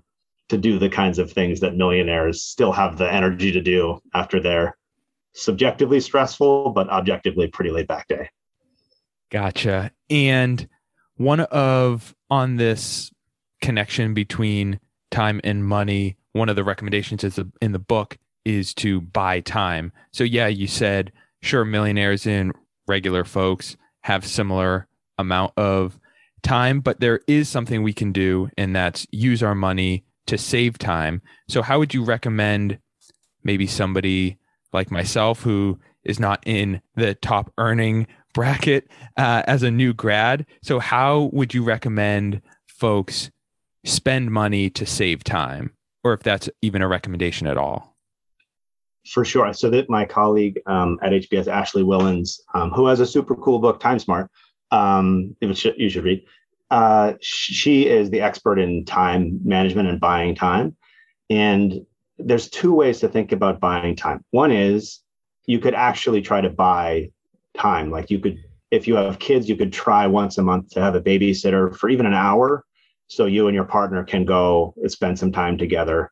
to 0.50 0.58
do 0.58 0.80
the 0.80 0.90
kinds 0.90 1.20
of 1.20 1.32
things 1.32 1.60
that 1.60 1.76
millionaires 1.76 2.42
still 2.42 2.72
have 2.72 2.98
the 2.98 3.12
energy 3.12 3.52
to 3.52 3.62
do 3.62 4.00
after 4.14 4.40
their 4.40 4.78
subjectively 5.34 6.00
stressful 6.00 6.72
but 6.72 6.90
objectively 6.90 7.48
pretty 7.48 7.72
laid 7.72 7.88
back 7.88 8.08
day. 8.08 8.30
Gotcha. 9.32 9.92
And 10.10 10.68
one 11.16 11.42
of 11.42 12.16
on 12.30 12.56
this 12.56 13.12
connection 13.62 14.14
between 14.14 14.80
time 15.12 15.40
and 15.44 15.66
money, 15.66 16.18
one 16.34 16.50
of 16.50 16.56
the 16.56 16.64
recommendations 16.64 17.24
is 17.24 17.40
in 17.62 17.72
the 17.72 17.80
book 17.80 18.18
is 18.46 18.74
to 18.74 19.02
buy 19.02 19.42
time. 19.42 19.92
So 20.12 20.24
yeah, 20.24 20.48
you 20.48 20.68
said 20.68 21.12
sure 21.42 21.64
millionaires 21.66 22.26
and 22.26 22.54
regular 22.88 23.24
folks 23.24 23.78
have 24.02 24.26
similar 24.26 24.88
amount 25.18 25.54
of 25.58 26.00
time, 26.42 26.80
but 26.80 27.00
there 27.00 27.20
is 27.28 27.50
something 27.50 27.84
we 27.84 27.94
can 27.94 28.12
do 28.12 28.50
and 28.58 28.76
that's 28.76 29.06
use 29.12 29.44
our 29.44 29.56
money 29.56 30.06
to 30.30 30.38
save 30.38 30.78
time. 30.78 31.22
So 31.48 31.62
how 31.62 31.80
would 31.80 31.94
you 31.94 32.04
recommend 32.04 32.80
maybe 33.44 33.68
somebody 33.68 34.38
like 34.74 34.92
myself 34.92 35.42
who 35.42 35.80
is 36.04 36.20
not 36.20 36.42
in 36.46 36.82
the 36.96 37.16
top 37.16 37.52
earning 37.58 38.08
bracket 38.34 38.88
uh, 39.18 39.42
as 39.48 39.64
a 39.64 39.72
new 39.72 39.92
grad. 39.94 40.46
So 40.62 40.80
how 40.80 41.30
would 41.34 41.54
you 41.54 41.64
recommend 41.64 42.42
folks 42.68 43.32
spend 43.86 44.32
money 44.32 44.70
to 44.70 44.86
save 44.86 45.24
time, 45.24 45.74
or 46.04 46.14
if 46.14 46.22
that's 46.22 46.48
even 46.62 46.84
a 46.84 46.88
recommendation 46.88 47.48
at 47.48 47.58
all? 47.58 47.98
For 49.08 49.26
sure. 49.26 49.52
So 49.54 49.72
that 49.72 49.90
my 49.90 50.06
colleague 50.06 50.60
um, 50.68 51.00
at 51.02 51.12
HBS, 51.12 51.48
Ashley 51.48 51.82
Whillans, 51.84 52.40
um, 52.54 52.70
who 52.70 52.86
has 52.86 53.00
a 53.00 53.08
super 53.08 53.36
cool 53.36 53.58
book, 53.58 53.80
Time 53.80 53.98
Smart, 53.98 54.30
um, 54.72 55.36
you 55.42 55.54
should 55.56 56.04
read. 56.04 56.24
Uh, 56.72 57.14
she 57.22 57.88
is 57.88 58.10
the 58.10 58.22
expert 58.22 58.60
in 58.60 58.86
time 58.86 59.40
management 59.44 59.90
and 59.90 60.00
buying 60.00 60.36
time. 60.36 60.76
And 61.30 61.86
there's 62.18 62.50
two 62.50 62.74
ways 62.74 63.00
to 63.00 63.08
think 63.08 63.32
about 63.32 63.60
buying 63.60 63.96
time. 63.96 64.24
One 64.32 64.52
is 64.52 65.00
you 65.46 65.60
could 65.60 65.74
actually 65.74 66.22
try 66.22 66.42
to 66.42 66.50
buy 66.50 67.12
time. 67.58 67.90
Like 67.90 68.10
you 68.10 68.20
could, 68.20 68.38
if 68.72 68.88
you 68.88 68.96
have 68.96 69.20
kids, 69.20 69.50
you 69.50 69.56
could 69.56 69.74
try 69.74 70.06
once 70.06 70.38
a 70.38 70.44
month 70.44 70.70
to 70.72 70.82
have 70.82 70.96
a 70.96 71.02
babysitter 71.02 71.76
for 71.76 71.90
even 71.90 72.06
an 72.06 72.14
hour 72.14 72.66
so 73.10 73.26
you 73.26 73.48
and 73.48 73.56
your 73.56 73.66
partner 73.66 74.04
can 74.04 74.24
go 74.24 74.74
and 74.78 74.92
spend 74.92 75.20
some 75.20 75.32
time 75.32 75.58
together 75.58 76.12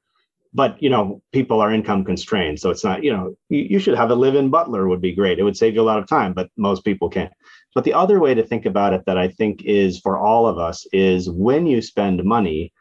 but 0.53 0.81
you 0.81 0.89
know 0.89 1.21
people 1.31 1.61
are 1.61 1.71
income 1.71 2.03
constrained 2.03 2.59
so 2.59 2.69
it's 2.69 2.83
not 2.83 3.03
you 3.03 3.13
know 3.13 3.35
you, 3.49 3.59
you 3.59 3.79
should 3.79 3.95
have 3.95 4.09
a 4.09 4.15
live-in 4.15 4.49
butler 4.49 4.87
would 4.87 5.01
be 5.01 5.13
great 5.13 5.39
it 5.39 5.43
would 5.43 5.55
save 5.55 5.75
you 5.75 5.81
a 5.81 5.89
lot 5.91 5.99
of 5.99 6.07
time 6.07 6.33
but 6.33 6.49
most 6.57 6.83
people 6.83 7.09
can't 7.09 7.31
but 7.77 7.83
the 7.83 7.93
other 7.93 8.19
way 8.19 8.33
to 8.33 8.41
think 8.41 8.65
about 8.65 8.91
it 8.91 9.05
that 9.05 9.19
i 9.19 9.27
think 9.27 9.61
is 9.63 9.99
for 9.99 10.17
all 10.17 10.47
of 10.47 10.57
us 10.57 10.87
is 10.91 11.29
when 11.29 11.67
you 11.67 11.79
spend 11.79 12.23
money 12.23 12.73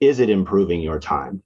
is 0.00 0.18
it 0.18 0.28
improving 0.28 0.80
your 0.80 0.98
time 0.98 1.40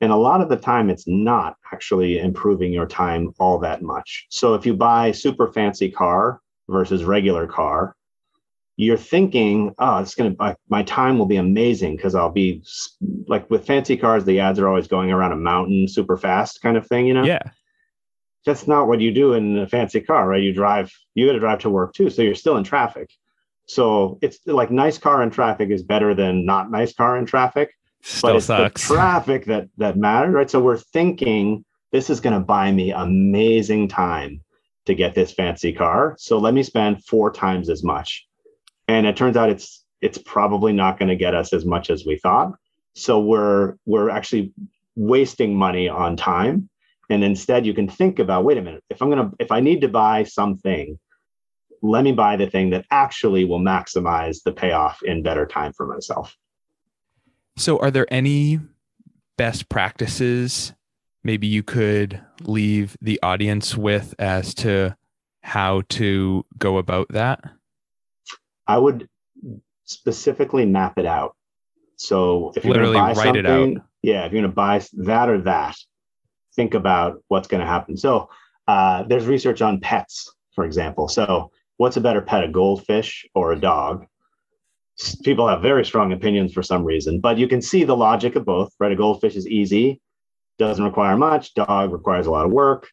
and 0.00 0.10
a 0.10 0.16
lot 0.16 0.40
of 0.40 0.48
the 0.48 0.56
time 0.56 0.90
it's 0.90 1.06
not 1.06 1.54
actually 1.72 2.18
improving 2.18 2.72
your 2.72 2.84
time 2.84 3.32
all 3.38 3.60
that 3.60 3.80
much 3.80 4.26
so 4.28 4.54
if 4.54 4.66
you 4.66 4.74
buy 4.74 5.12
super 5.12 5.52
fancy 5.52 5.88
car 5.88 6.40
versus 6.68 7.04
regular 7.04 7.46
car 7.46 7.94
you're 8.80 8.96
thinking, 8.96 9.74
oh, 9.80 9.98
it's 9.98 10.14
going 10.14 10.36
to, 10.36 10.56
my 10.68 10.84
time 10.84 11.18
will 11.18 11.26
be 11.26 11.34
amazing 11.34 11.96
because 11.96 12.14
I'll 12.14 12.30
be 12.30 12.62
like 13.26 13.50
with 13.50 13.66
fancy 13.66 13.96
cars, 13.96 14.24
the 14.24 14.38
ads 14.38 14.60
are 14.60 14.68
always 14.68 14.86
going 14.86 15.10
around 15.10 15.32
a 15.32 15.36
mountain 15.36 15.88
super 15.88 16.16
fast 16.16 16.62
kind 16.62 16.76
of 16.76 16.86
thing, 16.86 17.06
you 17.06 17.12
know? 17.12 17.24
Yeah. 17.24 17.42
That's 18.48 18.66
not 18.66 18.88
what 18.88 19.00
you 19.00 19.12
do 19.12 19.34
in 19.34 19.58
a 19.58 19.68
fancy 19.68 20.00
car, 20.00 20.28
right? 20.28 20.42
You 20.42 20.52
drive, 20.52 20.92
you 21.14 21.26
got 21.26 21.34
to 21.34 21.38
drive 21.38 21.60
to 21.60 21.70
work 21.70 21.94
too. 21.94 22.10
So 22.10 22.22
you're 22.22 22.34
still 22.34 22.56
in 22.56 22.64
traffic. 22.64 23.10
So 23.66 24.18
it's 24.22 24.38
like 24.46 24.70
nice 24.70 24.98
car 24.98 25.22
in 25.22 25.30
traffic 25.30 25.70
is 25.70 25.82
better 25.82 26.14
than 26.14 26.44
not 26.44 26.70
nice 26.70 26.94
car 26.94 27.16
in 27.18 27.26
traffic. 27.26 27.70
Still 28.02 28.30
but 28.30 28.36
it's 28.36 28.46
sucks. 28.46 28.88
the 28.88 28.94
traffic 28.94 29.44
that 29.46 29.68
that 29.76 29.96
matters, 29.96 30.34
right? 30.34 30.50
So 30.50 30.60
we're 30.60 30.78
thinking 30.78 31.64
this 31.92 32.10
is 32.10 32.20
going 32.20 32.34
to 32.34 32.40
buy 32.40 32.72
me 32.72 32.92
amazing 32.92 33.88
time 33.88 34.40
to 34.86 34.94
get 34.94 35.14
this 35.14 35.32
fancy 35.32 35.72
car. 35.72 36.16
So 36.18 36.38
let 36.38 36.54
me 36.54 36.62
spend 36.62 37.04
four 37.04 37.30
times 37.30 37.68
as 37.68 37.84
much 37.84 38.26
and 38.88 39.06
it 39.06 39.16
turns 39.16 39.36
out 39.36 39.50
it's 39.50 39.84
it's 40.00 40.18
probably 40.18 40.72
not 40.72 40.98
going 40.98 41.08
to 41.08 41.16
get 41.16 41.34
us 41.34 41.52
as 41.52 41.64
much 41.64 41.90
as 41.90 42.04
we 42.04 42.16
thought 42.16 42.52
so 42.94 43.20
we're 43.20 43.76
we're 43.86 44.10
actually 44.10 44.52
wasting 44.96 45.54
money 45.54 45.88
on 45.88 46.16
time 46.16 46.68
and 47.10 47.24
instead 47.24 47.66
you 47.66 47.74
can 47.74 47.88
think 47.88 48.18
about 48.18 48.44
wait 48.44 48.58
a 48.58 48.62
minute 48.62 48.82
if 48.90 49.00
i'm 49.02 49.10
going 49.10 49.30
to 49.30 49.36
if 49.38 49.50
i 49.50 49.60
need 49.60 49.80
to 49.80 49.88
buy 49.88 50.22
something 50.24 50.98
let 51.82 52.02
me 52.02 52.12
buy 52.12 52.36
the 52.36 52.48
thing 52.48 52.70
that 52.70 52.84
actually 52.90 53.44
will 53.44 53.60
maximize 53.60 54.42
the 54.44 54.52
payoff 54.52 55.02
in 55.02 55.22
better 55.22 55.46
time 55.46 55.72
for 55.72 55.86
myself 55.86 56.36
so 57.56 57.78
are 57.78 57.90
there 57.90 58.06
any 58.12 58.60
best 59.36 59.68
practices 59.68 60.72
maybe 61.24 61.46
you 61.46 61.62
could 61.62 62.20
leave 62.42 62.96
the 63.00 63.20
audience 63.22 63.76
with 63.76 64.14
as 64.18 64.54
to 64.54 64.96
how 65.42 65.82
to 65.88 66.44
go 66.58 66.78
about 66.78 67.08
that 67.10 67.40
I 68.68 68.76
would 68.76 69.08
specifically 69.84 70.66
map 70.66 70.98
it 70.98 71.06
out. 71.06 71.34
So 71.96 72.52
if 72.54 72.64
you're 72.64 72.74
Literally 72.74 72.98
going 72.98 73.08
to 73.08 73.14
buy 73.14 73.24
write 73.24 73.36
it 73.36 73.46
something, 73.46 73.78
out. 73.78 73.84
yeah, 74.02 74.26
if 74.26 74.32
you're 74.32 74.42
going 74.42 74.52
to 74.52 74.54
buy 74.54 74.82
that 75.04 75.28
or 75.30 75.40
that, 75.42 75.74
think 76.58 76.74
about 76.74 77.22
what's 77.28 77.46
going 77.46 77.60
to 77.60 77.72
happen. 77.74 77.96
So 77.96 78.28
uh, 78.66 79.04
there's 79.04 79.26
research 79.26 79.62
on 79.62 79.78
pets, 79.78 80.34
for 80.56 80.64
example. 80.64 81.06
So 81.06 81.52
what's 81.76 81.96
a 81.96 82.00
better 82.00 82.20
pet, 82.20 82.42
a 82.42 82.48
goldfish 82.48 83.24
or 83.32 83.52
a 83.52 83.60
dog? 83.60 84.06
People 85.22 85.46
have 85.46 85.62
very 85.62 85.84
strong 85.84 86.12
opinions 86.12 86.52
for 86.52 86.64
some 86.64 86.84
reason, 86.84 87.20
but 87.20 87.38
you 87.38 87.46
can 87.46 87.62
see 87.62 87.84
the 87.84 87.96
logic 87.96 88.34
of 88.34 88.44
both, 88.44 88.72
right? 88.80 88.90
A 88.90 88.96
goldfish 88.96 89.36
is 89.36 89.46
easy, 89.46 90.00
doesn't 90.58 90.84
require 90.84 91.16
much. 91.16 91.54
Dog 91.54 91.92
requires 91.92 92.26
a 92.26 92.32
lot 92.32 92.44
of 92.44 92.50
work. 92.50 92.88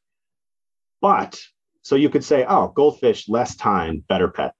But 1.01 1.41
so 1.81 1.95
you 1.95 2.09
could 2.09 2.23
say, 2.23 2.45
oh, 2.47 2.67
goldfish, 2.67 3.27
less 3.27 3.55
time, 3.55 4.03
better 4.07 4.27
pet. 4.27 4.53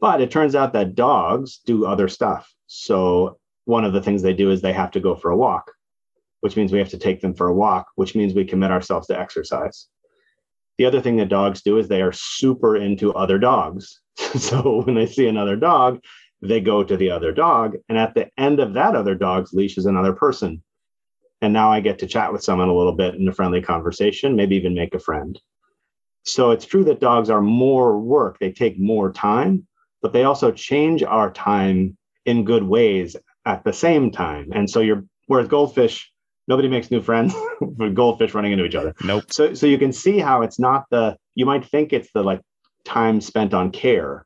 But 0.00 0.20
it 0.20 0.30
turns 0.30 0.54
out 0.54 0.72
that 0.74 0.94
dogs 0.94 1.58
do 1.66 1.84
other 1.84 2.06
stuff. 2.06 2.48
So 2.68 3.38
one 3.64 3.84
of 3.84 3.92
the 3.92 4.02
things 4.02 4.22
they 4.22 4.34
do 4.34 4.52
is 4.52 4.62
they 4.62 4.72
have 4.72 4.92
to 4.92 5.00
go 5.00 5.16
for 5.16 5.32
a 5.32 5.36
walk, 5.36 5.72
which 6.40 6.56
means 6.56 6.72
we 6.72 6.78
have 6.78 6.90
to 6.90 6.98
take 6.98 7.20
them 7.20 7.34
for 7.34 7.48
a 7.48 7.54
walk, 7.54 7.86
which 7.94 8.14
means 8.14 8.34
we 8.34 8.44
commit 8.44 8.70
ourselves 8.70 9.06
to 9.08 9.18
exercise. 9.18 9.88
The 10.78 10.86
other 10.86 11.00
thing 11.00 11.16
that 11.16 11.28
dogs 11.28 11.62
do 11.62 11.78
is 11.78 11.88
they 11.88 12.02
are 12.02 12.12
super 12.12 12.76
into 12.76 13.14
other 13.14 13.38
dogs. 13.38 14.00
so 14.16 14.82
when 14.82 14.94
they 14.94 15.06
see 15.06 15.26
another 15.26 15.56
dog, 15.56 16.00
they 16.42 16.60
go 16.60 16.84
to 16.84 16.96
the 16.96 17.10
other 17.10 17.32
dog. 17.32 17.76
And 17.88 17.96
at 17.96 18.14
the 18.14 18.28
end 18.38 18.60
of 18.60 18.74
that 18.74 18.94
other 18.94 19.14
dog's 19.14 19.52
leash 19.52 19.78
is 19.78 19.86
another 19.86 20.12
person. 20.12 20.62
And 21.40 21.52
now 21.52 21.70
I 21.70 21.80
get 21.80 21.98
to 22.00 22.06
chat 22.06 22.32
with 22.32 22.42
someone 22.42 22.68
a 22.68 22.74
little 22.74 22.92
bit 22.92 23.14
in 23.14 23.28
a 23.28 23.32
friendly 23.32 23.62
conversation, 23.62 24.36
maybe 24.36 24.56
even 24.56 24.74
make 24.74 24.94
a 24.94 24.98
friend. 24.98 25.38
So 26.24 26.50
it's 26.50 26.64
true 26.64 26.84
that 26.84 27.00
dogs 27.00 27.30
are 27.30 27.40
more 27.40 27.98
work, 27.98 28.38
they 28.38 28.50
take 28.50 28.78
more 28.78 29.12
time, 29.12 29.66
but 30.02 30.12
they 30.12 30.24
also 30.24 30.50
change 30.50 31.02
our 31.02 31.30
time 31.30 31.96
in 32.24 32.44
good 32.44 32.64
ways 32.64 33.16
at 33.44 33.64
the 33.64 33.72
same 33.72 34.10
time. 34.10 34.50
And 34.52 34.68
so 34.68 34.80
you're 34.80 35.04
whereas 35.26 35.48
goldfish, 35.48 36.10
nobody 36.48 36.68
makes 36.68 36.90
new 36.90 37.00
friends 37.02 37.34
with 37.60 37.94
goldfish 37.94 38.34
running 38.34 38.52
into 38.52 38.64
each 38.64 38.74
other. 38.74 38.94
nope 39.04 39.24
So 39.32 39.54
so 39.54 39.66
you 39.66 39.78
can 39.78 39.92
see 39.92 40.18
how 40.18 40.42
it's 40.42 40.58
not 40.58 40.84
the 40.90 41.16
you 41.34 41.46
might 41.46 41.64
think 41.64 41.92
it's 41.92 42.10
the 42.12 42.22
like 42.22 42.40
time 42.84 43.20
spent 43.20 43.52
on 43.52 43.70
care, 43.72 44.24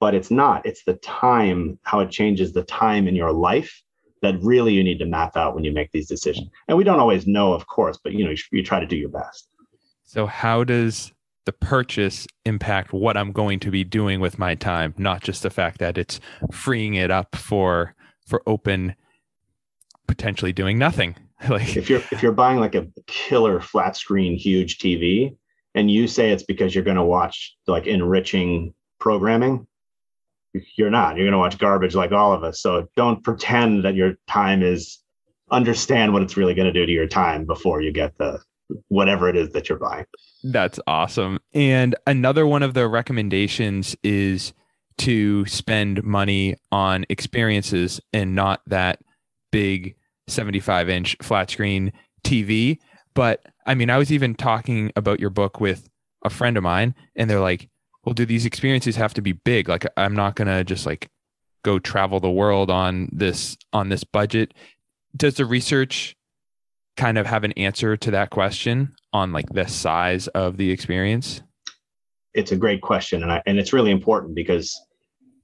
but 0.00 0.14
it's 0.14 0.30
not. 0.30 0.64
It's 0.66 0.82
the 0.84 0.94
time, 0.94 1.78
how 1.82 2.00
it 2.00 2.10
changes 2.10 2.52
the 2.52 2.62
time 2.64 3.06
in 3.06 3.14
your 3.14 3.32
life 3.32 3.82
that 4.22 4.40
really 4.42 4.72
you 4.72 4.82
need 4.84 4.98
to 4.98 5.04
map 5.06 5.36
out 5.36 5.54
when 5.54 5.64
you 5.64 5.72
make 5.72 5.90
these 5.92 6.08
decisions. 6.08 6.48
And 6.68 6.78
we 6.78 6.84
don't 6.84 7.00
always 7.00 7.26
know, 7.26 7.52
of 7.52 7.66
course, 7.66 7.98
but 8.02 8.12
you 8.12 8.24
know, 8.24 8.30
you, 8.30 8.36
you 8.52 8.62
try 8.62 8.80
to 8.80 8.86
do 8.86 8.96
your 8.96 9.08
best. 9.10 9.48
so 10.04 10.26
how 10.26 10.64
does 10.64 11.12
the 11.44 11.52
purchase 11.52 12.26
impact 12.44 12.92
what 12.92 13.16
i'm 13.16 13.32
going 13.32 13.58
to 13.58 13.70
be 13.70 13.82
doing 13.84 14.20
with 14.20 14.38
my 14.38 14.54
time 14.54 14.94
not 14.96 15.20
just 15.22 15.42
the 15.42 15.50
fact 15.50 15.78
that 15.78 15.98
it's 15.98 16.20
freeing 16.52 16.94
it 16.94 17.10
up 17.10 17.34
for 17.34 17.94
for 18.26 18.42
open 18.46 18.94
potentially 20.06 20.52
doing 20.52 20.78
nothing 20.78 21.16
like 21.48 21.76
if 21.76 21.90
you're 21.90 22.02
if 22.12 22.22
you're 22.22 22.32
buying 22.32 22.58
like 22.58 22.74
a 22.74 22.86
killer 23.06 23.60
flat 23.60 23.96
screen 23.96 24.36
huge 24.36 24.78
TV 24.78 25.36
and 25.74 25.90
you 25.90 26.06
say 26.06 26.30
it's 26.30 26.42
because 26.42 26.74
you're 26.74 26.84
going 26.84 26.96
to 26.96 27.04
watch 27.04 27.56
like 27.66 27.86
enriching 27.86 28.74
programming 28.98 29.66
you're 30.76 30.90
not. 30.90 31.16
You're 31.16 31.24
going 31.24 31.32
to 31.32 31.38
watch 31.38 31.58
garbage 31.58 31.94
like 31.94 32.12
all 32.12 32.32
of 32.32 32.44
us. 32.44 32.60
So 32.60 32.88
don't 32.96 33.22
pretend 33.22 33.84
that 33.84 33.94
your 33.94 34.14
time 34.28 34.62
is 34.62 34.98
understand 35.50 36.12
what 36.12 36.22
it's 36.22 36.36
really 36.36 36.54
going 36.54 36.66
to 36.66 36.72
do 36.72 36.86
to 36.86 36.92
your 36.92 37.06
time 37.06 37.44
before 37.44 37.80
you 37.82 37.92
get 37.92 38.16
the 38.18 38.40
whatever 38.88 39.28
it 39.28 39.36
is 39.36 39.50
that 39.50 39.68
you're 39.68 39.78
buying. 39.78 40.06
That's 40.44 40.80
awesome. 40.86 41.38
And 41.52 41.94
another 42.06 42.46
one 42.46 42.62
of 42.62 42.74
the 42.74 42.88
recommendations 42.88 43.94
is 44.02 44.52
to 44.98 45.44
spend 45.46 46.02
money 46.02 46.56
on 46.70 47.04
experiences 47.08 48.00
and 48.12 48.34
not 48.34 48.60
that 48.66 49.00
big 49.50 49.94
75 50.28 50.88
inch 50.88 51.16
flat 51.22 51.50
screen 51.50 51.92
TV. 52.24 52.78
But 53.14 53.44
I 53.66 53.74
mean, 53.74 53.90
I 53.90 53.98
was 53.98 54.12
even 54.12 54.34
talking 54.34 54.92
about 54.96 55.20
your 55.20 55.30
book 55.30 55.60
with 55.60 55.88
a 56.24 56.30
friend 56.30 56.56
of 56.56 56.62
mine, 56.62 56.94
and 57.16 57.28
they're 57.28 57.40
like, 57.40 57.68
well, 58.04 58.14
do 58.14 58.26
these 58.26 58.46
experiences 58.46 58.96
have 58.96 59.14
to 59.14 59.22
be 59.22 59.32
big? 59.32 59.68
Like, 59.68 59.86
I'm 59.96 60.14
not 60.14 60.34
going 60.34 60.48
to 60.48 60.64
just 60.64 60.86
like 60.86 61.08
go 61.62 61.78
travel 61.78 62.20
the 62.20 62.30
world 62.30 62.70
on 62.70 63.08
this 63.12 63.56
on 63.72 63.88
this 63.88 64.04
budget. 64.04 64.54
Does 65.16 65.34
the 65.34 65.46
research 65.46 66.16
kind 66.96 67.18
of 67.18 67.26
have 67.26 67.44
an 67.44 67.52
answer 67.52 67.96
to 67.96 68.10
that 68.10 68.30
question 68.30 68.94
on 69.12 69.32
like 69.32 69.48
the 69.50 69.66
size 69.66 70.26
of 70.28 70.56
the 70.56 70.70
experience? 70.70 71.42
it's 72.34 72.52
a 72.52 72.56
great 72.56 72.82
question 72.82 73.22
and 73.22 73.32
I, 73.32 73.42
and 73.46 73.58
it's 73.58 73.72
really 73.72 73.90
important 73.90 74.34
because 74.34 74.80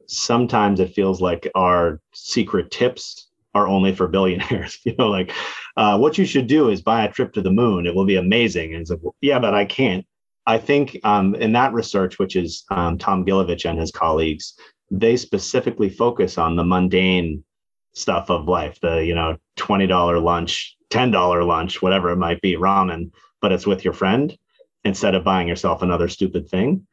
sometimes 0.07 0.81
it 0.81 0.95
feels 0.95 1.20
like 1.20 1.51
our 1.55 2.01
secret 2.14 2.70
tips 2.70 3.28
are 3.55 3.66
only 3.66 3.94
for 3.94 4.09
billionaires 4.09 4.78
you 4.84 4.94
know 4.99 5.09
like 5.09 5.32
uh, 5.76 5.96
what 5.96 6.18
you 6.18 6.24
should 6.24 6.46
do 6.46 6.68
is 6.68 6.82
buy 6.82 7.05
a 7.05 7.12
trip 7.12 7.32
to 7.32 7.40
the 7.40 7.53
moon. 7.53 7.86
It 7.86 7.94
will 7.94 8.05
be 8.05 8.16
amazing. 8.16 8.74
And 8.74 8.82
it's 8.82 8.90
like 8.90 9.01
yeah 9.20 9.38
but 9.38 9.55
i 9.55 9.64
can't. 9.64 10.05
I 10.46 10.57
think 10.57 10.99
um, 11.05 11.34
in 11.34 11.53
that 11.53 11.74
research 11.74 12.18
which 12.18 12.34
is 12.34 12.64
um, 12.70 12.99
tom 12.99 13.24
gilovich 13.24 13.68
and 13.68 13.78
his 13.78 13.90
colleagues 13.90 14.55
they 14.90 15.16
specifically 15.16 15.90
focus 15.90 16.38
on 16.38 16.57
the 16.57 16.64
mundane 16.64 17.44
stuff 17.92 18.30
of 18.30 18.49
life 18.49 18.78
the 18.80 19.05
you 19.05 19.14
know 19.14 19.36
$20 19.57 20.22
lunch 20.22 20.76
$10 20.90 21.46
lunch 21.46 21.82
whatever 21.82 22.11
it 22.11 22.16
might 22.16 22.40
be 22.40 22.57
ramen 22.57 23.11
but 23.40 23.53
it's 23.53 23.66
with 23.66 23.84
your 23.84 23.92
friend 23.92 24.36
instead 24.84 25.14
of 25.14 25.24
buying 25.24 25.49
yourself 25.49 25.82
another 25.82 26.09
stupid 26.09 26.49
thing. 26.49 26.86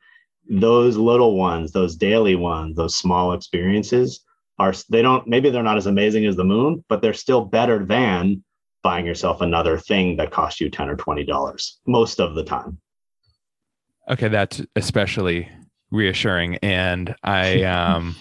Those 0.50 0.98
little 0.98 1.36
ones 1.38 1.72
those 1.72 1.96
daily 1.96 2.36
ones 2.36 2.76
those 2.76 2.96
small 2.96 3.34
experiences 3.34 4.25
are 4.58 4.74
they 4.90 5.02
don't 5.02 5.28
maybe 5.28 5.50
they're 5.50 5.64
not 5.64 5.78
as 5.78 5.88
amazing 5.88 6.26
as 6.26 6.36
the 6.36 6.44
moon 6.44 6.84
but 6.90 7.02
they're 7.02 7.14
still 7.14 7.44
better 7.44 7.86
than 7.86 8.44
buying 8.84 9.06
yourself 9.06 9.42
another 9.42 9.78
thing 9.78 10.16
that 10.18 10.32
costs 10.32 10.62
you 10.62 10.70
10 10.70 10.90
or 10.90 10.96
20 10.96 11.24
dollars 11.26 11.80
most 11.86 12.20
of 12.20 12.36
the 12.36 12.44
time 12.44 12.80
Okay, 14.08 14.28
that's 14.28 14.62
especially 14.76 15.50
reassuring 15.92 16.58
and 16.58 17.16
I 17.24 17.64
um 17.64 18.16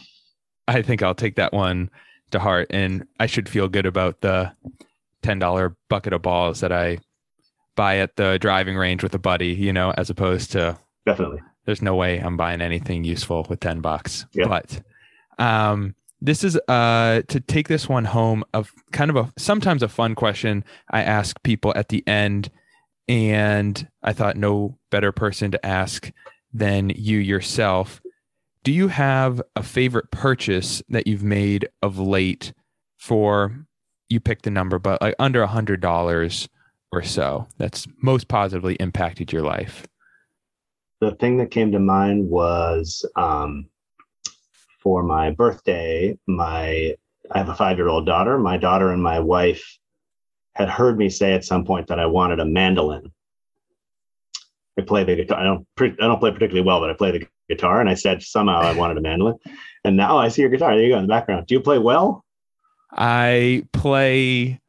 I 0.67 0.83
think 0.83 1.03
I'll 1.03 1.15
take 1.15 1.37
that 1.37 1.53
one 1.53 1.91
to 2.31 2.39
heart 2.39 2.69
and 2.71 3.07
I 3.21 3.27
should 3.27 3.49
feel 3.49 3.69
good 3.69 3.87
about 3.87 4.23
the 4.23 4.53
$10 5.23 5.77
bucket 5.91 6.13
of 6.15 6.23
balls 6.23 6.61
that 6.61 6.73
I 6.73 6.99
buy 7.77 7.99
at 7.99 8.17
the 8.17 8.39
driving 8.39 8.77
range 8.77 9.03
with 9.03 9.15
a 9.15 9.19
buddy, 9.19 9.49
you 9.49 9.73
know, 9.73 9.93
as 9.97 10.09
opposed 10.09 10.53
to 10.53 10.79
definitely 11.05 11.41
there's 11.67 11.83
no 11.83 11.95
way 11.95 12.19
I'm 12.19 12.37
buying 12.37 12.61
anything 12.61 13.05
useful 13.05 13.47
with 13.49 13.61
10 13.61 13.81
bucks. 13.81 14.27
Yeah. 14.33 14.49
But 14.49 14.83
um 15.39 15.95
this 16.25 16.43
is 16.43 16.59
uh 16.69 17.21
to 17.29 17.39
take 17.39 17.69
this 17.69 17.87
one 17.87 18.07
home 18.07 18.43
of 18.55 18.73
kind 18.93 19.11
of 19.11 19.17
a 19.17 19.33
sometimes 19.37 19.83
a 19.83 19.89
fun 19.89 20.15
question 20.15 20.65
I 20.91 21.03
ask 21.03 21.41
people 21.43 21.73
at 21.77 21.91
the 21.91 22.03
end 22.09 22.51
and 23.07 23.87
I 24.03 24.15
thought 24.15 24.37
no 24.37 24.79
better 24.91 25.13
person 25.13 25.51
to 25.51 25.67
ask 25.67 26.11
than 26.55 26.91
you 26.91 27.19
yourself. 27.19 28.01
Do 28.63 28.73
you 28.73 28.89
have 28.89 29.43
a 29.55 29.63
favorite 29.63 30.11
purchase 30.11 30.83
that 30.89 31.07
you've 31.07 31.23
made 31.23 31.69
of 31.83 31.99
late 31.99 32.55
for 32.97 33.67
you 34.09 34.19
pick 34.19 34.43
the 34.43 34.51
number 34.51 34.79
but 34.79 35.03
like 35.03 35.17
under 35.19 35.43
a 35.43 35.47
hundred 35.47 35.83
dollars 35.83 36.49
or 36.91 37.03
so 37.03 37.47
that's 37.59 37.87
most 38.01 38.29
positively 38.29 38.77
impacted 38.77 39.31
your 39.31 39.43
life? 39.43 39.87
The 41.01 41.15
thing 41.17 41.37
that 41.37 41.51
came 41.51 41.71
to 41.73 41.79
mind 41.79 42.31
was 42.31 43.05
um 43.15 43.67
for 44.85 45.03
my 45.03 45.31
birthday, 45.31 46.17
my 46.29 46.95
I 47.33 47.39
have 47.39 47.49
a 47.49 47.55
five 47.55 47.79
year 47.79 47.89
old 47.89 48.07
daughter. 48.07 48.39
My 48.39 48.59
daughter 48.59 48.93
and 48.93 49.03
my 49.03 49.19
wife 49.19 49.79
had 50.53 50.69
heard 50.69 50.97
me 50.97 51.09
say 51.09 51.33
at 51.33 51.45
some 51.45 51.65
point 51.65 51.89
that 51.89 51.99
I 51.99 52.07
wanted 52.07 52.39
a 52.39 52.45
mandolin. 52.45 53.11
I 54.79 54.83
play 54.83 55.03
the 55.03 55.17
guitar. 55.17 55.41
I 55.41 55.45
don't. 55.45 55.67
I 55.81 56.07
don't 56.07 56.21
play 56.21 56.31
particularly 56.31 56.65
well, 56.65 56.81
but 56.81 56.91
I 56.91 56.93
play 56.93 57.19
the 57.19 57.27
guitar. 57.49 57.81
And 57.81 57.89
I 57.89 57.95
said 57.95 58.23
somehow 58.23 58.61
I 58.61 58.75
wanted 58.75 58.99
a 58.99 59.01
mandolin. 59.01 59.39
And 59.85 59.97
now 59.97 60.19
I 60.19 60.29
see 60.29 60.43
your 60.43 60.51
guitar. 60.51 60.75
There 60.75 60.85
you 60.85 60.91
go 60.91 60.99
in 60.99 61.05
the 61.05 61.09
background. 61.09 61.47
Do 61.47 61.55
you 61.55 61.61
play 61.61 61.79
well? 61.79 62.25
I 62.93 63.67
play 63.73 64.61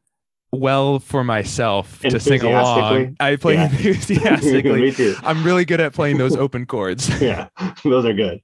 well 0.52 1.00
for 1.00 1.24
myself 1.24 2.00
to 2.02 2.20
sing 2.20 2.42
along. 2.42 3.18
I 3.20 3.36
play 3.36 3.56
yeah. 3.56 3.66
enthusiastically. 3.66 4.82
Me 4.82 4.92
too. 4.92 5.16
I'm 5.24 5.44
really 5.44 5.66
good 5.66 5.82
at 5.82 5.94
playing 5.94 6.18
those 6.18 6.36
open 6.36 6.66
chords. 6.66 7.10
yeah, 7.22 7.50
those 7.84 8.06
are 8.06 8.14
good 8.14 8.42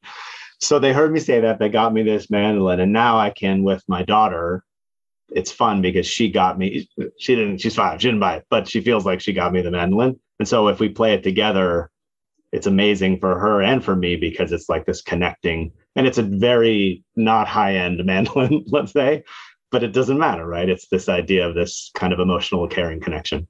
so 0.61 0.79
they 0.79 0.93
heard 0.93 1.11
me 1.11 1.19
say 1.19 1.41
that 1.41 1.59
they 1.59 1.69
got 1.69 1.93
me 1.93 2.03
this 2.03 2.29
mandolin 2.29 2.79
and 2.79 2.93
now 2.93 3.17
i 3.17 3.29
can 3.29 3.63
with 3.63 3.83
my 3.87 4.03
daughter 4.03 4.63
it's 5.31 5.51
fun 5.51 5.81
because 5.81 6.05
she 6.05 6.29
got 6.29 6.57
me 6.57 6.87
she 7.17 7.35
didn't 7.35 7.59
she's 7.59 7.75
five 7.75 8.01
she 8.01 8.07
didn't 8.07 8.19
buy 8.19 8.35
it 8.35 8.45
but 8.49 8.67
she 8.67 8.81
feels 8.81 9.05
like 9.05 9.21
she 9.21 9.33
got 9.33 9.53
me 9.53 9.61
the 9.61 9.71
mandolin. 9.71 10.19
And 10.39 10.47
so 10.47 10.67
if 10.67 10.79
we 10.79 10.89
play 10.89 11.13
it 11.13 11.23
together 11.23 11.89
it's 12.51 12.67
amazing 12.67 13.19
for 13.19 13.39
her 13.39 13.61
and 13.61 13.83
for 13.83 13.95
me 13.95 14.17
because 14.17 14.51
it's 14.51 14.67
like 14.67 14.85
this 14.85 15.01
connecting 15.01 15.71
and 15.95 16.05
it's 16.05 16.17
a 16.17 16.23
very 16.23 17.03
not 17.15 17.47
high 17.47 17.75
end 17.75 18.01
mandolin 18.05 18.65
let's 18.67 18.91
say 18.91 19.23
but 19.71 19.83
it 19.83 19.93
doesn't 19.93 20.19
matter 20.19 20.45
right? 20.45 20.69
It's 20.69 20.87
this 20.87 21.07
idea 21.07 21.47
of 21.47 21.55
this 21.55 21.91
kind 21.95 22.11
of 22.11 22.19
emotional 22.19 22.67
caring 22.67 22.99
connection. 22.99 23.47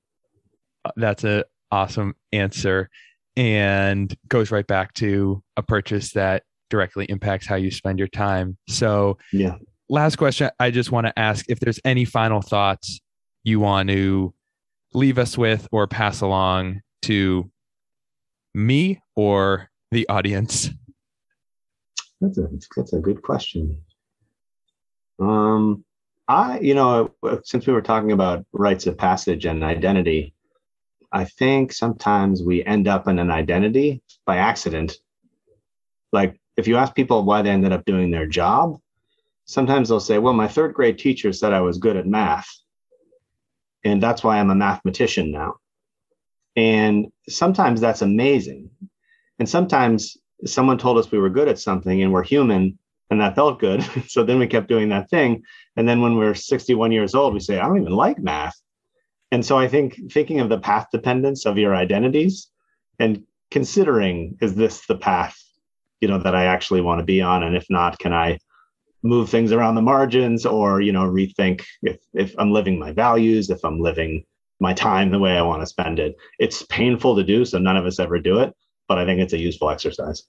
Uh, 0.85 0.91
that's 0.95 1.23
an 1.23 1.43
awesome 1.71 2.15
answer 2.31 2.89
and 3.35 4.15
goes 4.27 4.51
right 4.51 4.67
back 4.67 4.93
to 4.93 5.41
a 5.57 5.63
purchase 5.63 6.11
that 6.11 6.43
directly 6.71 7.05
impacts 7.05 7.45
how 7.45 7.55
you 7.55 7.69
spend 7.69 7.99
your 7.99 8.07
time. 8.07 8.57
So, 8.67 9.19
yeah. 9.31 9.57
Last 9.89 10.15
question 10.15 10.49
I 10.59 10.71
just 10.71 10.89
want 10.89 11.07
to 11.07 11.19
ask 11.19 11.45
if 11.49 11.59
there's 11.59 11.79
any 11.83 12.05
final 12.05 12.41
thoughts 12.41 13.01
you 13.43 13.59
want 13.59 13.89
to 13.89 14.33
leave 14.93 15.17
us 15.17 15.37
with 15.37 15.67
or 15.71 15.85
pass 15.85 16.21
along 16.21 16.81
to 17.03 17.51
me 18.53 19.01
or 19.15 19.69
the 19.91 20.07
audience. 20.09 20.69
That's 22.19 22.37
a 22.37 22.47
that's 22.75 22.93
a 22.93 22.99
good 22.99 23.21
question. 23.21 23.81
Um, 25.19 25.83
I 26.27 26.59
you 26.59 26.75
know 26.75 27.13
since 27.43 27.67
we 27.67 27.73
were 27.73 27.81
talking 27.81 28.11
about 28.11 28.45
rites 28.53 28.87
of 28.87 28.97
passage 28.97 29.45
and 29.45 29.63
identity, 29.63 30.33
I 31.11 31.25
think 31.25 31.73
sometimes 31.73 32.43
we 32.43 32.63
end 32.63 32.87
up 32.87 33.07
in 33.07 33.19
an 33.19 33.31
identity 33.31 34.01
by 34.25 34.37
accident. 34.37 34.97
Like 36.13 36.39
if 36.61 36.67
you 36.67 36.77
ask 36.77 36.93
people 36.93 37.25
why 37.25 37.41
they 37.41 37.49
ended 37.49 37.73
up 37.73 37.85
doing 37.85 38.11
their 38.11 38.27
job, 38.27 38.79
sometimes 39.45 39.89
they'll 39.89 39.99
say, 39.99 40.19
well, 40.19 40.33
my 40.33 40.47
third 40.47 40.75
grade 40.75 40.99
teacher 40.99 41.33
said 41.33 41.53
I 41.53 41.61
was 41.61 41.79
good 41.79 41.97
at 41.97 42.05
math. 42.05 42.47
And 43.83 44.01
that's 44.01 44.23
why 44.23 44.37
I'm 44.37 44.51
a 44.51 44.55
mathematician 44.55 45.31
now. 45.31 45.55
And 46.55 47.11
sometimes 47.27 47.81
that's 47.81 48.03
amazing. 48.03 48.69
And 49.39 49.49
sometimes 49.49 50.17
someone 50.45 50.77
told 50.77 50.99
us 50.99 51.11
we 51.11 51.17
were 51.17 51.31
good 51.31 51.47
at 51.47 51.57
something 51.57 52.03
and 52.03 52.13
we're 52.13 52.23
human 52.23 52.77
and 53.09 53.19
that 53.21 53.35
felt 53.35 53.59
good. 53.59 53.83
so 54.07 54.23
then 54.23 54.37
we 54.37 54.45
kept 54.45 54.67
doing 54.67 54.89
that 54.89 55.09
thing. 55.09 55.43
And 55.75 55.89
then 55.89 56.01
when 56.01 56.15
we're 56.15 56.35
61 56.35 56.91
years 56.91 57.15
old, 57.15 57.33
we 57.33 57.39
say, 57.39 57.57
I 57.57 57.65
don't 57.65 57.81
even 57.81 57.93
like 57.93 58.19
math. 58.19 58.55
And 59.31 59.43
so 59.43 59.57
I 59.57 59.67
think 59.67 60.11
thinking 60.11 60.41
of 60.41 60.49
the 60.49 60.59
path 60.59 60.87
dependence 60.91 61.47
of 61.47 61.57
your 61.57 61.75
identities 61.75 62.51
and 62.99 63.23
considering, 63.49 64.37
is 64.41 64.53
this 64.53 64.85
the 64.85 64.97
path 64.97 65.40
you 66.01 66.07
know 66.07 66.17
that 66.17 66.35
I 66.35 66.45
actually 66.45 66.81
want 66.81 66.99
to 66.99 67.05
be 67.05 67.21
on, 67.21 67.43
and 67.43 67.55
if 67.55 67.65
not, 67.69 67.99
can 67.99 68.13
I 68.13 68.39
move 69.03 69.29
things 69.29 69.51
around 69.51 69.75
the 69.75 69.81
margins 69.81 70.45
or 70.45 70.81
you 70.81 70.91
know 70.91 71.03
rethink 71.03 71.63
if 71.81 71.99
if 72.13 72.35
I'm 72.37 72.51
living 72.51 72.77
my 72.77 72.91
values, 72.91 73.49
if 73.49 73.63
I'm 73.63 73.79
living 73.79 74.25
my 74.59 74.73
time 74.73 75.09
the 75.09 75.19
way 75.19 75.37
I 75.37 75.41
want 75.41 75.61
to 75.61 75.67
spend 75.67 75.99
it. 75.99 76.15
It's 76.37 76.63
painful 76.63 77.15
to 77.15 77.23
do, 77.23 77.45
so 77.45 77.57
none 77.57 77.77
of 77.77 77.85
us 77.85 77.99
ever 77.99 78.19
do 78.19 78.39
it, 78.39 78.53
but 78.87 78.97
I 78.97 79.05
think 79.05 79.19
it's 79.19 79.33
a 79.33 79.37
useful 79.37 79.69
exercise. 79.69 80.23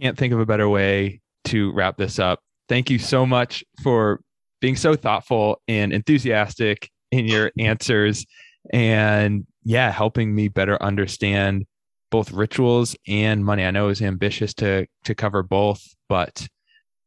Can't 0.00 0.16
think 0.16 0.32
of 0.32 0.40
a 0.40 0.46
better 0.46 0.68
way 0.68 1.20
to 1.46 1.72
wrap 1.72 1.96
this 1.96 2.18
up. 2.18 2.40
Thank 2.68 2.90
you 2.90 2.98
so 2.98 3.26
much 3.26 3.64
for 3.82 4.20
being 4.60 4.76
so 4.76 4.94
thoughtful 4.94 5.60
and 5.68 5.92
enthusiastic 5.92 6.90
in 7.10 7.26
your 7.26 7.50
answers 7.58 8.24
and 8.72 9.46
yeah, 9.64 9.90
helping 9.90 10.34
me 10.34 10.48
better 10.48 10.82
understand 10.82 11.66
both 12.14 12.30
rituals 12.30 12.94
and 13.08 13.44
money. 13.44 13.64
I 13.64 13.72
know 13.72 13.86
it 13.86 13.88
was 13.88 14.00
ambitious 14.00 14.54
to 14.54 14.86
to 15.02 15.16
cover 15.16 15.42
both, 15.42 15.82
but 16.08 16.46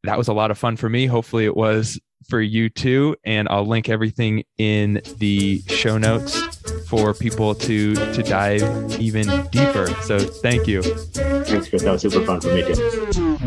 that 0.04 0.18
was 0.18 0.28
a 0.28 0.34
lot 0.34 0.52
of 0.52 0.58
fun 0.58 0.76
for 0.76 0.90
me. 0.90 1.06
Hopefully 1.06 1.46
it 1.46 1.56
was 1.56 1.98
for 2.28 2.42
you 2.42 2.68
too. 2.68 3.16
And 3.24 3.48
I'll 3.48 3.66
link 3.66 3.88
everything 3.88 4.44
in 4.58 5.02
the 5.20 5.62
show 5.68 5.98
notes 5.98 6.58
for 6.90 7.14
people 7.14 7.56
to 7.56 7.94
to 7.96 8.22
dive 8.22 9.00
even 9.00 9.28
deeper. 9.50 9.88
So 10.02 10.20
thank 10.20 10.68
you. 10.68 10.82
Thanks, 10.84 11.70
Chris. 11.70 11.84
That 11.84 11.94
was 11.94 12.02
super 12.02 12.26
fun 12.26 12.42
for 12.42 12.54
me 12.54 12.64
too. 12.64 13.38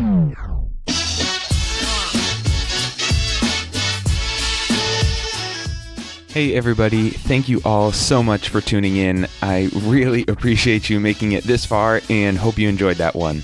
Hey, 6.33 6.55
everybody. 6.55 7.09
Thank 7.09 7.49
you 7.49 7.61
all 7.65 7.91
so 7.91 8.23
much 8.23 8.47
for 8.47 8.61
tuning 8.61 8.95
in. 8.95 9.27
I 9.41 9.69
really 9.81 10.23
appreciate 10.29 10.89
you 10.89 10.97
making 10.97 11.33
it 11.33 11.43
this 11.43 11.65
far 11.65 11.99
and 12.09 12.37
hope 12.37 12.57
you 12.57 12.69
enjoyed 12.69 12.95
that 12.97 13.15
one. 13.15 13.43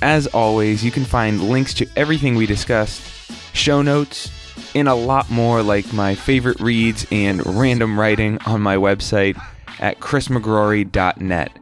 As 0.00 0.28
always, 0.28 0.84
you 0.84 0.92
can 0.92 1.04
find 1.04 1.42
links 1.42 1.74
to 1.74 1.88
everything 1.96 2.36
we 2.36 2.46
discussed, 2.46 3.02
show 3.52 3.82
notes, 3.82 4.30
and 4.76 4.88
a 4.88 4.94
lot 4.94 5.28
more 5.28 5.60
like 5.60 5.92
my 5.92 6.14
favorite 6.14 6.60
reads 6.60 7.04
and 7.10 7.44
random 7.44 7.98
writing 7.98 8.38
on 8.46 8.60
my 8.60 8.76
website 8.76 9.36
at 9.80 9.98
chrismcgrory.net. 9.98 11.58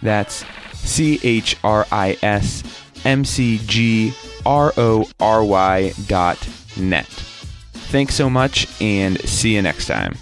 That's 0.00 0.46
C 0.72 1.20
H 1.22 1.58
R 1.62 1.86
I 1.92 2.16
S 2.22 2.64
M 3.04 3.26
C 3.26 3.60
G 3.66 4.14
R 4.46 4.72
O 4.78 5.10
R 5.20 5.44
Y 5.44 5.92
dot 6.06 6.48
net. 6.78 7.29
Thanks 7.90 8.14
so 8.14 8.30
much 8.30 8.68
and 8.80 9.20
see 9.20 9.54
you 9.54 9.62
next 9.62 9.86
time. 9.86 10.14